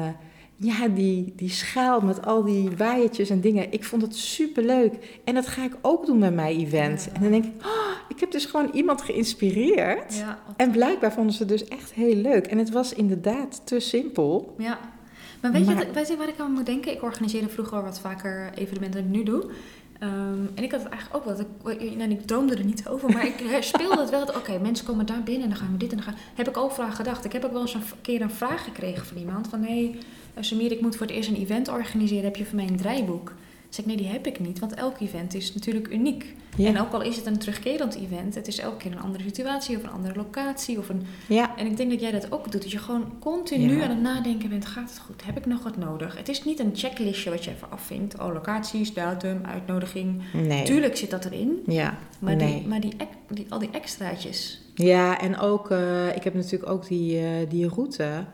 ja, 0.61 0.89
die, 0.89 1.33
die 1.37 1.51
schaal 1.51 2.01
met 2.01 2.27
al 2.27 2.45
die 2.45 2.71
waaiertjes 2.77 3.31
en 3.31 3.41
dingen. 3.41 3.73
Ik 3.73 3.85
vond 3.85 4.03
het 4.03 4.17
super 4.17 4.65
leuk. 4.65 5.21
En 5.25 5.35
dat 5.35 5.47
ga 5.47 5.65
ik 5.65 5.77
ook 5.81 6.07
doen 6.07 6.19
met 6.19 6.35
mijn 6.35 6.57
event. 6.57 7.05
Ja. 7.05 7.15
En 7.15 7.23
dan 7.23 7.31
denk 7.31 7.45
ik, 7.45 7.67
oh, 7.67 7.91
ik 8.09 8.21
heb 8.21 8.31
dus 8.31 8.45
gewoon 8.45 8.71
iemand 8.73 9.03
geïnspireerd. 9.03 10.17
Ja, 10.17 10.39
en 10.57 10.71
blijkbaar 10.71 11.13
vonden 11.13 11.35
ze 11.35 11.45
dus 11.45 11.65
echt 11.65 11.93
heel 11.93 12.15
leuk. 12.15 12.47
En 12.47 12.59
het 12.59 12.71
was 12.71 12.93
inderdaad 12.93 13.61
te 13.65 13.81
simpel. 13.81 14.55
Ja. 14.59 14.79
Maar 15.41 15.53
weet, 15.53 15.67
maar, 15.67 15.87
je, 15.87 15.93
weet 15.93 16.09
je 16.09 16.17
waar 16.17 16.29
ik 16.29 16.39
aan 16.39 16.53
moet 16.53 16.67
denken? 16.67 16.93
Ik 16.93 17.03
organiseerde 17.03 17.49
vroeger 17.49 17.83
wat 17.83 18.01
vaker 18.01 18.51
evenementen 18.55 19.03
dan 19.03 19.11
ik 19.11 19.17
nu 19.17 19.23
doe. 19.23 19.51
Um, 20.03 20.51
en 20.55 20.63
ik 20.63 20.71
had 20.71 20.83
het 20.83 20.91
eigenlijk 20.91 21.27
ook 21.27 21.37
wel. 21.37 21.73
Ik, 21.73 21.97
nou, 21.97 22.11
ik 22.11 22.27
droomde 22.27 22.55
er 22.55 22.65
niet 22.65 22.89
over, 22.89 23.13
maar 23.13 23.27
ik 23.27 23.57
speelde 23.61 24.01
het 24.01 24.11
wel. 24.11 24.23
Oké, 24.23 24.37
okay, 24.37 24.59
mensen 24.59 24.87
komen 24.87 25.07
daar 25.07 25.23
binnen 25.23 25.43
en 25.43 25.49
dan 25.49 25.59
gaan 25.59 25.73
we 25.73 25.77
dit 25.77 25.91
en 25.91 25.97
dan 25.97 26.05
gaan. 26.05 26.15
Heb 26.35 26.49
ik 26.49 26.57
overal 26.57 26.87
aan 26.87 26.93
gedacht. 26.93 27.25
Ik 27.25 27.33
heb 27.33 27.45
ook 27.45 27.53
wel 27.53 27.61
eens 27.61 27.75
een 27.75 27.83
keer 28.01 28.21
een 28.21 28.31
vraag 28.31 28.65
gekregen 28.65 29.07
van 29.07 29.17
iemand: 29.17 29.49
van 29.49 29.63
hé, 29.63 29.85
hey, 29.85 29.99
Samir, 30.41 30.73
ik 30.73 30.81
moet 30.81 30.97
voor 30.97 31.07
het 31.07 31.15
eerst 31.15 31.29
een 31.29 31.37
event 31.37 31.69
organiseren. 31.69 32.25
Heb 32.25 32.37
je 32.37 32.45
voor 32.45 32.57
mij 32.57 32.67
een 32.67 32.77
draaiboek? 32.77 33.35
Zeg 33.69 33.85
ik, 33.85 33.87
nee, 33.87 33.97
die 33.97 34.07
heb 34.07 34.27
ik 34.27 34.41
niet, 34.41 34.59
want 34.59 34.75
elk 34.75 35.01
event 35.01 35.35
is 35.35 35.55
natuurlijk 35.55 35.89
uniek. 35.89 36.35
Ja. 36.57 36.69
En 36.69 36.81
ook 36.81 36.93
al 36.93 37.03
is 37.03 37.17
het 37.17 37.27
een 37.27 37.39
terugkerend 37.39 37.95
event, 37.95 38.35
het 38.35 38.47
is 38.47 38.59
elke 38.59 38.77
keer 38.77 38.93
een 38.93 39.01
andere 39.01 39.25
situatie 39.25 39.77
of 39.77 39.83
een 39.83 39.91
andere 39.91 40.15
locatie. 40.15 40.79
Of 40.79 40.89
een... 40.89 41.03
Ja. 41.27 41.57
En 41.57 41.67
ik 41.67 41.77
denk 41.77 41.91
dat 41.91 42.01
jij 42.01 42.11
dat 42.11 42.33
ook 42.33 42.53
doet, 42.53 42.63
dat 42.63 42.71
je 42.71 42.79
gewoon 42.79 43.13
continu 43.21 43.77
ja. 43.77 43.83
aan 43.83 43.91
het 43.91 44.01
nadenken 44.01 44.49
bent, 44.49 44.67
gaat 44.67 44.91
het 44.91 44.99
goed? 44.99 45.25
Heb 45.25 45.37
ik 45.37 45.47
nog 45.47 45.63
wat 45.63 45.77
nodig? 45.77 46.17
Het 46.17 46.29
is 46.29 46.45
niet 46.45 46.59
een 46.59 46.71
checklistje 46.75 47.31
wat 47.31 47.45
je 47.45 47.51
even 47.51 47.71
afvinkt. 47.71 48.19
Oh, 48.19 48.33
locaties, 48.33 48.95
datum, 48.95 49.41
uitnodiging. 49.45 50.23
Nee. 50.33 50.65
Tuurlijk 50.65 50.97
zit 50.97 51.11
dat 51.11 51.25
erin. 51.25 51.63
Ja. 51.67 51.99
Maar, 52.19 52.37
nee. 52.37 52.59
die, 52.59 52.69
maar 52.69 52.81
die, 52.81 52.93
die, 53.31 53.47
al 53.49 53.59
die 53.59 53.71
extraatjes. 53.73 54.61
Ja, 54.75 55.21
en 55.21 55.39
ook, 55.39 55.71
uh, 55.71 56.17
ik 56.17 56.25
heb 56.25 56.35
natuurlijk 56.35 56.71
ook 56.71 56.89
die, 56.89 57.21
uh, 57.21 57.29
die 57.49 57.69
route. 57.69 58.25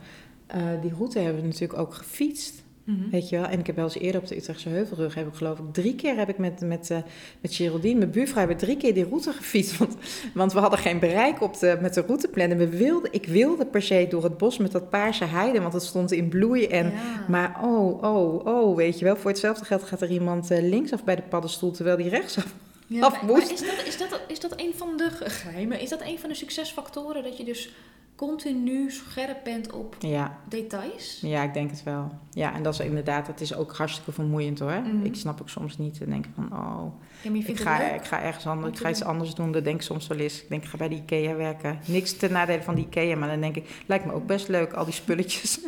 Uh, 0.54 0.62
die 0.82 0.92
route 0.94 1.18
hebben 1.18 1.40
we 1.40 1.46
natuurlijk 1.46 1.78
ook 1.80 1.94
gefietst. 1.94 2.64
Mhm. 2.84 3.10
Weet 3.10 3.28
je 3.28 3.36
wel? 3.36 3.46
En 3.46 3.58
ik 3.58 3.66
heb 3.66 3.76
wel 3.76 3.84
eens 3.84 3.98
eerder 3.98 4.20
op 4.20 4.26
de 4.26 4.36
Utrechtse 4.36 4.68
Heuvelrug, 4.68 5.14
heb 5.14 5.26
ik 5.26 5.34
geloof 5.34 5.58
ik 5.58 5.64
drie 5.72 5.94
keer 5.94 6.16
heb 6.16 6.28
ik 6.28 6.38
met, 6.38 6.60
met, 6.60 6.90
uh, 6.90 6.98
met 7.40 7.54
Geraldine, 7.54 7.98
mijn 7.98 8.10
buurvrouw, 8.10 8.38
hebben 8.38 8.56
drie 8.56 8.76
keer 8.76 8.94
die 8.94 9.04
route 9.04 9.32
gefietst. 9.32 9.76
Want, 9.78 9.96
want 10.34 10.52
we 10.52 10.58
hadden 10.58 10.78
geen 10.78 10.98
bereik 10.98 11.40
op 11.42 11.58
de, 11.58 11.78
met 11.80 11.94
de 11.94 12.00
routeplan. 12.00 12.56
we 12.56 12.68
wilden, 12.68 13.12
ik 13.12 13.26
wilde 13.26 13.66
per 13.66 13.82
se 13.82 14.06
door 14.08 14.22
het 14.22 14.38
bos 14.38 14.58
met 14.58 14.72
dat 14.72 14.90
paarse 14.90 15.24
heide, 15.24 15.60
want 15.60 15.72
het 15.72 15.82
stond 15.82 16.12
in 16.12 16.28
bloei. 16.28 16.66
En, 16.66 16.92
Maar 17.28 17.60
oh, 17.62 18.02
oh, 18.02 18.46
oh, 18.46 18.76
weet 18.76 18.98
je 18.98 19.04
wel, 19.04 19.16
voor 19.16 19.30
hetzelfde 19.30 19.64
geld 19.64 19.82
gaat 19.82 20.00
er 20.00 20.10
iemand 20.10 20.50
uh, 20.50 20.58
linksaf 20.60 21.04
bij 21.04 21.16
de 21.16 21.22
paddenstoel, 21.22 21.70
terwijl 21.70 21.96
die 21.96 22.08
rechtsaf 22.08 22.54
ja, 22.86 23.00
af 23.00 23.22
moest. 23.22 23.42
Maar 23.42 23.52
is 23.52 23.60
dat, 23.60 23.86
is, 23.86 23.98
dat, 23.98 24.20
is 24.28 24.40
dat 24.40 24.60
een 24.60 24.72
van 24.76 24.96
de 24.96 25.10
geheimen? 25.10 25.80
Is 25.80 25.88
dat 25.88 26.00
een 26.02 26.18
van 26.18 26.28
de 26.28 26.34
succesfactoren 26.34 27.22
dat 27.22 27.36
je 27.36 27.44
dus 27.44 27.70
continu 28.16 28.90
scherp 28.90 29.44
bent 29.44 29.72
op 29.72 29.96
ja. 29.98 30.38
details? 30.48 31.18
Ja, 31.20 31.42
ik 31.42 31.54
denk 31.54 31.70
het 31.70 31.82
wel. 31.82 32.12
Ja, 32.30 32.54
en 32.54 32.62
dat 32.62 32.72
is 32.72 32.80
inderdaad, 32.80 33.26
het 33.26 33.40
is 33.40 33.54
ook 33.54 33.76
hartstikke 33.76 34.12
vermoeiend 34.12 34.58
hoor. 34.58 34.80
Mhm. 34.80 35.04
Ik 35.04 35.14
snap 35.14 35.40
ook 35.40 35.48
soms 35.48 35.78
niet 35.78 35.98
te 35.98 36.06
denken 36.06 36.32
van, 36.34 36.58
oh, 36.58 36.84
ik, 37.22 37.60
ga, 37.60 37.80
ik 37.92 38.04
ga 38.04 38.22
ergens 38.22 38.46
anders, 38.46 38.72
ik 38.72 38.78
ga 38.78 38.90
iets 38.90 39.04
anders 39.04 39.34
doen. 39.34 39.52
Dat 39.52 39.64
denk 39.64 39.76
ik 39.76 39.82
soms 39.82 40.06
wel 40.06 40.18
eens. 40.18 40.42
Ik 40.42 40.48
denk, 40.48 40.62
ik 40.62 40.68
ga 40.68 40.76
bij 40.76 40.88
de 40.88 40.94
IKEA 40.94 41.34
werken. 41.34 41.78
Niks 41.86 42.16
ten 42.16 42.32
nadele 42.32 42.62
van 42.62 42.74
die 42.74 42.84
IKEA, 42.84 43.16
maar 43.16 43.28
dan 43.28 43.40
denk 43.40 43.56
ik, 43.56 43.82
lijkt 43.86 44.04
me 44.04 44.12
ook 44.12 44.26
best 44.26 44.48
leuk, 44.48 44.72
al 44.72 44.84
die 44.84 44.94
spulletjes. 44.94 45.60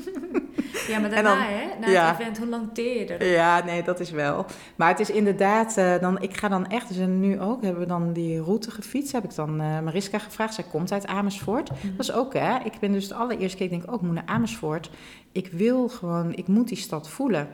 Ja, 0.88 0.98
maar 0.98 1.10
daarna, 1.10 1.46
hè? 1.46 1.78
Na 1.80 1.88
ja. 1.88 2.10
het 2.10 2.20
event, 2.20 2.38
hoe 2.38 2.46
lang 2.46 2.68
teer 2.72 3.24
Ja, 3.24 3.64
nee, 3.64 3.82
dat 3.82 4.00
is 4.00 4.10
wel. 4.10 4.46
Maar 4.76 4.88
het 4.88 5.00
is 5.00 5.10
inderdaad, 5.10 5.78
uh, 5.78 5.98
dan, 6.00 6.22
ik 6.22 6.36
ga 6.36 6.48
dan 6.48 6.66
echt, 6.66 6.88
dus 6.88 6.96
nu 7.06 7.40
ook, 7.40 7.62
hebben 7.62 7.80
we 7.80 7.88
dan 7.88 8.12
die 8.12 8.42
route 8.42 8.70
gefietst. 8.70 9.12
Heb 9.12 9.24
ik 9.24 9.34
dan 9.34 9.60
uh, 9.60 9.80
Mariska 9.80 10.18
gevraagd. 10.18 10.54
Zij 10.54 10.64
komt 10.70 10.92
uit 10.92 11.06
Amersfoort. 11.06 11.70
Mhm. 11.70 11.96
Dat 11.96 12.08
is 12.08 12.12
ook, 12.12 12.34
hè? 12.38 12.64
Ik 12.64 12.78
ben 12.80 12.92
dus 12.92 13.08
de 13.08 13.14
allereerste 13.14 13.56
keer, 13.56 13.66
ik 13.66 13.72
denk, 13.72 13.82
ook, 13.82 13.88
oh, 13.88 13.94
ik 13.94 14.06
moet 14.06 14.14
naar 14.14 14.26
Amersfoort. 14.26 14.90
Ik 15.32 15.46
wil 15.46 15.88
gewoon, 15.88 16.34
ik 16.34 16.46
moet 16.46 16.68
die 16.68 16.76
stad 16.76 17.08
voelen 17.08 17.48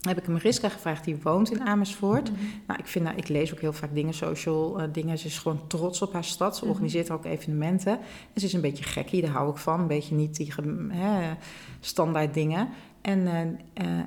heb 0.00 0.18
ik 0.18 0.28
Mariska 0.28 0.68
gevraagd, 0.68 1.04
die 1.04 1.16
woont 1.22 1.50
in 1.50 1.60
Amersfoort. 1.60 2.30
Mhm. 2.30 2.40
Nou, 2.66 2.78
ik, 2.80 2.86
vind, 2.86 3.04
nou, 3.04 3.16
ik 3.16 3.28
lees 3.28 3.52
ook 3.52 3.60
heel 3.60 3.72
vaak 3.72 3.94
dingen, 3.94 4.14
social 4.14 4.80
uh, 4.80 4.86
dingen. 4.92 5.18
Ze 5.18 5.26
is 5.26 5.38
gewoon 5.38 5.66
trots 5.66 6.02
op 6.02 6.12
haar 6.12 6.24
stad. 6.24 6.56
Ze 6.56 6.62
mhm. 6.62 6.70
organiseert 6.70 7.10
ook 7.10 7.24
evenementen. 7.24 7.92
En 8.32 8.40
ze 8.40 8.46
is 8.46 8.52
een 8.52 8.60
beetje 8.60 8.84
gekkie, 8.84 9.22
daar 9.22 9.30
hou 9.30 9.50
ik 9.50 9.56
van. 9.56 9.80
Een 9.80 9.86
beetje 9.86 10.14
niet 10.14 10.36
die 10.36 10.52
hè, 10.88 11.34
standaard 11.80 12.34
dingen. 12.34 12.68
En, 13.00 13.26
uh, 13.26 13.38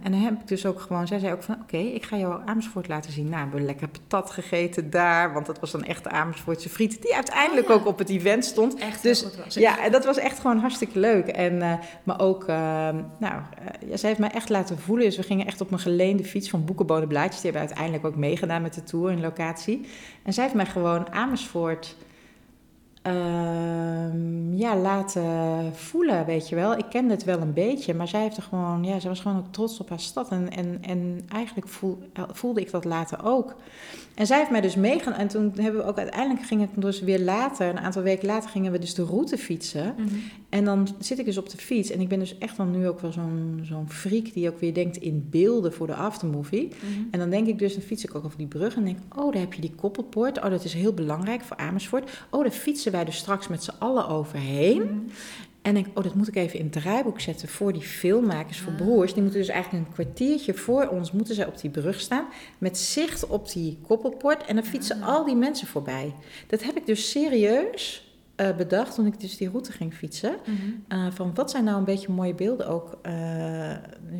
en 0.03 0.11
dan 0.11 0.13
heb 0.13 0.33
ik 0.33 0.47
dus 0.47 0.65
ook 0.65 0.79
gewoon, 0.79 1.07
zij 1.07 1.19
zei 1.19 1.33
ook 1.33 1.43
van, 1.43 1.57
oké, 1.61 1.77
ik 1.77 2.03
ga 2.03 2.17
jou 2.17 2.41
Amersfoort 2.45 2.87
laten 2.87 3.11
zien. 3.11 3.23
Nou, 3.23 3.35
we 3.35 3.41
hebben 3.41 3.65
lekker 3.65 3.87
patat 3.87 4.31
gegeten 4.31 4.89
daar, 4.89 5.33
want 5.33 5.45
dat 5.45 5.59
was 5.59 5.71
dan 5.71 5.83
echt 5.83 6.03
de 6.03 6.09
Amersfoortse 6.09 6.69
friet, 6.69 7.01
die 7.01 7.15
uiteindelijk 7.15 7.69
oh 7.69 7.75
ook 7.75 7.85
op 7.85 7.97
het 7.97 8.09
event 8.09 8.45
stond. 8.45 8.75
Echt 8.75 9.03
dus, 9.03 9.25
was. 9.43 9.53
Ja, 9.53 9.83
en 9.83 9.91
dat 9.91 10.05
was 10.05 10.17
echt 10.17 10.39
gewoon 10.39 10.57
hartstikke 10.57 10.99
leuk. 10.99 11.27
En, 11.27 11.53
uh, 11.55 11.73
maar 12.03 12.19
ook, 12.19 12.47
nou, 12.47 13.41
ja, 13.87 13.97
zij 13.97 14.09
heeft 14.09 14.19
mij 14.19 14.31
echt 14.31 14.49
laten 14.49 14.79
voelen. 14.79 15.05
Dus 15.05 15.17
we 15.17 15.23
gingen 15.23 15.47
echt 15.47 15.61
op 15.61 15.71
een 15.71 15.79
geleende 15.79 16.23
fiets 16.23 16.49
van 16.49 16.65
Boekenbonen 16.65 17.07
Blaadjes. 17.07 17.41
Die 17.41 17.51
hebben 17.51 17.67
uiteindelijk 17.67 18.05
ook 18.05 18.15
meegedaan 18.15 18.61
met 18.61 18.73
de 18.73 18.83
tour 18.83 19.11
in 19.11 19.21
locatie. 19.21 19.85
En 20.23 20.33
zij 20.33 20.43
heeft 20.43 20.55
mij 20.55 20.65
gewoon 20.65 21.11
Amersfoort 21.11 21.95
uh, 23.07 24.59
ja, 24.59 24.77
laten 24.77 25.23
voelen, 25.75 26.25
weet 26.25 26.49
je 26.49 26.55
wel. 26.55 26.77
Ik 26.77 26.85
kende 26.89 27.13
het 27.13 27.23
wel 27.23 27.39
een 27.39 27.53
beetje, 27.53 27.93
maar 27.93 28.07
zij 28.07 28.21
heeft 28.21 28.37
er 28.37 28.43
gewoon, 28.43 28.83
ja, 28.83 28.99
ze 28.99 29.07
was 29.07 29.19
gewoon 29.19 29.37
ook 29.37 29.51
trots 29.51 29.79
op 29.79 29.89
haar 29.89 29.99
stad. 29.99 30.29
En, 30.29 30.49
en, 30.49 30.77
en 30.81 31.21
eigenlijk 31.29 31.67
voel, 31.67 31.97
voelde 32.31 32.61
ik 32.61 32.71
dat 32.71 32.85
later 32.85 33.25
ook. 33.25 33.55
En 34.15 34.25
zij 34.25 34.37
heeft 34.37 34.51
mij 34.51 34.61
dus 34.61 34.75
meegaan. 34.75 35.13
En 35.13 35.27
toen 35.27 35.53
hebben 35.55 35.81
we 35.81 35.87
ook 35.87 35.97
uiteindelijk 35.97 36.45
gingen 36.45 36.69
we 36.73 36.81
dus 36.81 37.01
weer 37.01 37.19
later, 37.19 37.69
een 37.69 37.79
aantal 37.79 38.01
weken 38.01 38.27
later, 38.27 38.49
gingen 38.49 38.71
we 38.71 38.79
dus 38.79 38.93
de 38.93 39.03
route 39.03 39.37
fietsen. 39.37 39.95
Mhm. 39.97 40.15
En 40.49 40.65
dan 40.65 40.87
zit 40.99 41.19
ik 41.19 41.25
dus 41.25 41.37
op 41.37 41.49
de 41.49 41.57
fiets. 41.57 41.89
En 41.89 42.01
ik 42.01 42.07
ben 42.07 42.19
dus 42.19 42.37
echt 42.37 42.57
dan 42.57 42.71
nu 42.71 42.87
ook 42.87 42.99
wel 42.99 43.11
zo'n 43.11 43.59
zo'n 43.63 43.89
freak 43.89 44.33
die 44.33 44.49
ook 44.49 44.59
weer 44.59 44.73
denkt 44.73 44.97
in 44.97 45.27
beelden 45.29 45.73
voor 45.73 45.87
de 45.87 45.95
aftermovie. 45.95 46.67
Mhm. 46.67 47.01
En 47.11 47.19
dan 47.19 47.29
denk 47.29 47.47
ik 47.47 47.59
dus, 47.59 47.73
dan 47.73 47.83
fiets 47.83 48.03
ik 48.03 48.15
ook 48.15 48.25
over 48.25 48.37
die 48.37 48.47
brug 48.47 48.75
en 48.75 48.85
denk, 48.85 48.97
oh, 49.15 49.31
daar 49.31 49.41
heb 49.41 49.53
je 49.53 49.61
die 49.61 49.75
koppelpoort. 49.75 50.37
Oh, 50.43 50.49
dat 50.49 50.63
is 50.63 50.73
heel 50.73 50.93
belangrijk 50.93 51.41
voor 51.41 51.57
Amersfoort. 51.57 52.25
Oh, 52.29 52.41
daar 52.41 52.51
fietsen 52.51 52.90
wij 52.91 53.05
dus 53.05 53.17
straks 53.17 53.47
met 53.47 53.63
z'n 53.63 53.73
allen 53.79 54.07
overheen. 54.07 54.81
Mhm. 54.81 54.99
En 55.61 55.73
denk, 55.73 55.87
oh, 55.93 56.03
dat 56.03 56.15
moet 56.15 56.27
ik 56.27 56.35
even 56.35 56.59
in 56.59 56.65
het 56.65 56.73
draaiboek 56.73 57.19
zetten 57.19 57.47
voor 57.47 57.73
die 57.73 57.81
filmmakers, 57.81 58.59
voor 58.59 58.71
ah. 58.71 58.77
broers. 58.77 59.13
Die 59.13 59.21
moeten 59.21 59.39
dus 59.39 59.49
eigenlijk 59.49 59.87
een 59.87 59.93
kwartiertje 59.93 60.53
voor 60.53 60.87
ons, 60.87 61.11
moeten 61.11 61.35
zij 61.35 61.45
op 61.47 61.61
die 61.61 61.69
brug 61.69 61.99
staan. 61.99 62.25
Met 62.57 62.77
zicht 62.77 63.27
op 63.27 63.51
die 63.51 63.77
koppelpoort. 63.87 64.45
En 64.45 64.55
dan 64.55 64.65
fietsen 64.65 65.01
ah. 65.01 65.07
al 65.07 65.25
die 65.25 65.35
mensen 65.35 65.67
voorbij. 65.67 66.13
Dat 66.47 66.63
heb 66.63 66.77
ik 66.77 66.85
dus 66.85 67.09
serieus 67.09 68.11
uh, 68.41 68.55
bedacht 68.55 68.95
toen 68.95 69.05
ik 69.05 69.19
dus 69.19 69.37
die 69.37 69.49
route 69.49 69.71
ging 69.71 69.93
fietsen. 69.93 70.35
Mhm. 70.45 70.57
Eh, 70.87 71.11
van 71.11 71.31
wat 71.33 71.51
zijn 71.51 71.63
nou 71.63 71.77
een 71.77 71.83
beetje 71.83 72.11
mooie 72.11 72.33
beelden 72.33 72.67
ook 72.67 72.99
uh, 73.05 73.71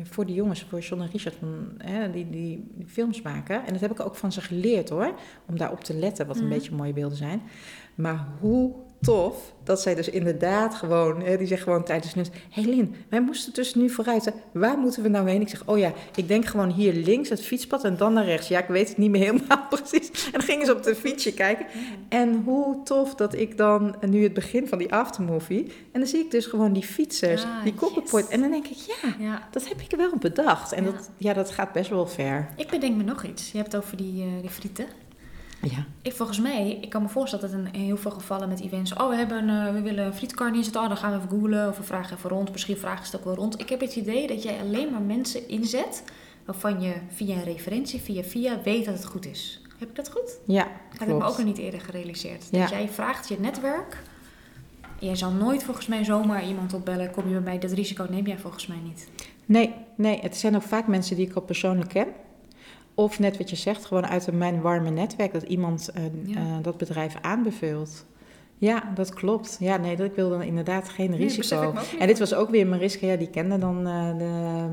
voor 0.02 0.26
de 0.26 0.32
jongens, 0.32 0.66
voor 0.68 0.80
John 0.80 1.02
en 1.02 1.10
Richard, 1.12 1.34
van, 1.38 1.80
die, 2.12 2.30
die, 2.30 2.70
die, 2.74 2.86
films 2.86 3.22
maken. 3.22 3.66
En 3.66 3.72
dat 3.72 3.80
heb 3.80 3.90
ik 3.90 4.00
ook 4.00 4.14
van 4.14 4.32
ze 4.32 4.40
geleerd 4.40 4.88
hoor, 4.88 5.14
om 5.46 5.56
daarop 5.56 5.84
te 5.84 5.94
letten 5.94 6.26
wat 6.26 6.36
een 6.36 6.46
mhm. 6.46 6.52
beetje 6.52 6.74
mooie 6.74 6.92
beelden 6.92 7.18
zijn. 7.18 7.42
Maar 7.94 8.26
hoe 8.40 8.72
tof 9.02 9.52
dat 9.64 9.80
zij 9.80 9.94
dus 9.94 10.08
inderdaad 10.08 10.74
gewoon, 10.74 11.22
hè, 11.22 11.36
die 11.36 11.46
zegt 11.46 11.62
gewoon 11.62 11.84
tijdens 11.84 12.14
nieuws, 12.14 12.28
hé 12.28 12.62
hey 12.62 12.74
Lin, 12.74 12.94
wij 13.08 13.20
moesten 13.20 13.52
dus 13.52 13.74
nu 13.74 13.90
vooruit, 13.90 14.32
waar 14.52 14.78
moeten 14.78 15.02
we 15.02 15.08
nou 15.08 15.28
heen? 15.28 15.40
Ik 15.40 15.48
zeg, 15.48 15.62
oh 15.66 15.78
ja, 15.78 15.92
ik 16.14 16.28
denk 16.28 16.44
gewoon 16.44 16.70
hier 16.70 16.92
links 16.92 17.28
het 17.28 17.42
fietspad 17.42 17.84
en 17.84 17.96
dan 17.96 18.12
naar 18.12 18.24
rechts. 18.24 18.48
Ja, 18.48 18.58
ik 18.58 18.68
weet 18.68 18.88
het 18.88 18.96
niet 18.96 19.10
meer 19.10 19.20
helemaal 19.20 19.66
precies. 19.70 20.24
En 20.24 20.32
dan 20.32 20.42
gingen 20.42 20.66
ze 20.66 20.76
op 20.76 20.82
de 20.82 20.94
fietsje 20.94 21.34
kijken. 21.34 21.66
En 22.08 22.42
hoe 22.44 22.82
tof 22.82 23.14
dat 23.14 23.34
ik 23.34 23.56
dan, 23.56 23.96
nu 24.08 24.22
het 24.22 24.34
begin 24.34 24.68
van 24.68 24.78
die 24.78 24.92
aftermovie, 24.92 25.72
en 25.92 26.00
dan 26.00 26.08
zie 26.08 26.24
ik 26.24 26.30
dus 26.30 26.46
gewoon 26.46 26.72
die 26.72 26.82
fietsers, 26.82 27.44
ah, 27.44 27.62
die 27.62 27.74
koppelpoort. 27.74 28.28
En 28.28 28.40
dan 28.40 28.50
denk 28.50 28.66
ik, 28.66 28.76
ja, 28.76 29.14
ja, 29.18 29.48
dat 29.50 29.68
heb 29.68 29.80
ik 29.80 29.96
wel 29.96 30.16
bedacht. 30.18 30.72
En 30.72 30.84
Dat, 30.84 31.10
ja, 31.16 31.32
dat 31.32 31.50
gaat 31.50 31.72
best 31.72 31.90
wel 31.90 32.06
ver. 32.06 32.48
Ik 32.56 32.70
bedenk 32.70 32.96
me 32.96 33.02
nog 33.02 33.24
iets. 33.24 33.50
Je 33.52 33.58
hebt 33.58 33.72
het 33.72 33.84
over 33.84 33.96
die, 33.96 34.24
uh, 34.24 34.40
die 34.40 34.50
frieten. 34.50 34.86
Ja. 35.70 35.84
Ik, 36.02 36.12
volgens 36.12 36.40
mij, 36.40 36.78
ik 36.80 36.90
kan 36.90 37.02
me 37.02 37.08
voorstellen 37.08 37.50
dat 37.50 37.74
in 37.74 37.80
heel 37.80 37.96
veel 37.96 38.10
gevallen 38.10 38.48
met 38.48 38.60
events... 38.60 38.94
Oh, 38.94 39.08
we, 39.08 39.16
hebben, 39.16 39.48
uh, 39.48 39.72
we 39.72 39.80
willen 39.80 40.04
een 40.04 40.14
frietkar 40.14 40.50
neerzetten. 40.50 40.82
Oh, 40.82 40.88
dan 40.88 40.96
gaan 40.96 41.10
we 41.10 41.16
even 41.16 41.28
googlen 41.28 41.68
of 41.68 41.76
we 41.76 41.82
vragen 41.82 42.16
even 42.16 42.30
rond. 42.30 42.52
Misschien 42.52 42.76
vragen 42.76 43.06
ze 43.06 43.10
het 43.10 43.20
ook 43.20 43.26
wel 43.26 43.34
rond. 43.34 43.60
Ik 43.60 43.68
heb 43.68 43.80
het 43.80 43.96
idee 43.96 44.26
dat 44.26 44.42
jij 44.42 44.60
alleen 44.60 44.90
maar 44.90 45.00
mensen 45.00 45.48
inzet... 45.48 46.04
waarvan 46.44 46.80
je 46.80 46.94
via 47.08 47.36
een 47.36 47.44
referentie, 47.44 48.00
via 48.00 48.22
via, 48.22 48.62
weet 48.62 48.84
dat 48.84 48.94
het 48.94 49.04
goed 49.04 49.26
is. 49.26 49.60
Heb 49.78 49.88
ik 49.88 49.96
dat 49.96 50.10
goed? 50.10 50.38
Ja, 50.46 50.62
Dat 50.90 50.98
heb 50.98 51.08
ik 51.08 51.14
me 51.14 51.24
ook 51.24 51.36
nog 51.36 51.46
niet 51.46 51.58
eerder 51.58 51.80
gerealiseerd. 51.80 52.48
Ja. 52.50 52.60
Dat 52.60 52.70
jij 52.70 52.88
vraagt 52.88 53.28
je 53.28 53.40
netwerk... 53.40 54.02
Jij 54.98 55.16
zal 55.16 55.30
nooit 55.30 55.62
volgens 55.62 55.86
mij 55.86 56.04
zomaar 56.04 56.46
iemand 56.46 56.74
opbellen. 56.74 57.10
Kom 57.10 57.26
je 57.26 57.32
bij 57.32 57.42
mij, 57.42 57.58
dat 57.58 57.72
risico 57.72 58.06
neem 58.10 58.26
jij 58.26 58.38
volgens 58.38 58.66
mij 58.66 58.78
niet. 58.84 59.08
Nee, 59.46 59.74
nee. 59.94 60.18
Het 60.20 60.36
zijn 60.36 60.56
ook 60.56 60.62
vaak 60.62 60.86
mensen 60.86 61.16
die 61.16 61.28
ik 61.28 61.34
al 61.34 61.42
persoonlijk 61.42 61.88
ken. 61.88 62.06
Of 63.02 63.18
net 63.18 63.38
wat 63.38 63.50
je 63.50 63.56
zegt, 63.56 63.84
gewoon 63.84 64.06
uit 64.06 64.32
mijn 64.32 64.60
warme 64.60 64.90
netwerk, 64.90 65.32
dat 65.32 65.42
iemand 65.42 65.90
uh, 66.26 66.36
dat 66.62 66.76
bedrijf 66.76 67.14
aanbeveelt. 67.20 68.04
Ja, 68.58 68.92
dat 68.94 69.14
klopt. 69.14 69.56
Ja, 69.60 69.76
nee, 69.76 69.96
dat, 69.96 70.06
ik 70.06 70.14
wil 70.14 70.30
dan 70.30 70.42
inderdaad 70.42 70.88
geen 70.88 71.16
risico. 71.16 71.74
en 71.98 72.06
dit 72.06 72.18
was 72.18 72.34
ook 72.34 72.50
weer 72.50 72.66
Mariska, 72.66 73.06
ja, 73.06 73.16
die 73.16 73.30
kende 73.30 73.58
dan 73.58 73.88
uh, 73.88 74.18
de 74.18 74.66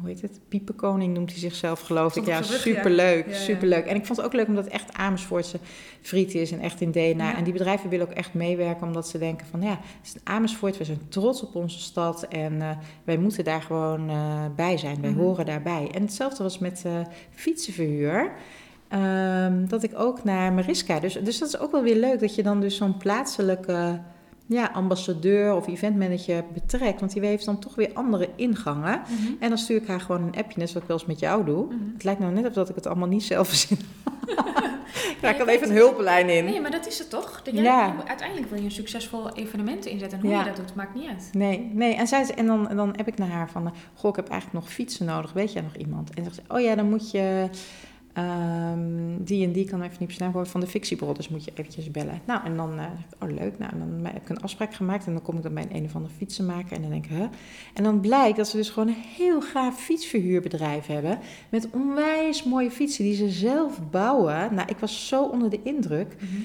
hoe 0.00 0.08
heet 0.08 0.20
het? 0.20 0.40
Piepenkoning 0.48 1.14
noemt 1.14 1.30
hij 1.30 1.38
zichzelf, 1.38 1.80
geloof 1.80 2.16
ik. 2.16 2.26
Ja, 2.26 2.42
superleuk, 2.42 3.26
ja. 3.26 3.34
superleuk. 3.34 3.84
En 3.84 3.96
ik 3.96 4.06
vond 4.06 4.18
het 4.18 4.26
ook 4.26 4.32
leuk 4.32 4.46
omdat 4.46 4.64
het 4.64 4.72
echt 4.72 4.92
Amersfoortse 4.92 5.58
friet 6.00 6.34
is 6.34 6.52
en 6.52 6.60
echt 6.60 6.80
in 6.80 6.90
DNA. 6.90 7.36
En 7.36 7.44
die 7.44 7.52
bedrijven 7.52 7.90
willen 7.90 8.08
ook 8.08 8.14
echt 8.14 8.34
meewerken 8.34 8.86
omdat 8.86 9.08
ze 9.08 9.18
denken 9.18 9.46
van... 9.46 9.62
ja, 9.62 9.70
het 9.70 10.14
is 10.14 10.14
Amersfoort, 10.24 10.76
we 10.76 10.84
zijn 10.84 11.08
trots 11.08 11.42
op 11.42 11.54
onze 11.54 11.80
stad 11.80 12.22
en 12.22 12.52
uh, 12.52 12.70
wij 13.04 13.18
moeten 13.18 13.44
daar 13.44 13.62
gewoon 13.62 14.10
uh, 14.10 14.44
bij 14.56 14.76
zijn. 14.76 15.00
Wij 15.00 15.10
mhm. 15.10 15.20
horen 15.20 15.46
daarbij. 15.46 15.90
En 15.94 16.02
hetzelfde 16.02 16.42
was 16.42 16.58
met 16.58 16.84
fietsenverhuur. 17.30 18.32
Um, 18.92 19.68
dat 19.68 19.82
ik 19.82 19.92
ook 19.94 20.24
naar 20.24 20.52
Mariska. 20.52 21.00
Dus, 21.00 21.14
dus 21.14 21.38
dat 21.38 21.48
is 21.48 21.58
ook 21.58 21.70
wel 21.70 21.82
weer 21.82 21.96
leuk 21.96 22.20
dat 22.20 22.34
je 22.34 22.42
dan 22.42 22.60
dus 22.60 22.76
zo'n 22.76 22.96
plaatselijke 22.96 24.00
ja, 24.50 24.70
ambassadeur 24.72 25.54
of 25.54 25.66
eventmanager 25.66 26.44
betrekt. 26.52 27.00
Want 27.00 27.12
die 27.12 27.24
heeft 27.24 27.44
dan 27.44 27.58
toch 27.58 27.74
weer 27.74 27.90
andere 27.94 28.28
ingangen. 28.36 29.00
Mhm. 29.00 29.32
En 29.38 29.48
dan 29.48 29.58
stuur 29.58 29.76
ik 29.76 29.86
haar 29.86 30.00
gewoon 30.00 30.22
een 30.22 30.36
appje, 30.36 30.58
net 30.58 30.68
zoals 30.68 30.82
ik 30.82 30.88
wel 30.88 30.98
eens 30.98 31.06
met 31.06 31.18
jou 31.18 31.44
doe. 31.44 31.64
Mhm. 31.64 31.92
Het 31.92 32.04
lijkt 32.04 32.20
nou 32.20 32.32
net 32.32 32.54
dat 32.54 32.68
ik 32.68 32.74
het 32.74 32.86
allemaal 32.86 33.08
niet 33.08 33.22
zelf 33.22 33.48
verzin. 33.48 33.78
ja, 35.22 35.30
ik 35.30 35.38
kan 35.38 35.48
even 35.48 35.68
een 35.68 35.76
hulplijn 35.76 36.28
in. 36.28 36.44
Nee, 36.44 36.60
maar 36.60 36.70
dat 36.70 36.86
is 36.86 36.98
het 36.98 37.10
toch? 37.10 37.42
Dat 37.42 37.54
jij, 37.54 37.62
ja. 37.62 37.94
uiteindelijk 38.06 38.50
wil 38.50 38.58
je 38.58 38.64
een 38.64 38.70
succesvol 38.70 39.32
evenement 39.32 39.86
inzetten. 39.86 40.18
En 40.18 40.26
hoe 40.26 40.36
je 40.36 40.44
dat 40.44 40.56
doet, 40.56 40.74
maakt 40.74 40.94
niet 40.94 41.08
uit. 41.08 41.28
Nee, 41.32 41.70
nee. 41.74 41.94
En, 41.94 42.06
zij, 42.06 42.34
en 42.34 42.46
dan, 42.46 42.68
dan 42.76 42.92
heb 42.96 43.08
ik 43.08 43.18
naar 43.18 43.28
haar 43.28 43.50
van... 43.50 43.74
Goh, 43.94 44.10
ik 44.10 44.16
heb 44.16 44.28
eigenlijk 44.28 44.64
nog 44.64 44.72
fietsen 44.72 45.06
nodig. 45.06 45.32
Weet 45.32 45.52
jij 45.52 45.62
nog 45.62 45.76
iemand? 45.76 46.08
En 46.08 46.14
dan 46.14 46.24
zegt 46.24 46.46
ze, 46.46 46.54
oh 46.54 46.60
ja, 46.60 46.74
dan 46.74 46.88
moet 46.88 47.10
je... 47.10 47.48
Um, 48.18 49.24
die 49.24 49.46
en 49.46 49.52
die 49.52 49.64
kan 49.64 49.82
even 49.82 49.96
niet 49.98 50.12
snel 50.12 50.30
worden 50.30 50.50
van 50.50 50.60
de 50.60 50.66
fictiebrothers 50.66 51.28
moet 51.28 51.44
je 51.44 51.50
eventjes 51.54 51.90
bellen. 51.90 52.20
Nou, 52.26 52.44
en 52.44 52.56
dan, 52.56 52.78
uh, 52.78 52.84
oh 53.22 53.28
leuk, 53.28 53.58
nou, 53.58 53.72
en 53.72 53.78
dan 53.78 54.04
heb 54.12 54.22
ik 54.22 54.28
een 54.28 54.40
afspraak 54.40 54.74
gemaakt 54.74 55.06
en 55.06 55.12
dan 55.12 55.22
kom 55.22 55.36
ik 55.36 55.42
dan 55.42 55.54
bij 55.54 55.62
een, 55.62 55.76
een 55.76 55.84
of 55.84 55.94
andere 55.94 56.14
fietsenmaker 56.14 56.72
en 56.72 56.82
dan 56.82 56.90
denk 56.90 57.04
ik, 57.04 57.10
hè. 57.10 57.26
En 57.74 57.82
dan 57.82 58.00
blijkt 58.00 58.36
dat 58.36 58.48
ze 58.48 58.56
dus 58.56 58.70
gewoon 58.70 58.88
een 58.88 59.02
heel 59.16 59.40
gaaf 59.40 59.80
fietsverhuurbedrijf 59.80 60.86
hebben 60.86 61.18
met 61.48 61.68
onwijs 61.70 62.44
mooie 62.44 62.70
fietsen 62.70 63.04
die 63.04 63.14
ze 63.14 63.28
zelf 63.28 63.90
bouwen. 63.90 64.54
Nou, 64.54 64.68
ik 64.68 64.78
was 64.78 65.08
zo 65.08 65.24
onder 65.24 65.50
de 65.50 65.60
indruk. 65.62 66.16
Mhm 66.20 66.42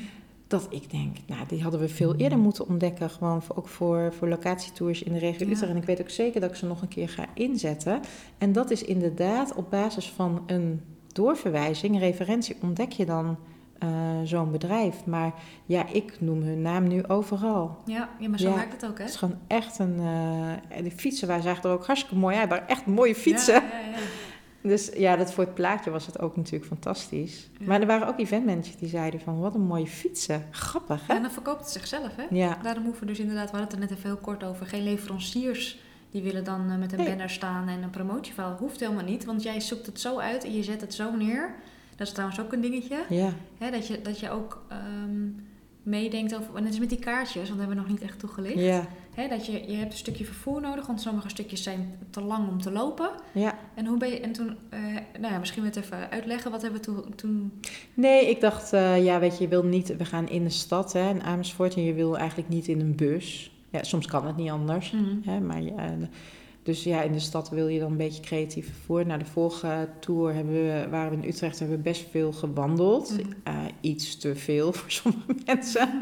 Dat 0.47 0.67
ik 0.69 0.91
denk, 0.91 1.17
nou, 1.27 1.47
die 1.47 1.61
hadden 1.61 1.79
we 1.79 1.89
veel 1.89 2.15
eerder 2.15 2.37
moeten 2.37 2.67
ontdekken. 2.67 3.09
Gewoon 3.09 3.43
voor, 3.43 3.55
ook 3.55 3.67
voor, 3.67 4.13
voor 4.17 4.27
locatietours 4.27 5.03
in 5.03 5.13
de 5.13 5.19
regio 5.19 5.45
Ja. 5.45 5.51
Utrecht. 5.51 5.71
En 5.71 5.77
ik 5.77 5.85
weet 5.85 6.01
ook 6.01 6.09
zeker 6.09 6.41
dat 6.41 6.49
ik 6.49 6.55
ze 6.55 6.65
nog 6.65 6.81
een 6.81 6.87
keer 6.87 7.09
ga 7.09 7.25
inzetten. 7.33 7.99
En 8.37 8.51
dat 8.51 8.71
is 8.71 8.83
inderdaad 8.83 9.55
op 9.55 9.69
basis 9.69 10.09
van 10.09 10.43
een 10.45 10.81
doorverwijzing, 11.15 11.99
referentie, 11.99 12.55
ontdek 12.61 12.91
je 12.91 13.05
dan 13.05 13.37
eh, 13.79 13.89
zo'n 14.23 14.51
bedrijf. 14.51 15.05
Maar 15.05 15.33
ja, 15.65 15.85
ik 15.87 16.21
noem 16.21 16.41
hun 16.41 16.61
naam 16.61 16.87
nu 16.87 17.07
overal. 17.07 17.81
Ja, 17.85 18.09
ja 18.19 18.29
maar 18.29 18.39
zo 18.39 18.49
Ja. 18.49 18.55
werkt 18.55 18.71
het 18.81 18.85
ook, 18.85 18.97
hè? 18.97 19.03
Het 19.03 19.13
is 19.13 19.19
gewoon 19.19 19.37
echt 19.47 19.79
een... 19.79 19.99
eh, 20.69 20.83
de 20.83 20.91
fietsen, 20.91 21.27
wij 21.27 21.41
zagen 21.41 21.63
er 21.63 21.69
ook 21.75 21.85
hartstikke 21.85 22.15
mooi 22.17 22.35
uit. 22.37 22.49
waren 22.49 22.67
echt 22.67 22.85
mooie 22.85 23.15
fietsen. 23.15 23.53
Ja, 23.53 23.61
ja, 23.61 23.89
ja. 23.89 23.97
Dus 24.61 24.91
ja, 24.95 25.15
dat 25.15 25.33
voor 25.33 25.43
het 25.43 25.53
plaatje 25.53 25.89
was 25.91 26.05
het 26.05 26.19
ook 26.19 26.35
natuurlijk 26.35 26.65
fantastisch. 26.65 27.49
Maar 27.59 27.81
er 27.81 27.87
waren 27.87 28.07
ook 28.07 28.19
eventmensen 28.19 28.77
die 28.79 28.89
zeiden 28.89 29.19
van... 29.19 29.39
wat 29.39 29.55
een 29.55 29.61
mooie 29.67 29.87
fietsen. 29.87 30.45
Grappig, 30.51 31.07
hè? 31.07 31.13
En 31.13 31.21
dan 31.21 31.31
verkoopt 31.31 31.59
het 31.59 31.69
zichzelf, 31.69 32.15
hè? 32.15 32.23
Ja. 32.29 32.57
Daarom 32.63 32.83
hoeven 32.83 33.01
we 33.01 33.07
dus 33.07 33.19
inderdaad, 33.19 33.51
we 33.51 33.57
hadden 33.57 33.73
het 33.73 33.73
er 33.83 33.89
net 33.89 33.97
even 33.97 34.09
heel 34.09 34.21
kort 34.21 34.43
over, 34.43 34.65
geen 34.65 34.83
leveranciers 34.83 35.79
die 36.15 36.23
willen 36.23 36.43
dan 36.43 36.69
eh, 36.71 36.77
met 36.77 36.91
een 36.91 36.97
Nee. 36.97 37.07
banner 37.07 37.29
staan 37.29 37.67
en 37.67 37.83
een 37.83 37.89
promotieverhaal. 37.89 38.55
Hoeft 38.59 38.79
helemaal 38.79 39.03
niet, 39.03 39.25
want 39.25 39.43
jij 39.43 39.61
zoekt 39.61 39.85
het 39.85 39.99
zo 39.99 40.17
uit 40.19 40.43
en 40.43 40.53
je 40.55 40.63
zet 40.63 40.81
het 40.81 40.93
zo 40.93 41.15
neer. 41.15 41.55
Dat 41.95 42.07
is 42.07 42.13
trouwens 42.13 42.39
ook 42.39 42.53
een 42.53 42.61
dingetje. 42.61 42.97
Ja. 43.09 43.33
Hè, 43.57 43.71
dat, 43.71 43.87
je, 43.87 44.01
dat 44.01 44.19
je 44.19 44.29
ook 44.29 44.65
ehm, 44.69 45.29
meedenkt 45.83 46.35
over, 46.35 46.55
en 46.55 46.63
het 46.63 46.73
is 46.73 46.79
met 46.79 46.89
die 46.89 46.99
kaartjes, 46.99 47.35
want 47.35 47.47
dat 47.47 47.57
hebben 47.57 47.75
we 47.75 47.81
nog 47.81 47.91
niet 47.91 48.01
echt 48.01 48.19
toegelicht. 48.19 48.59
Ja. 48.59 48.87
Hè, 49.13 49.27
dat 49.27 49.45
je, 49.45 49.51
je 49.51 49.75
hebt 49.75 49.91
een 49.91 49.97
stukje 49.97 50.25
vervoer 50.25 50.61
nodig, 50.61 50.87
want 50.87 51.01
sommige 51.01 51.29
stukjes 51.29 51.63
zijn 51.63 51.99
te 52.09 52.21
lang 52.21 52.49
om 52.49 52.61
te 52.61 52.71
lopen. 52.71 53.09
Ja. 53.31 53.57
En 53.73 53.85
hoe 53.85 53.97
ben 53.97 54.09
je, 54.09 54.19
en 54.19 54.31
toen, 54.31 54.57
eh, 54.69 54.79
nou 55.19 55.33
ja, 55.33 55.39
misschien 55.39 55.65
het 55.65 55.75
even 55.75 56.09
uitleggen, 56.09 56.51
wat 56.51 56.61
hebben 56.61 56.79
we 56.79 56.85
toen, 56.85 57.15
toen 57.15 57.59
Nee, 57.93 58.29
ik 58.29 58.41
dacht, 58.41 58.73
eh, 58.73 59.03
ja, 59.03 59.19
weet 59.19 59.37
je, 59.37 59.43
je 59.43 59.49
wil 59.49 59.63
niet... 59.63 59.97
We 59.97 60.05
gaan 60.05 60.29
in 60.29 60.43
de 60.43 60.49
stad, 60.49 60.93
hè, 60.93 61.09
in 61.09 61.23
Amersfoort... 61.23 61.75
en 61.75 61.83
je 61.83 61.93
wil 61.93 62.17
eigenlijk 62.17 62.49
niet 62.49 62.67
in 62.67 62.79
een 62.79 62.95
bus. 62.95 63.54
Ja, 63.75 63.83
soms 63.83 64.05
kan 64.05 64.25
het 64.27 64.37
niet 64.37 64.49
anders. 64.49 64.93
Hè, 65.25 65.39
maar 65.39 65.61
de- 65.61 66.07
dus 66.63 66.83
ja, 66.83 67.01
in 67.01 67.11
de 67.11 67.19
stad 67.19 67.49
wil 67.49 67.67
je 67.67 67.79
dan 67.79 67.91
een 67.91 67.97
beetje 67.97 68.21
creatief 68.21 68.65
vervoer. 68.65 69.05
Na 69.05 69.17
de 69.17 69.25
vorige 69.25 69.89
tour 69.99 70.33
hebben 70.33 70.53
we, 70.53 70.87
waren 70.89 71.09
we 71.09 71.23
in 71.23 71.29
Utrecht, 71.29 71.59
hebben 71.59 71.77
we 71.77 71.83
best 71.83 72.07
veel 72.11 72.31
gewandeld. 72.31 73.11
Mhm. 73.11 73.21
Eh, 73.43 73.53
iets 73.81 74.17
te 74.17 74.35
veel 74.35 74.73
voor 74.77 74.91
sommige 74.91 75.35
mensen. 75.45 75.89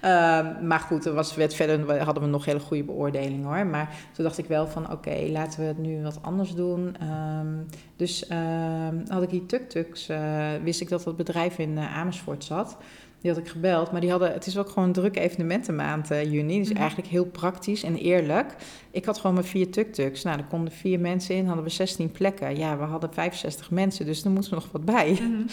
Ehm, 0.00 0.66
maar 0.66 0.80
goed, 0.80 1.04
er 1.04 1.14
was, 1.14 1.34
werd 1.34 1.54
verder 1.54 2.02
hadden 2.04 2.22
we 2.22 2.28
nog 2.28 2.44
hele 2.44 2.60
goede 2.60 2.84
beoordelingen 2.84 3.44
hoor. 3.46 3.66
Maar 3.66 3.94
toen 4.12 4.24
dacht 4.24 4.38
ik 4.38 4.46
wel 4.46 4.66
van 4.66 4.92
oké, 4.92 5.26
laten 5.30 5.60
we 5.60 5.66
het 5.66 5.78
nu 5.78 6.02
wat 6.02 6.18
anders 6.22 6.54
doen. 6.54 6.96
Ehm, 7.00 7.54
dus 7.96 8.26
ehm, 8.26 8.96
had 9.08 9.22
ik 9.22 9.30
die 9.30 9.46
tuk-tuks, 9.46 10.08
eh, 10.08 10.48
wist 10.64 10.80
ik 10.80 10.88
dat 10.88 11.04
dat 11.04 11.16
bedrijf 11.16 11.58
in 11.58 11.78
eh, 11.78 11.96
Amersfoort 11.98 12.44
zat. 12.44 12.76
Die 13.24 13.32
had 13.32 13.42
ik 13.42 13.48
gebeld, 13.48 13.92
maar 13.92 14.00
die 14.00 14.10
hadden, 14.10 14.32
het 14.32 14.46
is 14.46 14.58
ook 14.58 14.68
gewoon 14.68 14.84
een 14.84 14.92
drukke 14.92 15.20
evenementenmaand 15.20 16.10
eh, 16.10 16.32
juni. 16.32 16.58
Dus 16.58 16.68
Mhm. 16.68 16.78
eigenlijk 16.78 17.08
heel 17.08 17.24
praktisch 17.24 17.82
en 17.82 17.96
eerlijk. 17.96 18.56
Ik 18.90 19.04
had 19.04 19.18
gewoon 19.18 19.34
maar 19.34 19.44
vier 19.44 19.70
tuk-tuks. 19.70 20.22
Nou, 20.22 20.38
er 20.38 20.44
konden 20.44 20.72
vier 20.72 21.00
mensen 21.00 21.34
in, 21.34 21.46
hadden 21.46 21.64
we 21.64 21.70
16 21.70 22.10
plekken. 22.10 22.56
Ja, 22.56 22.76
we 22.78 22.84
hadden 22.84 23.12
65 23.12 23.70
mensen, 23.70 24.06
dus 24.06 24.24
er 24.24 24.30
moest 24.30 24.48
er 24.48 24.54
nog 24.54 24.68
wat 24.72 24.84
bij. 24.84 25.10
Mhm. 25.12 25.42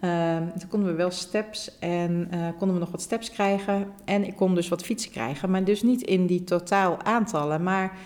Ehm, 0.00 0.42
toen 0.58 0.68
konden 0.68 0.88
we 0.88 0.94
wel 0.94 1.10
steps 1.10 1.78
en 1.78 2.28
eh, 2.30 2.38
konden 2.58 2.72
we 2.76 2.82
nog 2.82 2.90
wat 2.90 3.02
steps 3.02 3.30
krijgen. 3.30 3.86
En 4.04 4.26
ik 4.26 4.36
kon 4.36 4.54
dus 4.54 4.68
wat 4.68 4.82
fietsen 4.84 5.10
krijgen, 5.10 5.50
maar 5.50 5.64
dus 5.64 5.82
niet 5.82 6.02
in 6.02 6.26
die 6.26 6.44
totaal 6.44 7.02
aantallen. 7.02 7.62
Maar 7.62 7.96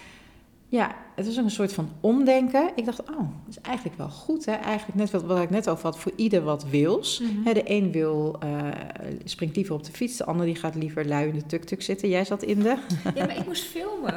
ja, 0.69 0.95
het 1.21 1.29
was 1.29 1.39
ook 1.39 1.45
een 1.45 1.51
soort 1.51 1.73
van 1.73 1.89
omdenken. 2.01 2.71
Ik 2.75 2.85
dacht, 2.85 3.01
oh, 3.01 3.17
dat 3.19 3.49
is 3.49 3.61
eigenlijk 3.61 3.97
wel 3.97 4.09
goed. 4.09 4.45
Hè? 4.45 4.53
Eigenlijk 4.53 4.99
net 4.99 5.11
wat, 5.11 5.23
wat 5.23 5.43
ik 5.43 5.51
net 5.51 5.69
over 5.69 5.85
had, 5.85 5.99
voor 5.99 6.13
ieder 6.17 6.43
wat 6.43 6.65
wils. 6.65 7.21
Mhm. 7.21 7.55
De 7.55 7.63
een 7.65 7.93
wil, 7.93 8.37
eh, 8.41 8.49
springt 9.25 9.57
liever 9.57 9.75
op 9.75 9.85
de 9.85 9.93
fiets, 9.93 10.17
de 10.17 10.25
ander 10.25 10.47
die 10.47 10.55
gaat 10.55 10.75
liever 10.75 11.07
lui 11.07 11.29
in 11.29 11.35
de 11.35 11.47
tuk-tuk 11.47 11.83
zitten. 11.83 12.09
Jij 12.09 12.25
zat 12.25 12.43
in 12.43 12.61
de... 12.61 12.77
Ja, 13.15 13.27
maar 13.27 13.37
ik 13.37 13.47
moest 13.47 13.65
filmen. 13.65 14.15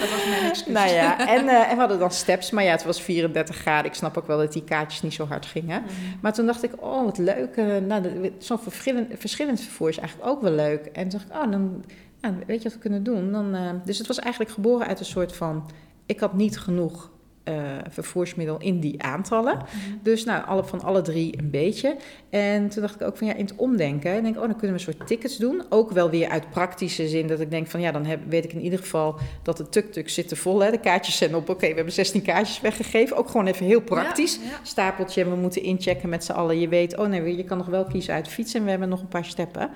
dat 0.00 0.10
was 0.10 0.26
mijn 0.28 0.50
excuus. 0.50 0.74
Nou 0.74 0.90
ja, 0.90 1.28
en, 1.28 1.48
eh, 1.48 1.70
en 1.70 1.74
we 1.74 1.80
hadden 1.80 1.98
dan 1.98 2.10
steps, 2.10 2.50
maar 2.50 2.64
ja, 2.64 2.70
het 2.70 2.84
was 2.84 3.02
34 3.02 3.56
graden. 3.56 3.90
Ik 3.90 3.96
snap 3.96 4.16
ook 4.16 4.26
wel 4.26 4.38
dat 4.38 4.52
die 4.52 4.64
kaartjes 4.64 5.02
niet 5.02 5.14
zo 5.14 5.26
hard 5.26 5.46
gingen. 5.46 5.82
Mhm. 5.82 5.92
Maar 6.20 6.32
toen 6.32 6.46
dacht 6.46 6.62
ik, 6.62 6.72
oh, 6.82 7.04
wat 7.04 7.18
leuk. 7.18 7.56
eh, 7.56 7.76
nou, 7.76 8.30
zo'n 8.38 8.58
verschillend, 8.58 9.08
verschillend 9.18 9.60
vervoer 9.60 9.88
is 9.88 9.98
eigenlijk 9.98 10.30
ook 10.30 10.42
wel 10.42 10.52
leuk. 10.52 10.86
En 10.86 11.08
toen 11.08 11.18
dacht 11.18 11.24
ik, 11.24 11.44
oh, 11.44 11.50
dan 11.50 11.84
nou, 12.20 12.34
weet 12.46 12.62
je 12.62 12.64
wat 12.64 12.72
we 12.72 12.78
kunnen 12.78 13.02
doen. 13.02 13.32
Dan, 13.32 13.80
dus 13.84 13.98
het 13.98 14.06
was 14.06 14.18
eigenlijk 14.18 14.52
geboren 14.52 14.86
uit 14.86 14.98
een 14.98 15.04
soort 15.04 15.19
van... 15.28 15.70
Ik 16.06 16.20
had 16.20 16.34
niet 16.34 16.58
genoeg 16.58 17.10
eh, 17.50 17.54
vervoersmiddel 17.88 18.58
in 18.58 18.80
die 18.80 19.02
aantallen. 19.02 19.56
Mhm. 19.56 19.96
Dus 20.02 20.24
nou, 20.24 20.44
alle, 20.46 20.64
van 20.64 20.80
alle 20.80 21.02
drie 21.02 21.38
een 21.38 21.50
beetje. 21.50 21.96
En 22.30 22.68
toen 22.68 22.82
dacht 22.82 22.94
ik 22.94 23.06
ook 23.06 23.16
van 23.16 23.26
ja, 23.26 23.34
in 23.34 23.44
het 23.44 23.56
omdenken. 23.56 24.16
Ik 24.16 24.22
denk, 24.22 24.34
oh, 24.36 24.40
dan 24.40 24.56
kunnen 24.56 24.76
we 24.76 24.86
een 24.86 24.94
soort 24.94 25.06
tickets 25.06 25.36
doen. 25.36 25.62
Ook 25.68 25.90
wel 25.90 26.10
weer 26.10 26.28
uit 26.28 26.50
praktische 26.50 27.08
zin. 27.08 27.26
Dat 27.26 27.40
ik 27.40 27.50
denk 27.50 27.66
van 27.66 27.80
ja, 27.80 27.92
dan 27.92 28.04
heb, 28.04 28.20
weet 28.28 28.44
ik 28.44 28.52
in 28.52 28.60
ieder 28.60 28.78
geval 28.78 29.18
dat 29.42 29.56
de 29.56 29.68
tuk-tuk 29.68 30.08
zitten 30.08 30.36
vol. 30.36 30.60
Hè? 30.60 30.70
De 30.70 30.80
kaartjes 30.80 31.16
zijn 31.16 31.34
op. 31.34 31.48
Oké, 31.48 31.68
we 31.68 31.74
hebben 31.74 31.92
16 31.92 32.22
kaartjes 32.22 32.60
weggegeven. 32.60 33.16
Ook 33.16 33.30
gewoon 33.30 33.46
even 33.46 33.66
heel 33.66 33.82
praktisch. 33.82 34.36
Ja, 34.36 34.50
ja. 34.50 34.58
Stapeltje, 34.62 35.28
we 35.28 35.36
moeten 35.36 35.62
inchecken 35.62 36.08
met 36.08 36.24
z'n 36.24 36.32
allen. 36.32 36.60
Je 36.60 36.68
weet, 36.68 36.96
oh 36.96 37.06
nee, 37.06 37.36
je 37.36 37.44
kan 37.44 37.58
nog 37.58 37.66
wel 37.66 37.84
kiezen 37.84 38.14
uit 38.14 38.28
fietsen. 38.28 38.58
En 38.58 38.64
we 38.64 38.70
hebben 38.70 38.88
nog 38.88 39.00
een 39.00 39.08
paar 39.08 39.24
steppen. 39.24 39.70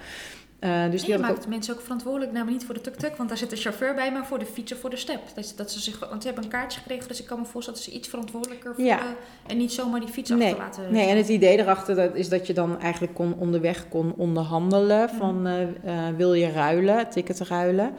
Eh, 0.64 0.90
dus 0.90 1.00
die 1.00 1.10
je 1.12 1.18
ik 1.18 1.24
ook 1.24 1.30
maakt 1.30 1.48
mensen 1.48 1.74
ook 1.74 1.80
verantwoordelijk, 1.80 2.32
namelijk 2.32 2.56
niet 2.56 2.66
voor 2.66 2.74
de 2.74 2.80
tuk-tuk, 2.80 3.16
want 3.16 3.28
daar 3.28 3.38
zit 3.38 3.52
een 3.52 3.58
chauffeur 3.58 3.94
bij, 3.94 4.12
maar 4.12 4.26
voor 4.26 4.38
de 4.38 4.46
fiets 4.46 4.72
of 4.72 4.78
voor 4.78 4.90
de 4.90 4.96
step. 4.96 5.20
Dat, 5.34 5.52
dat 5.56 5.70
ze 5.70 5.80
zich, 5.80 5.98
want 5.98 6.22
ze 6.22 6.26
hebben 6.26 6.44
een 6.44 6.50
kaartje 6.50 6.80
gekregen, 6.80 7.08
dus 7.08 7.20
ik 7.20 7.26
kan 7.26 7.38
me 7.38 7.44
voorstellen 7.44 7.80
dat 7.80 7.88
ze 7.90 7.96
iets 7.96 8.08
verantwoordelijker 8.08 8.74
voelen 8.74 8.96
Ja. 8.96 9.14
en 9.46 9.56
niet 9.56 9.72
zomaar 9.72 10.00
die 10.00 10.08
fiets 10.08 10.30
Nee, 10.30 10.42
achterlaten. 10.42 10.92
Nee, 10.92 11.08
en 11.08 11.16
het 11.16 11.28
idee 11.28 11.58
erachter 11.58 11.94
dat 11.94 12.14
is 12.14 12.28
dat 12.28 12.46
je 12.46 12.52
dan 12.52 12.80
eigenlijk 12.80 13.14
kon 13.14 13.34
onderweg 13.38 13.88
kon 13.88 14.14
onderhandelen 14.16 15.08
van 15.08 15.46
eh, 15.46 15.62
eh, 15.62 16.16
wil 16.16 16.34
je 16.34 16.50
ruilen, 16.50 17.08
ticket 17.10 17.40
ruilen. 17.40 17.92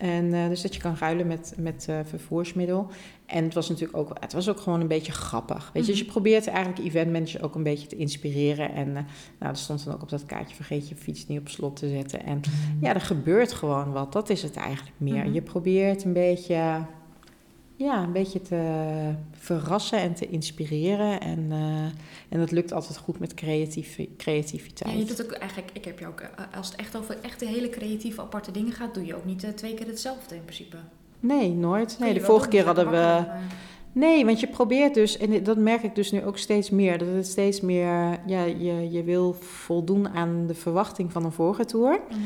En 0.00 0.34
eh, 0.34 0.48
dus 0.48 0.62
dat 0.62 0.74
je 0.74 0.80
kan 0.80 0.96
ruilen 0.98 1.26
met, 1.26 1.54
met 1.58 1.86
eh, 1.88 1.98
vervoersmiddel. 2.04 2.86
En 3.26 3.44
het 3.44 3.54
was 3.54 3.68
natuurlijk 3.68 3.98
ook, 3.98 4.16
het 4.20 4.32
was 4.32 4.48
ook 4.48 4.60
gewoon 4.60 4.80
een 4.80 4.86
beetje 4.88 5.12
grappig. 5.12 5.70
Weet 5.72 5.82
je, 5.84 5.90
dus 5.90 5.98
je 5.98 6.04
Mhm. 6.04 6.12
probeert 6.12 6.46
eigenlijk 6.46 6.78
eventmanager 6.86 7.42
ook 7.44 7.54
een 7.54 7.62
beetje 7.62 7.86
te 7.86 7.96
inspireren. 7.96 8.72
En 8.74 8.88
eh, 8.96 9.02
nou, 9.38 9.52
er 9.52 9.56
stond 9.56 9.84
dan 9.84 9.94
ook 9.94 10.02
op 10.02 10.08
dat 10.08 10.26
kaartje, 10.26 10.54
vergeet 10.54 10.88
je 10.88 10.94
fiets 10.94 11.26
niet 11.26 11.40
op 11.40 11.48
slot 11.48 11.76
te 11.76 11.88
zetten. 11.88 12.24
En 12.24 12.40
ja, 12.80 12.94
er 12.94 13.00
gebeurt 13.00 13.52
gewoon 13.52 13.92
wat. 13.92 14.12
Dat 14.12 14.30
is 14.30 14.42
het 14.42 14.56
eigenlijk 14.56 14.96
meer. 14.96 15.24
Mhm. 15.24 15.32
Je 15.32 15.42
probeert 15.42 16.04
een 16.04 16.12
beetje, 16.12 16.84
ja, 17.84 18.02
een 18.02 18.12
beetje 18.12 18.42
te 18.42 19.12
verrassen 19.32 19.98
en 19.98 20.14
te 20.14 20.28
inspireren. 20.28 21.20
En, 21.20 21.46
eh, 21.50 21.84
en 22.28 22.38
dat 22.38 22.50
lukt 22.50 22.72
altijd 22.72 22.96
goed 22.96 23.18
met 23.18 23.34
creatief, 23.34 23.98
creativiteit. 24.16 24.92
Ja, 24.92 24.98
je 24.98 25.04
doet 25.04 25.24
ook 25.24 25.32
eigenlijk, 25.32 25.70
ik 25.72 25.84
heb 25.84 25.98
je 25.98 26.06
ook, 26.06 26.20
eh, 26.20 26.28
als 26.56 26.66
het 26.66 26.76
echt 26.76 26.96
over 26.96 27.18
echte 27.22 27.44
hele 27.44 27.68
creatieve 27.68 28.20
aparte 28.20 28.50
dingen 28.50 28.72
gaat, 28.72 28.94
doe 28.94 29.06
je 29.06 29.16
ook 29.16 29.24
niet 29.24 29.44
eh, 29.44 29.50
twee 29.50 29.74
keer 29.74 29.86
hetzelfde 29.86 30.34
in 30.34 30.44
principe. 30.44 30.76
Nee, 31.20 31.50
nooit. 31.50 31.96
Nee, 32.00 32.14
de 32.14 32.20
vorige 32.20 32.48
keer 32.48 32.60
is 32.60 32.66
hadden 32.66 32.90
we... 32.90 33.24
Nee, 33.92 34.24
want 34.24 34.40
je 34.40 34.46
probeert 34.46 34.94
dus, 34.94 35.16
en 35.16 35.42
dat 35.42 35.56
merk 35.56 35.82
ik 35.82 35.94
dus 35.94 36.10
nu 36.10 36.24
ook 36.24 36.38
steeds 36.38 36.70
meer, 36.70 36.98
dat 36.98 37.08
het 37.08 37.26
steeds 37.26 37.60
meer, 37.60 38.18
ja, 38.26 38.44
je, 38.44 38.90
je 38.90 39.02
wil 39.04 39.32
voldoen 39.32 40.08
aan 40.08 40.46
de 40.46 40.54
verwachting 40.54 41.12
van 41.12 41.24
een 41.24 41.32
vorige 41.32 41.64
tour. 41.64 42.00
Mhm. 42.08 42.18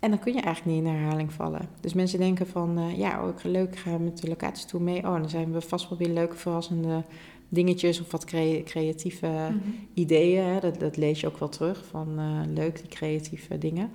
En 0.00 0.10
dan 0.10 0.18
kun 0.18 0.32
je 0.34 0.40
eigenlijk 0.40 0.76
niet 0.76 0.86
in 0.86 0.90
herhaling 0.98 1.32
vallen. 1.32 1.68
Dus 1.80 1.94
mensen 1.94 2.18
denken 2.18 2.46
van, 2.46 2.78
eh, 2.78 2.98
ja, 2.98 3.22
oh, 3.22 3.28
ik 3.28 3.38
ga 3.40 3.48
leuk, 3.48 3.72
ik 3.72 3.78
ga 3.78 3.98
met 3.98 4.18
de 4.20 4.28
locatietour 4.28 4.82
mee. 4.84 4.98
Oh, 4.98 5.12
dan 5.14 5.28
zijn 5.28 5.52
we 5.52 5.60
vast 5.60 5.88
wel 5.88 5.98
weer 5.98 6.08
leuke, 6.08 6.36
verrassende 6.36 7.02
dingetjes 7.48 8.00
of 8.00 8.10
wat 8.10 8.24
crea- 8.24 8.62
creatieve 8.62 9.26
Mhm. 9.26 9.54
ideeën. 9.94 10.60
Dat, 10.60 10.80
dat 10.80 10.96
lees 10.96 11.20
je 11.20 11.26
ook 11.26 11.38
wel 11.38 11.48
terug, 11.48 11.84
van 11.90 12.18
eh, 12.18 12.40
leuk, 12.54 12.76
die 12.80 12.88
creatieve 12.88 13.58
dingen. 13.58 13.90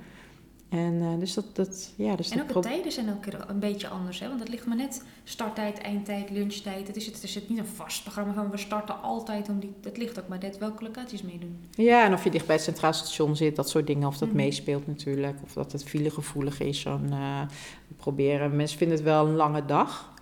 En 0.74 1.01
eh, 1.01 1.19
dus 1.19 1.34
dat, 1.34 1.45
dat, 1.53 1.93
ja, 1.95 2.15
dus 2.15 2.30
En 2.30 2.41
ook 2.41 2.53
de 2.53 2.59
tijden 2.59 2.91
zijn 2.91 3.09
ook 3.09 3.49
een 3.49 3.59
beetje 3.59 3.88
anders, 3.88 4.19
hè? 4.19 4.28
want 4.28 4.39
het 4.39 4.49
ligt 4.49 4.65
maar 4.65 4.78
net 4.78 5.03
starttijd, 5.24 5.78
eindtijd, 5.82 6.30
lunchtijd. 6.30 6.88
Het 6.88 6.95
is, 6.95 7.05
het, 7.05 7.19
zit 7.24 7.49
niet 7.49 7.57
een 7.59 7.65
vast 7.65 8.01
programma 8.03 8.34
van 8.34 8.49
we 8.49 8.57
starten 8.57 9.01
altijd 9.01 9.49
om 9.49 9.59
die. 9.59 9.74
Het 9.84 9.97
ligt 9.97 10.19
ook 10.19 10.28
maar 10.28 10.38
net 10.41 10.57
welke 10.57 10.84
locaties 10.84 11.21
meedoen. 11.21 11.57
Ja, 11.71 12.05
en 12.05 12.13
of 12.13 12.24
je 12.24 12.30
dicht 12.30 12.45
bij 12.45 12.55
het 12.55 12.63
Centraal 12.63 12.93
Station 12.93 13.36
zit, 13.36 13.55
dat 13.55 13.69
soort 13.69 13.88
dingen. 13.88 14.07
Of 14.07 14.17
dat 14.17 14.28
Mhm. 14.28 14.38
meespeelt 14.38 14.88
natuurlijk. 14.88 15.38
Of 15.43 15.53
dat 15.53 15.71
het 15.71 15.84
filegevoelig 15.84 16.59
is. 16.59 16.80
Zo'n, 16.80 17.11
eh, 17.11 17.41
proberen. 17.97 18.55
Mensen 18.55 18.78
vinden 18.78 18.97
het 18.97 19.05
wel 19.05 19.26
een 19.28 19.36
lange 19.36 19.65
dag. 19.65 20.12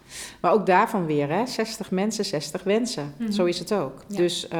Maar 0.41 0.51
ook 0.51 0.65
daarvan 0.65 1.05
weer, 1.05 1.29
hè? 1.29 1.45
60 1.45 1.91
mensen, 1.91 2.25
60 2.25 2.63
wensen. 2.63 3.13
Mhm. 3.17 3.31
Zo 3.31 3.45
is 3.45 3.59
het 3.59 3.73
ook. 3.73 4.03
Ja. 4.07 4.17
Dus 4.17 4.47
eh, 4.47 4.59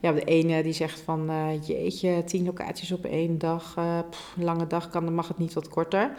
ja, 0.00 0.12
de 0.12 0.24
ene 0.24 0.62
die 0.62 0.72
zegt 0.72 1.00
van... 1.00 1.28
eh, 1.30 1.66
jeetje, 1.66 2.24
10 2.24 2.44
locaties 2.44 2.92
op 2.92 3.04
één 3.04 3.38
dag. 3.38 3.74
eh, 3.76 3.98
pff, 4.10 4.34
lange 4.38 4.66
dag 4.66 4.88
kan, 4.90 5.04
dan 5.04 5.14
mag 5.14 5.28
het 5.28 5.38
niet 5.38 5.52
wat 5.52 5.68
korter. 5.68 6.10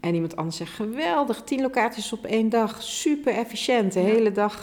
En 0.00 0.14
iemand 0.14 0.36
anders 0.36 0.56
zegt, 0.56 0.72
geweldig, 0.72 1.42
10 1.42 1.60
locaties 1.60 2.12
op 2.12 2.24
één 2.24 2.48
dag. 2.48 2.82
Super 2.82 3.34
efficiënt, 3.34 3.92
de 3.92 4.00
Ja. 4.00 4.06
hele 4.06 4.32
dag 4.32 4.56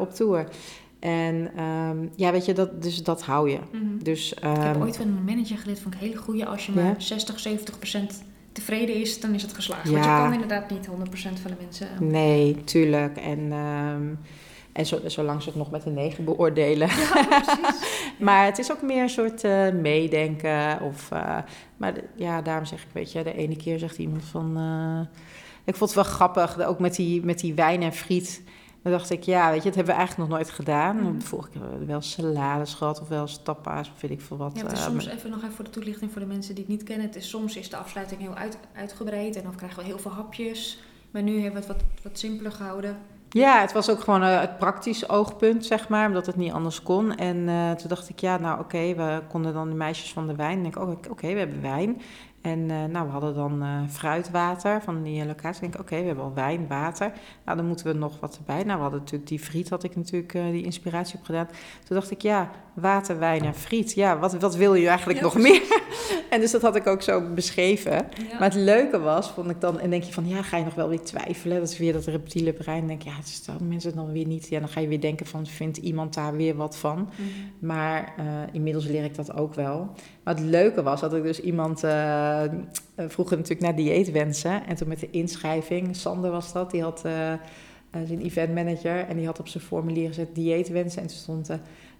op 0.00 0.10
tour. 0.14 0.48
En 1.00 1.50
ehm, 1.56 1.96
ja, 2.16 2.32
weet 2.32 2.44
je, 2.44 2.52
dat, 2.52 2.82
dus 2.82 3.02
dat 3.02 3.22
hou 3.22 3.50
je. 3.50 3.58
Dus, 4.02 4.32
ik 4.32 4.38
heb 4.42 4.54
ehm, 4.74 4.82
ooit 4.82 4.96
van 4.96 5.06
een 5.06 5.24
manager 5.24 5.58
geleerd, 5.58 5.80
vond 5.80 5.94
ik 5.94 6.00
een 6.00 6.06
hele 6.06 6.18
goede. 6.20 6.46
Als 6.46 6.66
je 6.66 6.72
maar 6.72 6.94
60, 6.98 7.38
70 7.40 7.78
procent 7.78 8.22
tevreden 8.56 8.94
is, 8.94 9.20
dan 9.20 9.34
is 9.34 9.42
het 9.42 9.52
geslaagd. 9.54 9.88
Ja. 9.88 9.92
Want 9.92 10.04
je 10.04 10.10
kan 10.10 10.32
inderdaad 10.32 10.70
niet 10.70 10.86
100 10.86 11.10
procent 11.10 11.40
van 11.40 11.50
de 11.50 11.56
mensen. 11.60 11.88
eh, 11.94 12.00
Nee, 12.00 12.64
tuurlijk. 12.64 13.16
En, 13.16 13.52
ehm, 13.52 14.02
en 14.72 14.86
zo, 14.86 14.98
zolang 15.06 15.42
ze 15.42 15.48
het 15.48 15.58
nog 15.58 15.70
met 15.70 15.84
een 15.86 15.94
9 15.94 16.24
beoordelen. 16.24 16.88
Ja, 16.88 17.26
precies. 17.42 17.84
Maar 18.18 18.44
het 18.44 18.58
is 18.58 18.72
ook 18.72 18.82
meer 18.82 19.02
een 19.02 19.08
soort 19.08 19.44
uh, 19.44 19.70
meedenken. 19.72 20.80
Of, 20.80 21.10
uh, 21.12 21.38
maar 21.76 21.92
ja, 22.16 22.42
daarom 22.42 22.64
zeg 22.64 22.82
ik, 22.82 22.88
weet 22.92 23.12
je, 23.12 23.22
de 23.22 23.34
ene 23.36 23.56
keer 23.56 23.78
zegt 23.78 23.98
iemand 23.98 24.24
van... 24.24 24.58
Uh, 24.58 25.00
ik 25.64 25.74
vond 25.76 25.94
het 25.94 26.04
wel 26.04 26.14
grappig, 26.14 26.66
ook 26.66 26.78
met 26.78 26.94
die, 26.94 27.24
met 27.24 27.38
die 27.38 27.54
wijn 27.54 27.82
en 27.82 27.92
friet. 27.92 28.42
Dan 28.86 28.94
dacht 28.94 29.10
ik, 29.10 29.22
ja, 29.22 29.50
weet 29.50 29.62
je, 29.62 29.68
dat 29.68 29.74
hebben 29.74 29.94
we 29.94 29.98
eigenlijk 29.98 30.30
nog 30.30 30.38
nooit 30.38 30.50
gedaan. 30.50 30.96
Mm. 30.96 31.22
Vorige 31.22 31.48
keer 31.48 31.86
wel 31.86 32.00
salades 32.00 32.74
gehad 32.74 33.00
of 33.00 33.08
wel 33.08 33.22
of 33.22 34.00
weet 34.00 34.10
ik 34.10 34.20
veel 34.20 34.36
wat. 34.36 34.52
Ja, 34.54 34.62
het 34.62 34.72
is 34.72 34.82
soms 34.82 35.06
even 35.06 35.30
nog 35.30 35.38
even 35.38 35.54
voor 35.54 35.64
de 35.64 35.70
toelichting 35.70 36.12
voor 36.12 36.20
de 36.20 36.26
mensen 36.26 36.54
die 36.54 36.64
het 36.64 36.72
niet 36.72 36.82
kennen. 36.82 37.06
Het 37.06 37.16
is, 37.16 37.28
soms 37.28 37.56
is 37.56 37.70
de 37.70 37.76
afsluiting 37.76 38.20
heel 38.20 38.34
uit, 38.34 38.58
uitgebreid 38.74 39.36
en 39.36 39.42
dan 39.42 39.54
krijgen 39.54 39.78
we 39.78 39.84
heel 39.84 39.98
veel 39.98 40.10
hapjes. 40.10 40.78
Maar 41.10 41.22
nu 41.22 41.32
hebben 41.32 41.52
we 41.62 41.66
het 41.66 41.66
wat, 41.66 41.84
wat 42.02 42.18
simpeler 42.18 42.52
gehouden. 42.52 42.96
Ja, 43.28 43.60
het 43.60 43.72
was 43.72 43.90
ook 43.90 44.00
gewoon 44.00 44.22
uh, 44.22 44.40
het 44.40 44.58
praktisch 44.58 45.08
oogpunt, 45.08 45.64
zeg 45.64 45.88
maar, 45.88 46.06
omdat 46.06 46.26
het 46.26 46.36
niet 46.36 46.52
anders 46.52 46.82
kon. 46.82 47.16
En 47.16 47.36
uh, 47.36 47.70
toen 47.70 47.88
dacht 47.88 48.08
ik, 48.08 48.20
ja, 48.20 48.38
nou 48.38 48.60
oké, 48.60 48.94
we 48.94 49.22
konden 49.28 49.52
dan 49.52 49.68
de 49.68 49.74
meisjes 49.74 50.12
van 50.12 50.26
de 50.26 50.34
wijn. 50.34 50.56
En 50.56 50.62
denk 50.62 50.76
ik, 50.76 50.82
oh, 50.82 50.90
oké, 51.10 51.32
we 51.32 51.38
hebben 51.38 51.62
wijn. 51.62 52.00
En 52.46 52.58
uh, 52.58 52.84
nou, 52.84 53.06
we 53.06 53.12
hadden 53.12 53.34
dan 53.34 53.88
fruitwater 53.90 54.82
van 54.82 55.02
die 55.02 55.26
locatie. 55.26 55.64
Ik 55.64 55.72
denk, 55.72 55.84
oké, 55.84 56.00
we 56.00 56.06
hebben 56.06 56.24
al 56.24 56.34
wijn, 56.34 56.66
water. 56.68 57.12
Nou, 57.44 57.56
dan 57.56 57.66
moeten 57.66 57.86
we 57.86 57.92
nog 57.92 58.20
wat 58.20 58.36
erbij. 58.36 58.62
Nou, 58.62 58.76
we 58.76 58.82
hadden 58.82 59.00
natuurlijk 59.00 59.28
die 59.28 59.38
friet, 59.38 59.68
had 59.68 59.82
ik 59.82 59.96
natuurlijk 59.96 60.32
die 60.32 60.64
inspiratie 60.64 61.18
op 61.18 61.24
gedaan. 61.24 61.48
Toen 61.84 61.96
dacht 61.96 62.10
ik, 62.10 62.22
ja, 62.22 62.50
water, 62.76 63.18
wijn 63.18 63.44
en 63.44 63.54
friet. 63.54 63.92
Ja, 63.92 64.18
wat, 64.18 64.34
wat 64.34 64.56
wil 64.56 64.74
je 64.74 64.88
eigenlijk 64.88 65.20
nog 65.20 65.34
meer? 65.34 65.62
en 66.30 66.40
dus 66.40 66.50
dat 66.50 66.62
had 66.62 66.76
ik 66.76 66.86
ook 66.86 67.02
zo 67.02 67.32
beschreven. 67.34 68.08
Maar 68.32 68.48
het 68.48 68.54
leuke 68.54 68.98
was, 68.98 69.30
vond 69.30 69.50
ik 69.50 69.60
dan, 69.60 69.80
en 69.80 69.90
denk 69.90 70.02
je 70.02 70.12
van, 70.12 70.28
ja, 70.28 70.42
ga 70.42 70.56
je 70.56 70.64
nog 70.64 70.74
wel 70.74 70.88
weer 70.88 71.02
twijfelen? 71.02 71.58
Dat 71.58 71.68
is 71.70 71.78
weer 71.78 71.92
dat 71.92 72.04
reptiele 72.04 72.52
brein. 72.52 72.78
Dan 72.78 72.88
denk 72.88 73.02
je, 73.02 73.10
ja, 73.10 73.16
het 73.16 73.26
is 73.26 73.42
mensen 73.62 73.94
dan 73.94 74.12
weer 74.12 74.26
niet. 74.26 74.48
Ja, 74.48 74.58
dan 74.58 74.68
ga 74.68 74.80
je 74.80 74.88
weer 74.88 75.00
denken 75.00 75.26
van, 75.26 75.46
vindt 75.46 75.76
iemand 75.76 76.14
daar 76.14 76.36
weer 76.36 76.56
wat 76.56 76.76
van? 76.76 76.98
Mhm. 76.98 77.66
Maar 77.66 78.14
uh, 78.18 78.24
inmiddels 78.52 78.86
leer 78.86 79.04
ik 79.04 79.14
dat 79.14 79.34
ook 79.34 79.54
wel. 79.54 79.90
Maar 80.22 80.34
het 80.34 80.44
leuke 80.44 80.82
was 80.82 81.00
dat 81.00 81.14
ik 81.14 81.22
dus 81.22 81.40
iemand 81.40 81.84
uh, 82.44 83.08
vroeger 83.08 83.36
natuurlijk 83.36 83.66
naar 83.66 83.76
dieetwensen. 83.76 84.66
En 84.66 84.76
toen 84.76 84.88
met 84.88 85.00
de 85.00 85.10
inschrijving, 85.10 85.96
Sander 85.96 86.30
was 86.30 86.52
dat, 86.52 86.70
die 86.70 86.82
had... 86.82 87.02
Uh, 87.06 87.32
zijn 88.06 88.20
eventmanager 88.20 89.08
en 89.08 89.16
die 89.16 89.26
had 89.26 89.38
op 89.38 89.48
zijn 89.48 89.64
formulier 89.64 90.08
gezet 90.08 90.34
dieetwensen 90.34 91.02
en 91.02 91.08
toen 91.08 91.16
stond 91.16 91.50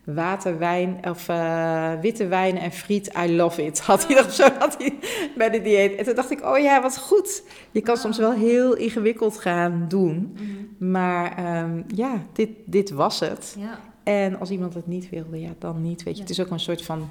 water, 0.07 0.59
wijn 0.59 0.99
of 1.09 1.28
uh, 1.28 2.01
witte 2.01 2.26
wijn 2.26 2.59
en 2.59 2.72
friet. 2.72 3.12
I 3.24 3.37
love 3.37 3.64
it. 3.64 3.80
Had 3.80 4.07
hij 4.07 4.16
nog 4.16 4.32
zo 4.32 4.49
had 4.59 4.76
hij 4.78 4.99
bij 5.37 5.51
de 5.51 5.62
dieet. 5.62 5.95
En 5.95 6.05
toen 6.05 6.14
dacht 6.14 6.30
ik, 6.30 6.45
oh 6.45 6.59
ja, 6.59 6.82
wat 6.82 6.99
goed. 6.99 7.43
Je 7.70 7.80
kan 7.80 7.97
soms 7.97 8.18
wel 8.18 8.32
heel 8.32 8.76
ingewikkeld 8.76 9.39
gaan 9.39 9.84
doen. 9.89 10.37
Mhm. 10.37 10.91
Maar 10.91 11.61
um, 11.62 11.84
ja, 11.95 12.22
dit, 12.32 12.49
dit 12.64 12.91
was 12.91 13.20
het. 13.20 13.57
Ja. 13.59 13.80
En 14.03 14.39
als 14.39 14.51
iemand 14.51 14.74
het 14.74 14.87
niet 14.87 15.11
wilde, 15.11 15.41
ja, 15.41 15.51
dan 15.59 15.82
niet. 15.82 16.03
Weet 16.03 16.14
je, 16.14 16.22
het 16.22 16.30
is 16.30 16.41
ook 16.41 16.51
een 16.51 16.61
soort 16.61 16.84
van. 16.84 17.09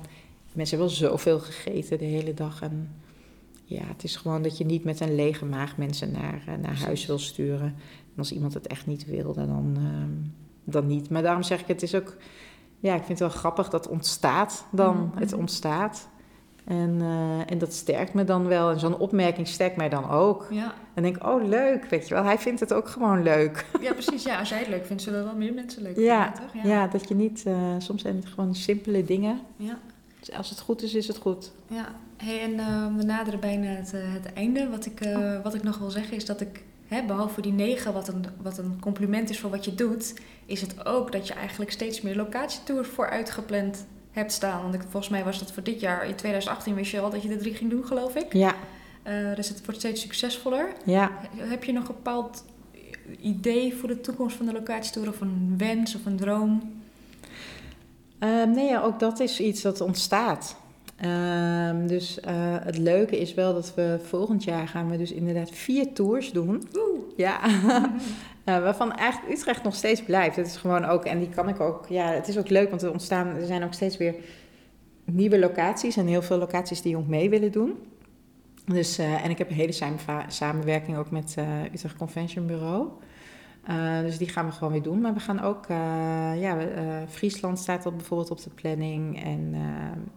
Mensen 0.54 0.78
hebben 0.78 0.98
wel 0.98 1.10
zoveel 1.10 1.40
gegeten 1.40 1.98
de 1.98 2.06
hele 2.06 2.34
dag. 2.34 2.62
En 2.62 2.90
ja, 3.66 3.84
het 3.86 4.04
is 4.04 4.16
gewoon 4.16 4.42
dat 4.42 4.58
je 4.58 4.66
niet 4.66 4.84
met 4.84 5.00
een 5.00 5.16
lege 5.16 5.46
maag 5.46 5.78
mensen 5.78 6.12
naar, 6.12 6.44
uh, 6.48 6.56
naar 6.62 6.80
huis 6.80 7.06
wil 7.06 7.20
sturen. 7.20 7.76
En 8.14 8.18
als 8.18 8.32
iemand 8.32 8.54
het 8.54 8.68
echt 8.68 8.88
niet 8.88 9.06
wilde, 9.06 9.48
dan, 9.48 9.76
uh, 9.80 9.86
dan 10.64 10.88
niet. 10.88 11.10
Maar 11.10 11.22
daarom 11.22 11.44
zeg 11.44 11.60
ik, 11.60 11.68
het 11.68 11.82
is 11.82 11.96
ook 11.96 12.18
ja, 12.86 12.96
ik 12.96 13.04
vind 13.04 13.20
het 13.20 13.28
wel 13.32 13.38
grappig 13.40 13.70
dat 13.70 13.88
ontstaat 13.88 14.66
dan. 14.72 14.96
Mm-hmm. 14.96 15.20
Het 15.20 15.34
ontstaat. 15.34 16.08
En, 16.66 17.00
uh, 17.02 17.52
en 17.52 17.58
dat 17.58 17.74
sterkt 17.74 18.14
me 18.14 18.24
dan 18.24 18.48
wel. 18.48 18.70
En 18.70 18.80
zo'n 18.80 18.98
opmerking 18.98 19.48
sterkt 19.48 19.76
mij 19.76 19.90
dan 19.90 20.10
ook. 20.10 20.48
Ja. 20.52 20.74
En 20.94 21.04
denk 21.04 21.16
ik, 21.16 21.26
oh 21.26 21.44
leuk, 21.44 21.86
weet 21.86 22.08
je 22.08 22.14
wel. 22.14 22.24
Hij 22.24 22.38
vindt 22.38 22.60
het 22.60 22.74
ook 22.74 22.88
gewoon 22.88 23.24
leuk. 23.24 23.66
Ja, 23.82 23.94
precies. 23.94 24.24
Ja, 24.24 24.40
als 24.40 24.50
jij 24.50 24.60
het 24.60 24.68
leuk 24.68 24.86
vindt, 24.86 25.02
zullen 25.02 25.24
wel 25.24 25.36
meer 25.36 25.54
mensen 25.54 25.82
leuk 25.82 25.98
ja, 25.98 26.24
vinden, 26.24 26.42
toch? 26.42 26.64
Ja. 26.64 26.70
ja, 26.70 26.88
dat 26.88 27.08
je 27.08 27.16
niet... 27.16 27.44
Uh, 27.48 27.56
soms 27.78 28.02
zijn 28.02 28.16
het 28.16 28.26
gewoon 28.26 28.56
simpele 28.56 29.04
dingen. 29.04 29.40
Ja. 29.56 29.80
Dus 30.20 30.32
als 30.32 30.50
het 30.50 30.60
goed 30.60 30.82
is, 30.82 30.94
is 30.94 31.08
het 31.08 31.18
goed. 31.18 31.52
Ja. 31.68 31.96
Hey, 32.18 32.42
en 32.42 32.52
uh, 32.52 32.96
we 32.96 33.04
naderen 33.04 33.40
bijna 33.40 33.68
het, 33.68 33.92
het 33.92 34.34
einde. 34.34 34.70
Wat 34.70 34.86
ik, 34.86 35.00
oh. 35.06 35.44
wat 35.44 35.54
ik 35.54 35.64
nog 35.64 35.78
wil 35.78 35.92
zeggen 35.92 36.16
is 36.16 36.26
dat 36.26 36.42
ik 36.42 36.64
Hè, 36.88 37.04
behalve 37.06 37.42
die 37.42 37.52
negen, 37.52 37.94
wat 37.94 38.08
een, 38.08 38.26
wat 38.42 38.58
een 38.58 38.80
compliment 38.80 39.30
is 39.30 39.40
voor 39.40 39.50
wat 39.50 39.66
je 39.66 39.76
doet, 39.76 40.14
is 40.46 40.62
het 40.62 40.86
ook 40.86 41.12
dat 41.12 41.28
je 41.28 41.34
eigenlijk 41.34 41.72
steeds 41.72 42.02
meer 42.02 42.16
locatietours 42.16 42.88
vooruitgepland 42.88 43.86
hebt 44.12 44.32
staan. 44.32 44.62
Want 44.62 44.74
ik, 44.74 44.82
volgens 44.82 45.10
mij 45.10 45.24
was 45.24 45.40
dat 45.40 45.52
voor 45.52 45.64
dit 45.64 45.80
jaar, 45.80 46.08
in 46.08 46.16
2018 46.16 46.76
wist 46.76 46.92
je 46.92 47.00
al 47.00 47.10
dat 47.10 47.22
je 47.22 47.30
de 47.30 47.38
drie 47.38 47.54
ging 47.54 47.70
doen, 47.70 47.86
geloof 47.86 48.16
ik. 48.16 48.34
Ja. 48.34 48.56
Uh, 49.08 49.36
dus 49.36 49.50
het 49.50 49.66
wordt 49.66 49.80
steeds 49.80 50.02
succesvoller. 50.02 50.74
Ja. 50.86 51.12
Heb 51.36 51.64
je 51.64 51.74
nog 51.74 51.88
een 51.88 51.96
bepaald 51.96 52.44
idee 53.20 53.76
voor 53.76 53.88
de 53.88 54.02
toekomst 54.02 54.36
van 54.36 54.46
de 54.46 54.54
locatietour 54.54 55.08
of 55.08 55.22
een 55.22 55.54
wens 55.58 55.96
of 55.96 56.06
een 56.06 56.18
droom? 56.18 56.82
Uh, 58.20 58.44
nee, 58.44 58.82
ook 58.82 59.00
dat 59.00 59.20
is 59.20 59.40
iets 59.40 59.62
dat 59.62 59.82
ontstaat. 59.82 60.58
Um, 61.04 61.88
dus 61.88 62.20
uh, 62.28 62.56
het 62.60 62.78
leuke 62.78 63.20
is 63.20 63.34
wel 63.34 63.54
dat 63.54 63.74
we 63.76 64.00
volgend 64.04 64.44
jaar 64.44 64.68
gaan 64.68 64.90
we 64.90 64.98
dus 64.98 65.12
inderdaad 65.12 65.50
vier 65.50 65.94
tours 65.94 66.32
doen. 66.32 66.68
Oeh. 66.76 67.00
Ja, 67.16 67.40
uh, 67.50 67.90
waarvan 68.44 68.94
eigenlijk 68.94 69.38
Utrecht 69.38 69.64
nog 69.64 69.76
steeds 69.76 70.04
blijft. 70.04 70.36
Het 70.36 70.48
is 70.48 70.58
gewoon 70.58 70.86
ook, 70.86 71.06
en 71.06 71.20
die 71.20 71.30
kan 71.30 71.50
ik 71.50 71.60
ook, 71.60 71.86
ja, 71.90 72.08
het 72.12 72.28
is 72.28 72.38
ook 72.38 72.50
leuk, 72.50 72.70
want 72.70 72.82
er 72.82 72.92
ontstaan, 72.92 73.28
er 73.28 73.46
zijn 73.46 73.64
ook 73.64 73.74
steeds 73.74 73.98
weer 73.98 74.16
nieuwe 75.04 75.40
locaties 75.40 75.98
en 75.98 76.08
heel 76.08 76.22
veel 76.22 76.38
locaties 76.38 76.82
die 76.82 76.98
ook 76.98 77.08
mee 77.08 77.30
willen 77.30 77.52
doen. 77.52 77.74
Dus, 78.66 79.00
uh, 79.00 79.26
en 79.26 79.30
ik 79.30 79.38
heb 79.38 79.50
een 79.50 79.56
hele 79.56 79.96
samenwerking 80.28 80.98
ook 80.98 81.12
met 81.12 81.36
Utrecht 81.74 81.96
Convention 81.98 82.46
Bureau. 82.46 82.88
Uh, 83.70 84.00
dus 84.02 84.18
die 84.18 84.30
gaan 84.30 84.46
we 84.46 84.52
gewoon 84.52 84.74
weer 84.74 84.82
doen. 84.82 85.02
Maar 85.02 85.14
we 85.14 85.20
gaan 85.20 85.42
ook, 85.42 85.68
uh, 85.68 85.78
ja, 86.42 86.58
uh, 86.58 86.68
Friesland 87.10 87.60
staat 87.60 87.86
op, 87.86 87.96
bijvoorbeeld 87.98 88.32
op 88.32 88.44
de 88.44 88.50
planning. 88.50 89.24
En 89.24 89.50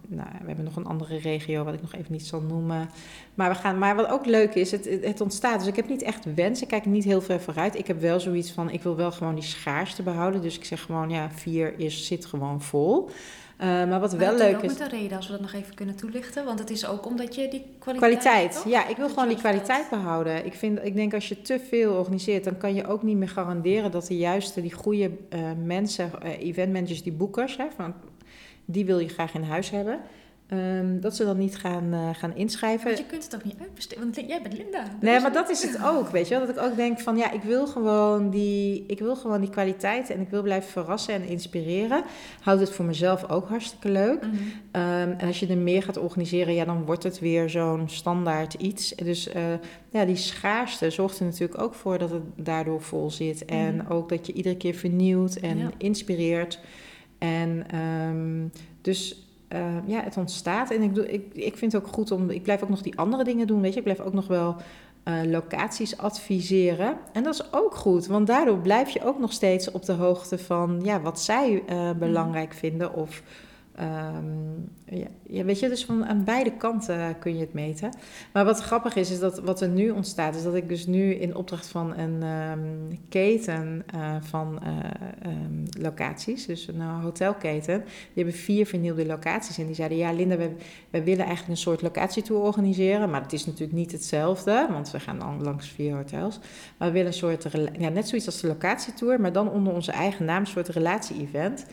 nou, 0.07 0.29
we 0.41 0.47
hebben 0.47 0.65
nog 0.65 0.75
een 0.75 0.85
andere 0.85 1.17
regio 1.17 1.63
wat 1.63 1.73
ik 1.73 1.81
nog 1.81 1.93
even 1.93 2.11
niet 2.11 2.25
zal 2.25 2.41
noemen. 2.41 2.89
Maar, 3.33 3.49
we 3.49 3.55
gaan, 3.55 3.77
maar 3.77 3.95
wat 3.95 4.09
ook 4.09 4.25
leuk 4.25 4.53
is, 4.53 4.71
het, 4.71 4.99
het 5.01 5.21
ontstaat. 5.21 5.59
Dus 5.59 5.67
ik 5.67 5.75
heb 5.75 5.89
niet 5.89 6.01
echt 6.01 6.33
wensen, 6.35 6.63
ik 6.63 6.69
kijk 6.69 6.85
niet 6.85 7.03
heel 7.03 7.21
ver 7.21 7.41
vooruit. 7.41 7.77
Ik 7.77 7.87
heb 7.87 8.01
wel 8.01 8.19
zoiets 8.19 8.51
van, 8.51 8.69
ik 8.69 8.83
wil 8.83 8.95
wel 8.95 9.11
gewoon 9.11 9.35
die 9.35 9.43
schaarste 9.43 10.03
behouden. 10.03 10.41
Dus 10.41 10.57
ik 10.57 10.65
zeg 10.65 10.81
gewoon, 10.81 11.09
ja, 11.09 11.31
vier 11.31 11.79
is, 11.79 12.05
zit 12.05 12.25
gewoon 12.25 12.61
vol. 12.61 13.09
Uh, 13.61 13.65
maar 13.65 13.99
wat 13.99 14.13
wel 14.13 14.35
leuk 14.35 14.61
is. 14.61 14.71
met 14.71 14.79
een 14.79 14.99
reden, 14.99 15.17
als 15.17 15.25
we 15.25 15.31
dat 15.31 15.41
nog 15.41 15.53
even 15.53 15.75
kunnen 15.75 15.95
toelichten. 15.95 16.45
Want 16.45 16.59
het 16.59 16.69
is 16.69 16.87
ook 16.87 17.05
omdat 17.05 17.35
je 17.35 17.47
die 17.47 17.65
kwaliteit. 17.79 18.19
Kwaliteit, 18.19 18.63
ja, 18.65 18.87
ik 18.87 18.97
wil 18.97 19.09
gewoon 19.09 19.27
die 19.27 19.37
kwaliteit 19.37 19.89
behouden. 19.89 20.45
Ik, 20.45 20.53
vind, 20.53 20.79
ik 20.83 20.95
denk 20.95 21.13
als 21.13 21.29
je 21.29 21.41
te 21.41 21.59
veel 21.59 21.93
organiseert, 21.93 22.43
dan 22.43 22.57
kan 22.57 22.75
je 22.75 22.87
ook 22.87 23.03
niet 23.03 23.17
meer 23.17 23.29
garanderen 23.29 23.91
dat 23.91 24.07
de 24.07 24.17
juiste, 24.17 24.61
die 24.61 24.73
goede 24.73 25.11
uh, 25.33 25.39
mensen, 25.63 26.11
uh, 26.23 26.39
eventmanagers, 26.39 27.03
die 27.03 27.11
boekers, 27.11 27.57
hè, 27.57 27.65
van, 27.75 27.93
die 28.65 28.85
wil 28.85 28.99
je 28.99 29.07
graag 29.07 29.33
in 29.33 29.43
huis 29.43 29.69
hebben. 29.69 29.99
Um, 30.53 30.99
dat 31.01 31.15
ze 31.15 31.25
dan 31.25 31.37
niet 31.37 31.57
gaan, 31.57 31.93
uh, 31.93 32.09
gaan 32.13 32.35
inschrijven. 32.35 32.85
Want 32.85 32.97
je 32.97 33.05
kunt 33.05 33.23
het 33.23 33.35
ook 33.35 33.43
niet 33.43 33.55
uitbesteden, 33.61 34.03
want 34.03 34.27
jij 34.27 34.41
bent 34.41 34.57
Linda. 34.57 34.83
Nee, 34.99 35.19
maar 35.19 35.33
dat 35.33 35.49
is 35.49 35.63
het 35.63 35.83
ook, 35.83 36.09
weet 36.09 36.27
je 36.27 36.37
wel. 36.37 36.47
Dat 36.47 36.55
ik 36.55 36.61
ook 36.61 36.75
denk 36.75 36.99
van, 36.99 37.17
ja, 37.17 37.31
ik 37.31 37.43
wil 37.43 37.67
gewoon 37.67 38.29
die, 38.29 38.83
ik 38.87 38.99
wil 38.99 39.15
gewoon 39.15 39.41
die 39.41 39.49
kwaliteit... 39.49 40.09
en 40.09 40.19
ik 40.19 40.29
wil 40.29 40.41
blijven 40.41 40.71
verrassen 40.71 41.13
en 41.13 41.23
inspireren. 41.23 42.03
Houd 42.41 42.59
het 42.59 42.71
voor 42.71 42.85
mezelf 42.85 43.29
ook 43.29 43.47
hartstikke 43.47 43.89
leuk. 43.89 44.23
Mm 44.23 44.29
-hmm. 44.31 44.81
um, 44.81 45.15
en 45.17 45.27
als 45.27 45.39
je 45.39 45.47
er 45.47 45.57
meer 45.57 45.83
gaat 45.83 45.97
organiseren, 45.97 46.53
ja, 46.53 46.65
dan 46.65 46.85
wordt 46.85 47.03
het 47.03 47.19
weer 47.19 47.49
zo'n 47.49 47.89
standaard 47.89 48.53
iets. 48.53 48.95
Dus 48.95 49.27
uh, 49.27 49.43
ja, 49.89 50.05
die 50.05 50.15
schaarste 50.15 50.89
zorgt 50.89 51.19
er 51.19 51.25
natuurlijk 51.25 51.61
ook 51.61 51.73
voor 51.73 51.97
dat 51.97 52.09
het 52.09 52.23
daardoor 52.35 52.81
vol 52.81 53.11
zit. 53.11 53.43
Mm 53.49 53.57
-hmm. 53.57 53.67
En 53.67 53.89
ook 53.89 54.09
dat 54.09 54.27
je 54.27 54.33
iedere 54.33 54.57
keer 54.57 54.73
vernieuwt 54.73 55.35
en 55.35 55.57
ja. 55.57 55.69
inspireert. 55.77 56.59
En 57.17 57.65
um, 57.75 58.51
dus 58.81 59.28
uh, 59.53 59.59
ja, 59.85 60.03
het 60.03 60.17
ontstaat. 60.17 60.71
En 60.71 60.81
ik, 60.81 60.95
doe, 60.95 61.11
ik, 61.11 61.33
ik 61.33 61.57
vind 61.57 61.71
het 61.71 61.83
ook 61.83 61.93
goed 61.93 62.11
om. 62.11 62.29
Ik 62.29 62.43
blijf 62.43 62.63
ook 62.63 62.69
nog 62.69 62.81
die 62.81 62.97
andere 62.97 63.23
dingen 63.23 63.47
doen. 63.47 63.61
Weet 63.61 63.71
je, 63.71 63.77
ik 63.77 63.83
blijf 63.83 63.99
ook 63.99 64.13
nog 64.13 64.27
wel 64.27 64.55
uh, 65.05 65.31
locaties 65.31 65.97
adviseren. 65.97 66.97
En 67.13 67.23
dat 67.23 67.33
is 67.33 67.53
ook 67.53 67.75
goed, 67.75 68.07
want 68.07 68.27
daardoor 68.27 68.57
blijf 68.57 68.89
je 68.89 69.05
ook 69.05 69.19
nog 69.19 69.33
steeds 69.33 69.71
op 69.71 69.85
de 69.85 69.93
hoogte 69.93 70.37
van 70.37 70.79
ja, 70.83 71.01
wat 71.01 71.19
zij 71.19 71.63
uh, 71.69 71.91
belangrijk 71.91 72.53
vinden. 72.53 72.93
Of 72.93 73.21
Um, 73.81 74.69
ja, 75.23 75.43
weet 75.43 75.59
je, 75.59 75.69
dus 75.69 75.85
van 75.85 76.05
aan 76.05 76.23
beide 76.23 76.51
kanten 76.51 77.19
kun 77.19 77.33
je 77.33 77.39
het 77.39 77.53
meten. 77.53 77.89
Maar 78.33 78.45
wat 78.45 78.59
grappig 78.59 78.95
is, 78.95 79.11
is 79.11 79.19
dat 79.19 79.39
wat 79.39 79.61
er 79.61 79.69
nu 79.69 79.89
ontstaat, 79.89 80.35
is 80.35 80.43
dat 80.43 80.55
ik 80.55 80.69
dus 80.69 80.87
nu 80.87 81.13
in 81.13 81.35
opdracht 81.35 81.67
van 81.67 81.97
een 81.97 82.23
um, 82.23 82.99
keten 83.09 83.83
uh, 83.95 84.15
van 84.19 84.59
uh, 84.63 85.31
um, 85.31 85.63
locaties, 85.81 86.45
dus 86.45 86.67
een 86.67 86.81
hotelketen, 86.81 87.77
die 87.83 88.23
hebben 88.23 88.33
vier 88.33 88.65
vernieuwde 88.65 89.05
locaties. 89.05 89.57
En 89.57 89.65
die 89.65 89.75
zeiden, 89.75 89.97
ja 89.97 90.11
Linda, 90.11 90.37
we, 90.37 90.51
we 90.89 91.03
willen 91.03 91.25
eigenlijk 91.25 91.49
een 91.49 91.57
soort 91.57 91.81
locatietour 91.81 92.41
organiseren, 92.41 93.09
maar 93.09 93.21
het 93.21 93.33
is 93.33 93.45
natuurlijk 93.45 93.77
niet 93.77 93.91
hetzelfde, 93.91 94.67
want 94.71 94.91
we 94.91 94.99
gaan 94.99 95.19
dan 95.19 95.43
langs 95.43 95.67
vier 95.67 95.95
hotels. 95.95 96.39
Maar 96.77 96.87
we 96.87 96.93
willen 96.93 97.07
een 97.07 97.13
soort, 97.13 97.47
ja, 97.79 97.89
net 97.89 98.07
zoiets 98.07 98.27
als 98.27 98.41
de 98.41 98.47
locatietour, 98.47 99.21
maar 99.21 99.33
dan 99.33 99.51
onder 99.51 99.73
onze 99.73 99.91
eigen 99.91 100.25
naam, 100.25 100.41
een 100.41 100.47
soort 100.47 100.67
relatie-event. 100.67 101.65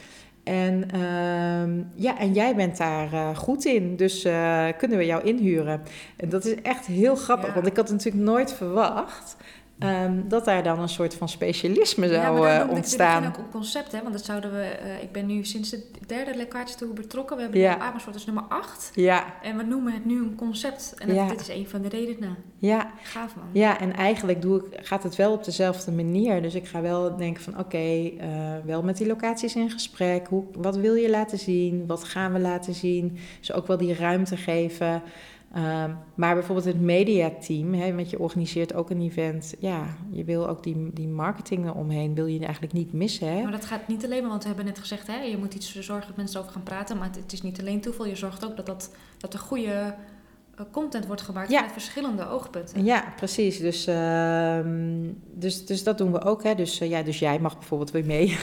En, 0.46 0.88
uh, 0.94 1.84
ja, 1.94 2.18
en 2.18 2.32
jij 2.32 2.54
bent 2.54 2.76
daar 2.76 3.12
uh, 3.12 3.36
goed 3.36 3.64
in, 3.64 3.96
dus 3.96 4.24
uh, 4.24 4.66
kunnen 4.78 4.98
we 4.98 5.06
jou 5.06 5.24
inhuren. 5.24 5.82
En 6.16 6.28
dat 6.28 6.44
is 6.44 6.54
echt 6.62 6.86
heel 6.86 7.16
grappig, 7.16 7.48
ja. 7.48 7.54
want 7.54 7.66
ik 7.66 7.76
had 7.76 7.88
het 7.88 7.96
natuurlijk 7.96 8.24
nooit 8.24 8.52
verwacht. 8.52 9.36
Um, 9.78 10.28
dat 10.28 10.44
daar 10.44 10.62
dan 10.62 10.78
een 10.78 10.88
soort 10.88 11.14
van 11.14 11.28
specialisme 11.28 12.08
zou 12.08 12.20
ja, 12.20 12.30
maar 12.30 12.66
uh, 12.66 12.72
ontstaan. 12.72 13.22
Ja, 13.22 13.28
ook 13.28 13.36
een 13.36 13.50
concept, 13.50 13.92
hè? 13.92 14.00
Want 14.02 14.12
dat 14.12 14.24
zouden 14.24 14.52
we... 14.52 14.78
Uh, 14.84 15.02
ik 15.02 15.12
ben 15.12 15.26
nu 15.26 15.44
sinds 15.44 15.70
de 15.70 15.82
derde 16.06 16.36
locatie 16.36 16.76
toe 16.76 16.92
betrokken. 16.92 17.36
We 17.36 17.42
hebben 17.42 17.60
ja. 17.60 17.78
Amersfoort 17.78 18.14
dus 18.14 18.24
nummer 18.24 18.44
8. 18.48 18.90
Ja. 18.94 19.24
En 19.42 19.56
we 19.56 19.62
noemen 19.62 19.92
het 19.92 20.04
nu 20.04 20.18
een 20.18 20.34
concept. 20.34 20.94
En 20.98 21.14
ja. 21.14 21.28
dit 21.28 21.40
is 21.40 21.48
een 21.48 21.68
van 21.68 21.82
de 21.82 21.88
redenen. 21.88 22.36
Ja. 22.58 22.90
Gaaf, 23.02 23.36
man. 23.36 23.44
Ja, 23.52 23.80
en 23.80 23.92
eigenlijk 23.92 24.42
doe 24.42 24.58
ik, 24.58 24.86
gaat 24.86 25.02
het 25.02 25.16
wel 25.16 25.32
op 25.32 25.44
dezelfde 25.44 25.92
manier. 25.92 26.42
Dus 26.42 26.54
ik 26.54 26.66
ga 26.66 26.80
wel 26.80 27.16
denken 27.16 27.42
van... 27.42 27.52
Oké, 27.52 27.62
okay, 27.62 28.18
uh, 28.20 28.64
wel 28.64 28.82
met 28.82 28.96
die 28.96 29.06
locaties 29.06 29.56
in 29.56 29.70
gesprek. 29.70 30.26
Hoe, 30.26 30.44
wat 30.52 30.76
wil 30.76 30.94
je 30.94 31.10
laten 31.10 31.38
zien? 31.38 31.86
Wat 31.86 32.04
gaan 32.04 32.32
we 32.32 32.38
laten 32.38 32.74
zien? 32.74 33.18
Dus 33.38 33.52
ook 33.52 33.66
wel 33.66 33.76
die 33.76 33.94
ruimte 33.94 34.36
geven... 34.36 35.02
Um, 35.56 35.98
maar 36.14 36.34
bijvoorbeeld 36.34 36.66
het 36.66 36.80
mediateam, 36.80 37.74
hè, 37.74 37.92
met 37.92 38.10
je 38.10 38.18
organiseert 38.18 38.74
ook 38.74 38.90
een 38.90 39.00
event. 39.00 39.54
Ja, 39.58 39.96
je 40.10 40.24
wil 40.24 40.48
ook 40.48 40.62
die, 40.62 40.90
die 40.92 41.08
marketing 41.08 41.66
eromheen, 41.66 42.14
wil 42.14 42.26
je 42.26 42.38
eigenlijk 42.44 42.72
niet 42.72 42.92
missen. 42.92 43.28
Hè? 43.28 43.42
Maar 43.42 43.52
dat 43.52 43.64
gaat 43.64 43.88
niet 43.88 44.04
alleen 44.04 44.20
maar, 44.20 44.30
want 44.30 44.42
we 44.42 44.48
hebben 44.48 44.66
net 44.66 44.78
gezegd, 44.78 45.06
hè, 45.06 45.22
je 45.22 45.36
moet 45.36 45.54
iets 45.54 45.80
zorgen 45.80 46.06
dat 46.06 46.16
mensen 46.16 46.40
over 46.40 46.52
gaan 46.52 46.62
praten. 46.62 46.98
Maar 46.98 47.10
het, 47.16 47.32
is 47.32 47.42
niet 47.42 47.60
alleen 47.60 47.80
toeval, 47.80 48.06
je 48.06 48.16
zorgt 48.16 48.44
ook 48.44 48.56
dat, 48.56 48.66
dat, 48.66 48.90
dat 49.18 49.32
er 49.32 49.38
goede 49.38 49.94
uh, 50.60 50.66
content 50.70 51.06
wordt 51.06 51.22
gemaakt 51.22 51.50
ja. 51.50 51.60
met 51.60 51.72
verschillende 51.72 52.28
oogpunten. 52.28 52.84
Ja, 52.84 53.04
precies. 53.16 53.58
Dus, 53.58 53.88
uh, 53.88 54.58
dus, 55.32 55.66
dus 55.66 55.84
dat 55.84 55.98
doen 55.98 56.12
we 56.12 56.22
ook. 56.22 56.42
Hè. 56.42 56.54
Dus, 56.54 56.80
uh, 56.80 56.90
ja, 56.90 57.02
dus 57.02 57.18
jij 57.18 57.38
mag 57.38 57.58
bijvoorbeeld 57.58 57.90
weer 57.90 58.06
mee. 58.06 58.38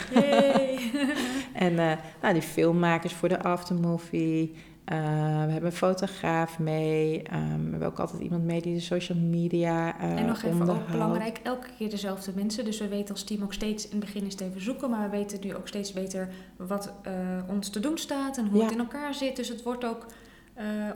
en 1.53 1.73
uh, 1.73 1.91
nou, 2.21 2.33
die 2.33 2.41
filmmakers 2.41 3.13
voor 3.13 3.29
de 3.29 3.43
aftermovie. 3.43 4.55
Uh, 4.91 4.97
we 5.45 5.51
hebben 5.51 5.65
een 5.65 5.71
fotograaf 5.71 6.59
mee. 6.59 7.17
Um, 7.33 7.63
we 7.65 7.69
hebben 7.69 7.87
ook 7.87 7.99
altijd 7.99 8.21
iemand 8.21 8.43
mee 8.43 8.61
die 8.61 8.73
de 8.73 8.81
social 8.81 9.17
media 9.17 10.01
uh, 10.01 10.19
En 10.19 10.25
nog 10.25 10.43
even 10.43 10.69
ook 10.69 10.87
belangrijk, 10.87 11.39
elke 11.43 11.67
keer 11.77 11.89
dezelfde 11.89 12.31
mensen. 12.35 12.65
Dus 12.65 12.79
we 12.79 12.87
weten 12.87 13.13
als 13.13 13.23
team 13.23 13.43
ook 13.43 13.53
steeds, 13.53 13.83
in 13.83 13.97
het 13.97 13.99
begin 13.99 14.25
is 14.25 14.31
het 14.31 14.41
even 14.41 14.61
zoeken... 14.61 14.89
maar 14.89 15.09
we 15.09 15.17
weten 15.17 15.39
nu 15.41 15.55
ook 15.55 15.67
steeds 15.67 15.93
beter 15.93 16.29
wat 16.57 16.93
uh, 17.07 17.13
ons 17.49 17.69
te 17.69 17.79
doen 17.79 17.97
staat... 17.97 18.37
en 18.37 18.47
hoe 18.47 18.57
ja. 18.57 18.63
het 18.63 18.73
in 18.73 18.79
elkaar 18.79 19.13
zit. 19.13 19.35
Dus 19.35 19.47
het 19.47 19.63
wordt 19.63 19.85
ook... 19.85 20.05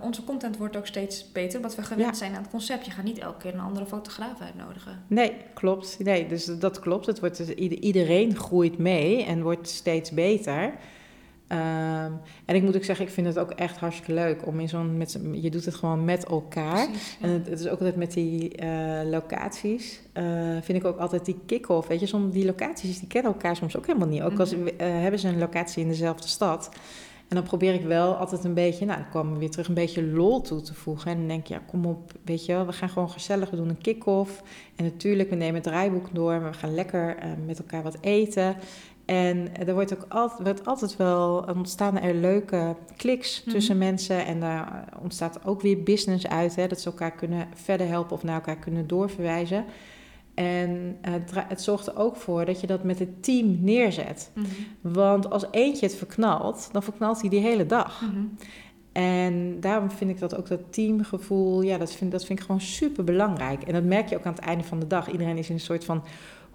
onze 0.02 0.24
content 0.24 0.58
wordt 0.58 0.78
ook 0.78 0.88
steeds 0.88 1.32
beter, 1.32 1.62
wat 1.62 1.76
we 1.76 1.82
gewend 1.82 2.10
ja. 2.10 2.14
zijn 2.14 2.36
aan 2.36 2.42
het 2.42 2.52
concept. 2.52 2.86
Je 2.86 2.92
gaat 2.92 3.06
niet 3.06 3.20
elke 3.20 3.38
keer 3.38 3.54
een 3.54 3.60
andere 3.60 3.86
fotograaf 3.86 4.42
uitnodigen. 4.42 5.04
Nee, 5.08 5.36
klopt. 5.54 5.98
Nee, 6.00 6.28
dus 6.28 6.46
dat 6.46 6.80
klopt. 6.80 7.06
Het 7.06 7.20
wordt, 7.20 7.40
iedereen 7.60 8.36
groeit 8.36 8.78
mee 8.78 9.24
en 9.24 9.42
wordt 9.42 9.70
steeds 9.70 10.12
beter... 10.12 10.74
Um, 11.52 12.20
en 12.46 12.56
ik 12.56 12.62
moet 12.62 12.76
ook 12.76 12.84
zeggen, 12.84 13.06
ik 13.06 13.12
vind 13.12 13.28
het 13.28 13.40
ook 13.40 13.52
echt 13.52 13.78
hartstikke 13.78 14.14
leuk 14.14 14.46
om 14.46 14.60
in 14.60 14.70
zo'n. 14.70 14.98
Met, 14.98 15.20
je 15.32 15.50
doet 15.50 15.66
het 15.66 15.76
gewoon 15.76 16.06
met 16.06 16.26
elkaar. 16.26 16.88
Precies, 16.88 17.18
ja. 17.20 17.26
En 17.26 17.34
het, 17.34 17.48
het, 17.48 17.60
is 17.60 17.66
ook 17.66 17.80
altijd 17.80 17.96
met 17.96 18.14
die 18.14 18.64
uh, 18.64 19.02
locaties. 19.04 20.02
Uh, 20.14 20.24
vind 20.62 20.78
ik 20.78 20.86
ook 20.86 20.98
altijd 20.98 21.26
die 21.26 21.40
kick-off. 21.46 21.88
Weet 21.88 22.00
je, 22.00 22.06
soms 22.06 22.34
die 22.34 22.46
locaties 22.46 23.00
die 23.00 23.08
kennen 23.08 23.32
elkaar 23.32 23.56
soms 23.56 23.78
ook 23.78 23.86
helemaal 23.86 24.08
niet. 24.08 24.22
Ook 24.22 24.32
mm 24.32 24.38
-hmm. 24.38 24.40
als 24.40 24.54
uh, 24.54 24.68
hebben 24.78 25.20
ze 25.20 25.28
een 25.28 25.38
locatie 25.38 25.84
in 25.84 25.90
dezelfde 25.90 26.28
stad. 26.28 26.70
En 27.28 27.36
dan 27.36 27.44
probeer 27.44 27.74
ik 27.74 27.86
wel 27.86 28.16
altijd 28.16 28.44
een 28.44 28.54
beetje, 28.54 28.86
nou, 28.86 29.00
dan 29.00 29.10
komen 29.10 29.34
we 29.34 29.40
weer 29.40 29.50
terug, 29.50 29.68
een 29.68 29.74
beetje 29.74 30.04
lol 30.04 30.42
toe 30.42 30.62
te 30.62 30.74
voegen. 30.74 31.12
En 31.12 31.18
dan 31.18 31.28
denk 31.28 31.48
je, 31.48 31.54
ja, 31.54 31.62
kom 31.68 31.86
op, 31.86 32.12
weet 32.24 32.46
je 32.46 32.54
wel, 32.54 32.66
we 32.66 32.72
gaan 32.72 32.90
gewoon 32.90 33.10
gezellig, 33.10 33.50
we 33.50 33.56
doen 33.56 33.70
een 33.70 33.82
kick-off. 33.82 34.44
En 34.76 34.84
natuurlijk, 34.84 35.30
we 35.30 35.36
nemen 35.36 35.54
het 35.54 35.64
draaiboek 35.64 36.08
door, 36.14 36.42
maar 36.42 36.52
we 36.52 36.58
gaan 36.58 36.74
lekker 36.74 37.18
uh, 37.18 37.24
met 37.46 37.60
elkaar 37.60 37.84
wat 37.84 37.98
eten. 38.02 38.56
En 39.08 39.58
er 39.68 39.74
wordt 39.74 39.94
ook 39.94 40.06
altijd, 40.10 40.42
wordt 40.44 40.66
altijd 40.66 40.98
wel, 40.98 41.46
ontstaan 41.56 42.00
er 42.00 42.14
leuke 42.14 42.76
kliks 42.96 43.38
mm-hmm. 43.38 43.54
tussen 43.54 43.78
mensen. 43.78 44.26
En 44.26 44.40
daar 44.40 44.88
ontstaat 45.02 45.46
ook 45.46 45.62
weer 45.62 45.84
business 45.84 46.28
uit. 46.28 46.56
Hè, 46.56 46.68
dat 46.68 46.82
ze 46.82 46.90
elkaar 46.90 47.12
kunnen 47.12 47.48
verder 47.54 47.88
helpen 47.88 48.16
of 48.16 48.24
naar 48.24 48.36
elkaar 48.36 48.58
kunnen 48.58 48.88
doorverwijzen. 48.88 49.66
En 50.34 50.98
het, 51.02 51.32
het 51.34 51.62
zorgt 51.62 51.88
er 51.88 51.98
ook 51.98 52.16
voor 52.16 52.46
dat 52.46 52.62
je 52.62 52.68
dat 52.68 52.84
met 52.84 53.00
het 53.00 53.24
team 53.24 53.58
neerzet. 53.62 54.32
Mm-hmm. 54.34 54.54
Want 54.82 55.30
als 55.30 55.46
eentje 55.52 55.86
het 55.86 55.96
verknalt, 55.96 56.70
dan 56.72 56.84
verknalt 56.84 57.22
hij 57.22 57.30
die 57.30 57.40
hele 57.40 57.66
dag. 57.66 58.02
Mm-hmm. 58.02 58.38
En 58.92 59.60
daarom 59.60 59.92
vind 59.92 60.10
ik 60.10 60.20
dat 60.20 60.36
ook 60.36 60.48
dat 60.48 60.62
teamgevoel, 60.70 61.62
ja, 61.62 61.78
dat 61.78 61.94
vind, 61.94 62.12
dat 62.12 62.26
vind 62.26 62.40
ik 62.40 62.46
gewoon 62.46 62.62
super 62.62 63.04
belangrijk. 63.04 63.64
En 63.64 63.74
dat 63.74 63.84
merk 63.84 64.10
je 64.10 64.18
ook 64.18 64.26
aan 64.26 64.34
het 64.34 64.44
einde 64.44 64.64
van 64.64 64.80
de 64.80 64.88
dag. 64.88 65.12
Iedereen 65.12 65.38
is 65.38 65.48
in 65.50 65.56
een 65.56 65.62
soort 65.62 65.86
van 65.86 66.04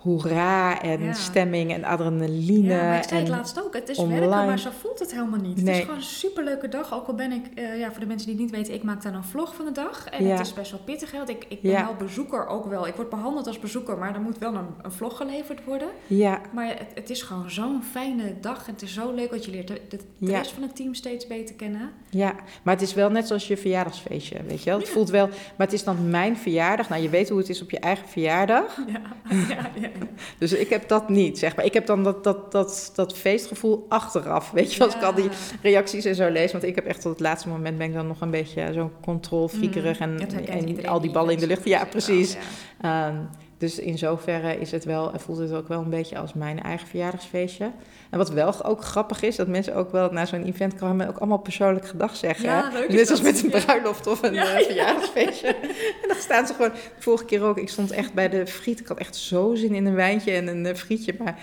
hoera 0.02 0.82
en 0.82 1.04
ja. 1.04 1.12
stemming 1.12 1.72
en 1.72 1.84
adrenaline. 1.84 2.74
Ja, 2.74 2.82
maar 2.82 2.96
ik 2.96 3.08
zei 3.08 3.20
het 3.20 3.28
laatst 3.28 3.64
ook. 3.64 3.74
Het 3.74 3.88
is 3.88 3.98
online. 3.98 4.20
werken, 4.20 4.46
maar 4.46 4.58
zo 4.58 4.70
voelt 4.80 4.98
het 4.98 5.12
helemaal 5.12 5.40
niet. 5.40 5.56
Nee. 5.56 5.66
Het 5.66 5.74
is 5.74 5.80
gewoon 5.80 5.96
een 5.96 6.02
superleuke 6.02 6.68
dag. 6.68 6.94
Ook 6.94 7.06
al 7.06 7.14
ben 7.14 7.32
ik, 7.32 7.44
uh, 7.54 7.78
ja, 7.78 7.90
voor 7.90 8.00
de 8.00 8.06
mensen 8.06 8.26
die 8.26 8.36
het 8.36 8.44
niet 8.44 8.56
weten, 8.56 8.74
ik 8.74 8.82
maak 8.82 9.02
dan 9.02 9.14
een 9.14 9.24
vlog 9.24 9.54
van 9.54 9.64
de 9.64 9.72
dag. 9.72 10.06
En 10.08 10.24
ja. 10.24 10.30
het 10.30 10.46
is 10.46 10.52
best 10.52 10.70
wel 10.70 10.80
pittig. 10.80 11.12
Hè? 11.12 11.18
Ik, 11.26 11.44
ik 11.48 11.62
ben 11.62 11.70
ja. 11.70 11.84
wel 11.84 11.94
bezoeker 11.94 12.46
ook 12.46 12.66
wel. 12.66 12.86
Ik 12.86 12.94
word 12.94 13.08
behandeld 13.08 13.46
als 13.46 13.58
bezoeker, 13.58 13.98
maar 13.98 14.14
er 14.14 14.20
moet 14.20 14.38
wel 14.38 14.54
een, 14.54 14.68
een 14.82 14.92
vlog 14.92 15.16
geleverd 15.16 15.64
worden. 15.64 15.88
Ja. 16.06 16.40
Maar 16.52 16.66
het, 16.66 16.90
het 16.94 17.10
is 17.10 17.22
gewoon 17.22 17.50
zo'n 17.50 17.82
fijne 17.82 18.34
dag. 18.40 18.66
En 18.66 18.72
het 18.72 18.82
is 18.82 18.94
zo 18.94 19.12
leuk 19.12 19.30
dat 19.30 19.44
je 19.44 19.50
leert 19.50 19.68
de, 19.68 19.80
de, 19.88 19.98
de 20.18 20.30
rest 20.30 20.52
van 20.52 20.62
het 20.62 20.76
team 20.76 20.94
steeds 20.94 21.26
beter 21.26 21.54
kennen. 21.54 21.90
Ja, 22.10 22.34
maar 22.62 22.74
het 22.74 22.82
is 22.82 22.94
wel 22.94 23.10
net 23.10 23.26
zoals 23.26 23.48
je 23.48 23.56
verjaardagsfeestje, 23.56 24.42
weet 24.42 24.62
je 24.62 24.70
wel. 24.70 24.78
Het 24.78 24.88
voelt 24.88 25.10
wel, 25.10 25.26
maar 25.26 25.66
het 25.66 25.72
is 25.72 25.84
dan 25.84 26.10
mijn 26.10 26.36
verjaardag. 26.36 26.88
Nou, 26.88 27.02
je 27.02 27.08
weet 27.08 27.28
hoe 27.28 27.38
het 27.38 27.48
is 27.48 27.62
op 27.62 27.70
je 27.70 27.78
eigen 27.78 28.08
verjaardag. 28.08 28.76
Ja, 28.86 29.00
ja, 29.48 29.70
ja. 29.80 29.90
Dus 30.38 30.52
ik 30.52 30.68
heb 30.68 30.88
dat 30.88 31.08
niet, 31.08 31.38
zeg 31.38 31.56
maar. 31.56 31.64
Ik 31.64 31.74
heb 31.74 31.86
dan 31.86 32.02
dat, 32.04 32.24
dat, 32.24 32.52
dat, 32.52 32.92
dat 32.94 33.16
feestgevoel 33.16 33.86
achteraf. 33.88 34.50
Weet 34.50 34.74
je, 34.74 34.84
als 34.84 34.92
ja. 34.92 34.98
ik 34.98 35.04
al 35.04 35.14
die 35.14 35.28
reacties 35.62 36.04
en 36.04 36.14
zo 36.14 36.28
lees. 36.28 36.52
Want 36.52 36.64
ik 36.64 36.74
heb 36.74 36.86
echt 36.86 37.00
tot 37.00 37.12
het 37.12 37.20
laatste 37.20 37.48
moment 37.48 37.78
ben 37.78 37.86
ik 37.86 37.94
dan 37.94 38.06
nog 38.06 38.20
een 38.20 38.30
beetje 38.30 38.72
zo 38.72 38.90
controlfriekerig. 39.02 39.98
Mm, 39.98 40.18
en, 40.18 40.46
en 40.46 40.86
al 40.86 41.00
die 41.00 41.10
ballen 41.10 41.34
in 41.34 41.40
de 41.40 41.46
lucht. 41.46 41.64
Ja, 41.64 41.84
precies. 41.84 42.36
Ja. 42.80 43.08
Um, 43.08 43.28
dus 43.62 43.78
in 43.78 43.98
zoverre 43.98 44.58
is 44.58 44.70
het 44.70 44.84
wel, 44.84 45.12
voelt 45.18 45.38
het 45.38 45.52
ook 45.52 45.68
wel 45.68 45.80
een 45.80 45.90
beetje 45.90 46.18
als 46.18 46.32
mijn 46.32 46.62
eigen 46.62 46.88
verjaardagsfeestje. 46.88 47.70
En 48.10 48.18
wat 48.18 48.30
wel 48.30 48.64
ook 48.64 48.84
grappig 48.84 49.22
is, 49.22 49.36
dat 49.36 49.48
mensen 49.48 49.74
ook 49.74 49.92
wel 49.92 50.12
naar 50.12 50.26
zo'n 50.26 50.44
event 50.44 50.74
komen 50.74 51.06
en 51.06 51.12
ook 51.12 51.18
allemaal 51.18 51.38
persoonlijk 51.38 51.86
gedag 51.86 52.16
zeggen. 52.16 52.44
Ja, 52.44 52.70
leuk 52.72 52.92
Net 52.92 53.10
als 53.10 53.20
met 53.20 53.42
een 53.42 53.50
bruiloft 53.50 54.06
of 54.06 54.22
een 54.22 54.34
ja, 54.34 54.60
uh, 54.60 54.66
verjaardagsfeestje. 54.66 55.46
en 56.02 56.08
dan 56.08 56.16
staan 56.16 56.46
ze 56.46 56.54
gewoon, 56.54 56.72
vorige 56.98 57.24
keer 57.24 57.42
ook, 57.42 57.58
ik 57.58 57.68
stond 57.68 57.90
echt 57.90 58.14
bij 58.14 58.28
de 58.28 58.46
friet. 58.46 58.80
Ik 58.80 58.86
had 58.86 58.98
echt 58.98 59.16
zo 59.16 59.54
zin 59.54 59.74
in 59.74 59.86
een 59.86 59.94
wijntje 59.94 60.30
en 60.32 60.46
een 60.46 60.64
uh, 60.64 60.74
frietje. 60.74 61.14
Maar 61.18 61.38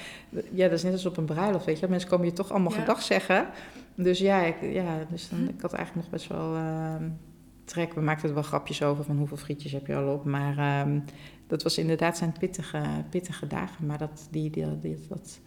ja, 0.52 0.68
dat 0.68 0.78
is 0.78 0.84
net 0.84 0.94
als 0.94 1.06
op 1.06 1.18
een 1.18 1.26
bruiloft, 1.26 1.66
weet 1.66 1.80
je. 1.80 1.88
Mensen 1.88 2.10
komen 2.10 2.26
je 2.26 2.34
toch 2.34 2.52
allemaal 2.52 2.72
gedag 2.72 3.02
zeggen. 3.02 3.48
Dus 3.96 4.20
ja, 4.20 4.42
ik, 4.44 4.56
ja 4.62 5.06
dus 5.10 5.30
dan, 5.30 5.50
ik 5.50 5.62
had 5.62 5.74
eigenlijk 5.74 6.06
nog 6.06 6.20
best 6.20 6.30
wel 6.30 6.56
uh, 6.56 6.96
trek. 7.66 7.94
We 7.94 8.02
maakten 8.02 8.28
er 8.28 8.34
wel 8.34 8.44
grapjes 8.44 8.84
over 8.84 9.04
van 9.04 9.18
hoeveel 9.18 9.38
frietjes 9.38 9.72
heb 9.72 9.88
je 9.88 9.96
al 9.96 10.14
op. 10.14 10.26
Maar 10.26 10.82
um, 10.88 11.04
dat 11.50 11.64
was 11.64 11.78
inderdaad 11.78 12.18
zijn 12.18 12.34
pittige, 12.40 12.82
pittige 13.10 13.48
dagen. 13.48 13.86
Maar 13.86 13.98
dat, 13.98 14.28
die, 14.32 14.50
die, 14.50 14.80
die, 14.80 14.98
dat, 15.10 15.40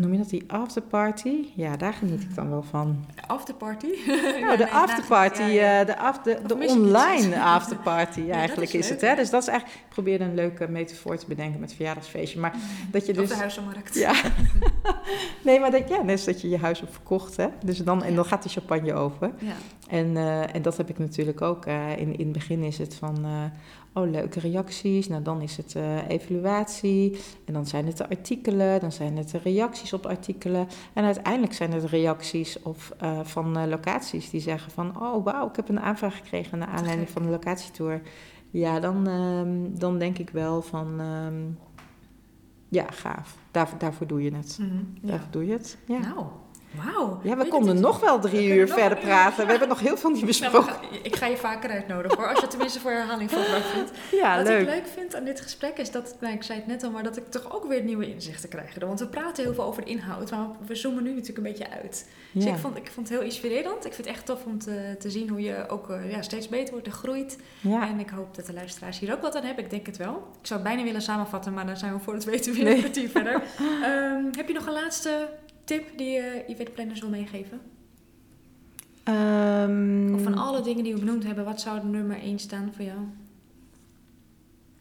noem 0.00 0.12
je 0.12 0.18
dat, 0.18 0.28
die 0.28 0.44
afterparty? 0.46 1.44
Ja, 1.54 1.76
daar 1.76 1.92
geniet 1.92 2.22
ik 2.22 2.34
dan 2.34 2.50
wel 2.50 2.62
van. 2.62 3.04
Afterparty? 3.26 3.86
Nou, 4.40 4.56
de 4.56 4.70
afterparty, 4.70 5.42
ja, 5.42 5.48
ja. 5.48 5.84
de, 5.84 5.98
after, 5.98 6.48
de, 6.48 6.56
de 6.56 6.66
online 6.68 7.42
afterparty 7.56 8.30
eigenlijk 8.30 8.72
is, 8.72 8.78
is, 8.78 8.88
het. 8.88 9.00
Hè? 9.00 9.14
Dus 9.14 9.30
dat 9.30 9.42
is 9.42 9.48
eigenlijk, 9.48 9.80
ik 9.80 9.88
probeerde 9.88 10.24
een 10.24 10.34
leuke 10.34 10.68
metafoor 10.68 11.16
te 11.16 11.26
bedenken 11.26 11.60
met 11.60 11.74
verjaardagsfeestje. 11.74 12.40
Maar 12.40 12.54
dat 12.90 13.06
je 13.06 13.12
dus, 13.12 13.22
op 13.22 13.28
de 13.28 13.34
huizenmarkt. 13.34 13.94
Ja. 13.94 14.14
nee, 15.44 15.60
maar 15.60 15.70
dat, 15.70 15.88
ja, 15.88 16.02
net 16.02 16.24
dat 16.24 16.40
je 16.40 16.48
je 16.48 16.58
huis 16.58 16.82
op 16.82 16.92
verkocht. 16.92 17.36
Hè? 17.36 17.46
Dus 17.64 17.78
dan, 17.78 18.02
en 18.02 18.14
dan 18.14 18.24
gaat 18.24 18.42
de 18.42 18.48
champagne 18.48 18.94
over. 18.94 19.30
Ja. 19.38 19.54
En, 19.88 20.06
uh, 20.06 20.54
en 20.54 20.62
dat 20.62 20.76
heb 20.76 20.88
ik 20.88 20.98
natuurlijk 20.98 21.40
ook. 21.40 21.66
Uh, 21.66 21.90
in, 21.96 22.18
in 22.18 22.24
het 22.24 22.32
begin 22.32 22.62
is 22.62 22.78
het 22.78 22.94
van, 22.94 23.18
uh, 23.24 23.44
oh 23.96 24.10
leuke 24.10 24.40
reacties. 24.40 25.08
Nou, 25.08 25.22
dan 25.22 25.40
is 25.40 25.56
het 25.56 25.74
uh, 25.74 26.08
evaluatie. 26.08 27.20
En 27.44 27.52
dan 27.52 27.66
zijn 27.66 27.86
het 27.86 27.96
de 27.96 28.08
artikelen. 28.08 28.80
Dan 28.80 28.92
zijn 28.92 29.16
het 29.16 29.30
de 29.30 29.38
reacties 29.38 29.92
op 29.92 30.06
artikelen. 30.06 30.68
En 30.92 31.04
uiteindelijk 31.04 31.52
zijn 31.52 31.72
het 31.72 31.84
reacties 31.84 32.62
of, 32.62 32.92
uh, 33.02 33.20
van 33.22 33.58
uh, 33.58 33.66
locaties 33.66 34.30
die 34.30 34.40
zeggen 34.40 34.72
van... 34.72 35.02
oh 35.02 35.24
wauw, 35.24 35.48
ik 35.48 35.56
heb 35.56 35.68
een 35.68 35.80
aanvraag 35.80 36.16
gekregen 36.16 36.58
naar 36.58 36.68
aanleiding 36.68 37.08
van 37.08 37.22
de 37.22 37.28
locatietour. 37.28 38.00
Ja, 38.50 38.80
dan, 38.80 39.08
um, 39.08 39.78
dan 39.78 39.98
denk 39.98 40.18
ik 40.18 40.30
wel 40.30 40.62
van... 40.62 41.00
Um, 41.00 41.58
ja, 42.68 42.86
gaaf. 42.90 43.36
Daar, 43.50 43.68
daarvoor 43.78 44.06
doe 44.06 44.22
je 44.22 44.34
het. 44.34 44.58
Mm 44.60 44.68
-hmm, 44.68 44.94
ja. 45.00 45.08
Daarvoor 45.08 45.30
doe 45.30 45.46
je 45.46 45.52
het. 45.52 45.78
Ja. 45.86 45.98
Nou, 45.98 46.26
Wauw. 46.84 47.20
Ja, 47.22 47.36
we 47.36 47.48
konden 47.48 47.80
nog 47.80 48.00
wel 48.00 48.20
drie 48.20 48.48
uur 48.48 48.68
verder 48.68 48.98
praten. 48.98 49.40
Ja. 49.40 49.44
We 49.44 49.50
hebben 49.50 49.68
nog 49.68 49.80
heel 49.80 49.96
veel 49.96 50.10
niet 50.10 50.26
besproken. 50.26 50.72
Nou, 50.72 50.92
ga, 50.92 50.98
ik 51.02 51.16
ga 51.16 51.26
je 51.26 51.36
vaker 51.36 51.70
uitnodigen 51.70 52.18
hoor, 52.18 52.28
als 52.28 52.40
je 52.40 52.46
tenminste 52.46 52.80
voor 52.80 52.90
herhaling 52.90 53.30
vatbaar 53.30 53.60
vindt. 53.60 53.90
Ja, 54.22 54.36
Wat 54.36 54.46
leuk. 54.46 54.60
ik 54.60 54.66
leuk 54.66 54.86
vind 54.86 55.14
aan 55.14 55.24
dit 55.24 55.40
gesprek 55.40 55.78
is 55.78 55.90
dat, 55.90 56.16
nou, 56.20 56.34
ik 56.34 56.42
zei 56.42 56.58
het 56.58 56.68
net 56.68 56.82
al, 56.82 56.90
maar 56.90 57.02
dat 57.02 57.16
ik 57.16 57.30
toch 57.30 57.54
ook 57.54 57.66
weer 57.66 57.82
nieuwe 57.82 58.08
inzichten 58.08 58.48
krijg. 58.48 58.74
Want 58.78 59.00
we 59.00 59.06
praten 59.06 59.44
heel 59.44 59.54
veel 59.54 59.64
over 59.64 59.84
de 59.84 59.90
inhoud, 59.90 60.30
maar 60.30 60.46
we 60.66 60.74
zoomen 60.74 61.02
nu 61.02 61.10
natuurlijk 61.10 61.38
een 61.38 61.52
beetje 61.52 61.70
uit. 61.70 62.06
Dus 62.32 62.44
ja. 62.44 62.52
ik, 62.52 62.58
vond, 62.58 62.76
ik 62.76 62.90
vond 62.90 63.08
het 63.08 63.18
heel 63.18 63.26
inspirerend. 63.26 63.84
Ik 63.84 63.92
vind 63.92 64.06
het 64.06 64.16
echt 64.16 64.26
tof 64.26 64.44
om 64.44 64.58
te, 64.58 64.96
te 64.98 65.10
zien 65.10 65.28
hoe 65.28 65.40
je 65.40 65.68
ook 65.68 65.90
uh, 65.90 66.10
ja, 66.10 66.22
steeds 66.22 66.48
beter 66.48 66.72
wordt 66.72 66.86
en 66.86 66.92
groeit. 66.92 67.38
Ja. 67.60 67.88
En 67.88 68.00
ik 68.00 68.10
hoop 68.10 68.34
dat 68.34 68.46
de 68.46 68.52
luisteraars 68.52 68.98
hier 68.98 69.12
ook 69.12 69.20
wat 69.20 69.34
aan 69.34 69.44
hebben. 69.44 69.64
Ik 69.64 69.70
denk 69.70 69.86
het 69.86 69.96
wel. 69.96 70.14
Ik 70.40 70.46
zou 70.46 70.60
het 70.60 70.68
bijna 70.68 70.84
willen 70.84 71.02
samenvatten, 71.02 71.54
maar 71.54 71.66
dan 71.66 71.76
zijn 71.76 71.92
we 71.92 72.00
voor 72.00 72.14
het 72.14 72.24
weten 72.24 72.52
weer 72.52 72.64
nee. 72.64 72.74
een 72.74 72.80
kwartier 72.80 73.08
verder. 73.08 73.34
Um, 73.34 74.30
heb 74.36 74.48
je 74.48 74.54
nog 74.54 74.66
een 74.66 74.72
laatste 74.72 75.28
tip 75.66 75.98
die 75.98 76.10
je 76.10 76.44
eventplanners 76.46 77.00
wil 77.00 77.08
meegeven? 77.08 77.60
Um, 79.08 80.14
of 80.14 80.22
van 80.22 80.34
alle 80.34 80.60
dingen 80.60 80.84
die 80.84 80.92
we 80.94 80.98
benoemd 80.98 81.24
hebben, 81.24 81.44
wat 81.44 81.60
zou 81.60 81.78
er 81.78 81.86
nummer 81.86 82.18
1 82.18 82.38
staan 82.38 82.72
voor 82.72 82.84
jou? 82.84 82.98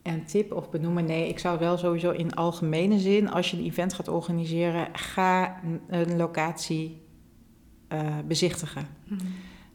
En 0.01 0.25
tip 0.25 0.51
of 0.53 0.69
benoemen, 0.69 1.05
nee, 1.05 1.27
ik 1.27 1.39
zou 1.39 1.59
wel 1.59 1.77
sowieso 1.77 2.11
in 2.11 2.33
algemene 2.33 2.99
zin, 2.99 3.29
als 3.29 3.51
je 3.51 3.57
een 3.57 3.63
event 3.63 3.93
gaat 3.93 4.07
organiseren, 4.07 4.87
ga 4.93 5.59
een 5.87 6.17
locatie 6.17 7.01
uh, 7.93 8.17
bezichtigen. 8.27 8.87
Mhm. 9.03 9.25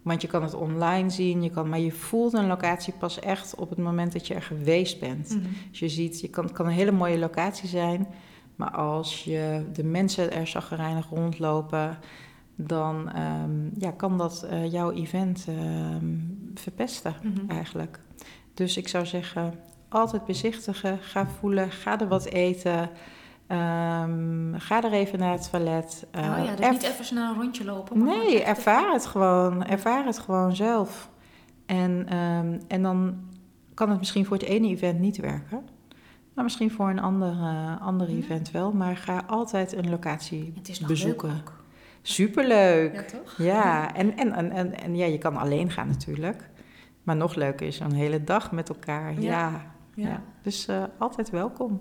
Want 0.03 0.23
je 0.23 0.29
kan 0.29 0.43
het 0.43 0.55
online 0.55 1.11
zien, 1.11 1.43
je 1.43 1.51
kan, 1.51 1.69
maar 1.69 1.81
je 1.81 1.93
voelt 1.93 2.33
een 2.33 2.47
locatie 2.47 2.93
pas 2.99 3.19
echt 3.19 3.55
op 3.55 3.71
het 3.71 3.79
moment 3.79 4.13
dat 4.13 4.27
je 4.27 4.35
er 4.35 4.43
geweest 4.43 5.01
bent. 5.01 5.29
Mhm. 5.29 5.49
Dus 5.71 5.79
je 5.79 5.89
ziet, 5.89 6.21
je 6.21 6.29
kan, 6.29 6.45
het 6.45 6.53
kan 6.53 6.67
een 6.67 6.73
hele 6.73 6.93
mooie 6.93 7.19
locatie 7.19 7.69
zijn, 7.69 8.07
maar 8.61 8.71
als 8.71 9.25
je 9.25 9.67
de 9.73 9.85
mensen 9.85 10.33
er 10.33 10.47
zaggerijnig 10.47 11.09
rondlopen, 11.09 11.99
dan 12.55 13.11
um, 13.19 13.71
ja, 13.79 13.91
kan 13.91 14.19
dat 14.19 14.47
uh, 14.51 14.73
jouw 14.73 14.91
event 14.91 15.47
um, 15.49 16.51
verpesten 16.55 17.15
mhm. 17.23 17.51
eigenlijk. 17.51 18.01
Dus 18.55 18.77
ik 18.77 18.89
zou 18.89 19.07
zeggen, 19.07 19.55
altijd 19.89 20.25
bezichtigen, 20.25 20.99
ga 20.99 21.27
voelen, 21.27 21.71
ga 21.71 22.01
er 22.01 22.09
wat 22.09 22.25
eten. 22.25 22.91
Um, 23.49 24.55
ga 24.59 24.83
er 24.83 24.93
even 24.93 25.19
naar 25.19 25.33
het 25.33 25.51
toilet. 25.51 26.07
Uh, 26.17 26.21
oh 26.21 26.45
ja, 26.45 26.55
dus 26.55 26.71
niet 26.71 26.83
even 26.83 27.05
snel 27.05 27.31
een 27.31 27.41
rondje 27.41 27.65
lopen. 27.65 28.05
nee, 28.05 28.43
ervaar 28.43 28.93
het 28.93 29.07
gewoon. 29.07 29.65
Ervaar 29.65 30.05
het 30.05 30.19
gewoon 30.19 30.57
zelf. 30.57 31.11
En, 31.67 32.17
um, 32.17 32.61
en 32.69 32.83
dan 32.83 33.17
kan 33.75 33.91
het 33.91 33.99
misschien 33.99 34.27
voor 34.27 34.37
het 34.37 34.47
ene 34.47 34.69
event 34.69 34.99
niet 34.99 35.17
werken. 35.17 35.63
Maar 36.41 36.49
misschien 36.49 36.71
voor 36.71 36.91
een 36.91 37.01
ander, 37.01 37.33
uh, 37.33 37.81
ander 37.81 38.09
event 38.09 38.51
wel. 38.51 38.73
Maar 38.73 38.97
ga 38.97 39.25
altijd 39.27 39.73
een 39.73 39.91
locatie 39.91 40.53
het 40.57 40.69
is 40.69 40.81
nog 40.81 40.89
bezoeken. 40.89 41.43
Superleuk. 42.03 42.95
Ja, 42.95 43.03
toch? 43.03 43.35
Ja, 43.37 43.95
en, 43.95 44.17
en, 44.17 44.33
en, 44.33 44.51
en, 44.51 44.81
en, 44.81 44.97
ja, 44.97 45.07
je 45.07 45.19
kan 45.19 45.37
alleen 45.37 45.71
gaan 45.71 45.89
natuurlijk. 45.89 46.49
Maar 47.03 47.17
nog 47.17 47.35
leuker 47.35 47.67
is 47.67 47.81
een 47.81 47.93
hele 47.93 48.25
dag 48.25 48.53
met 48.53 48.69
elkaar. 48.69 49.21
Ja. 49.21 49.21
ja. 49.95 50.09
ja. 50.09 50.23
Dus 50.43 50.69
uh, 50.69 50.85
altijd 50.99 51.31
welkom. 51.31 51.81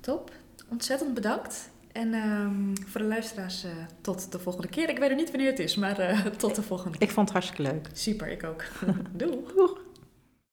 Top 0.00 0.32
ontzettend 0.68 1.14
bedankt. 1.14 1.70
En 1.92 2.14
um, 2.14 2.72
voor 2.86 3.00
de 3.00 3.06
luisteraars 3.06 3.64
uh, 3.64 3.70
tot 4.00 4.32
de 4.32 4.38
volgende 4.38 4.68
keer. 4.68 4.88
Ik 4.88 4.98
weet 4.98 5.08
nog 5.08 5.18
niet 5.18 5.30
wanneer 5.30 5.50
het 5.50 5.58
is, 5.58 5.76
maar 5.76 6.00
uh, 6.00 6.26
tot 6.44 6.54
de 6.54 6.62
volgende 6.62 6.98
keer. 6.98 7.08
Ik 7.08 7.14
vond 7.14 7.28
het 7.28 7.36
hartstikke 7.36 7.72
leuk. 7.72 7.88
Super, 7.92 8.28
ik 8.28 8.44
ook. 8.44 8.64
Doei. 9.12 9.38
Doeg. 9.56 9.86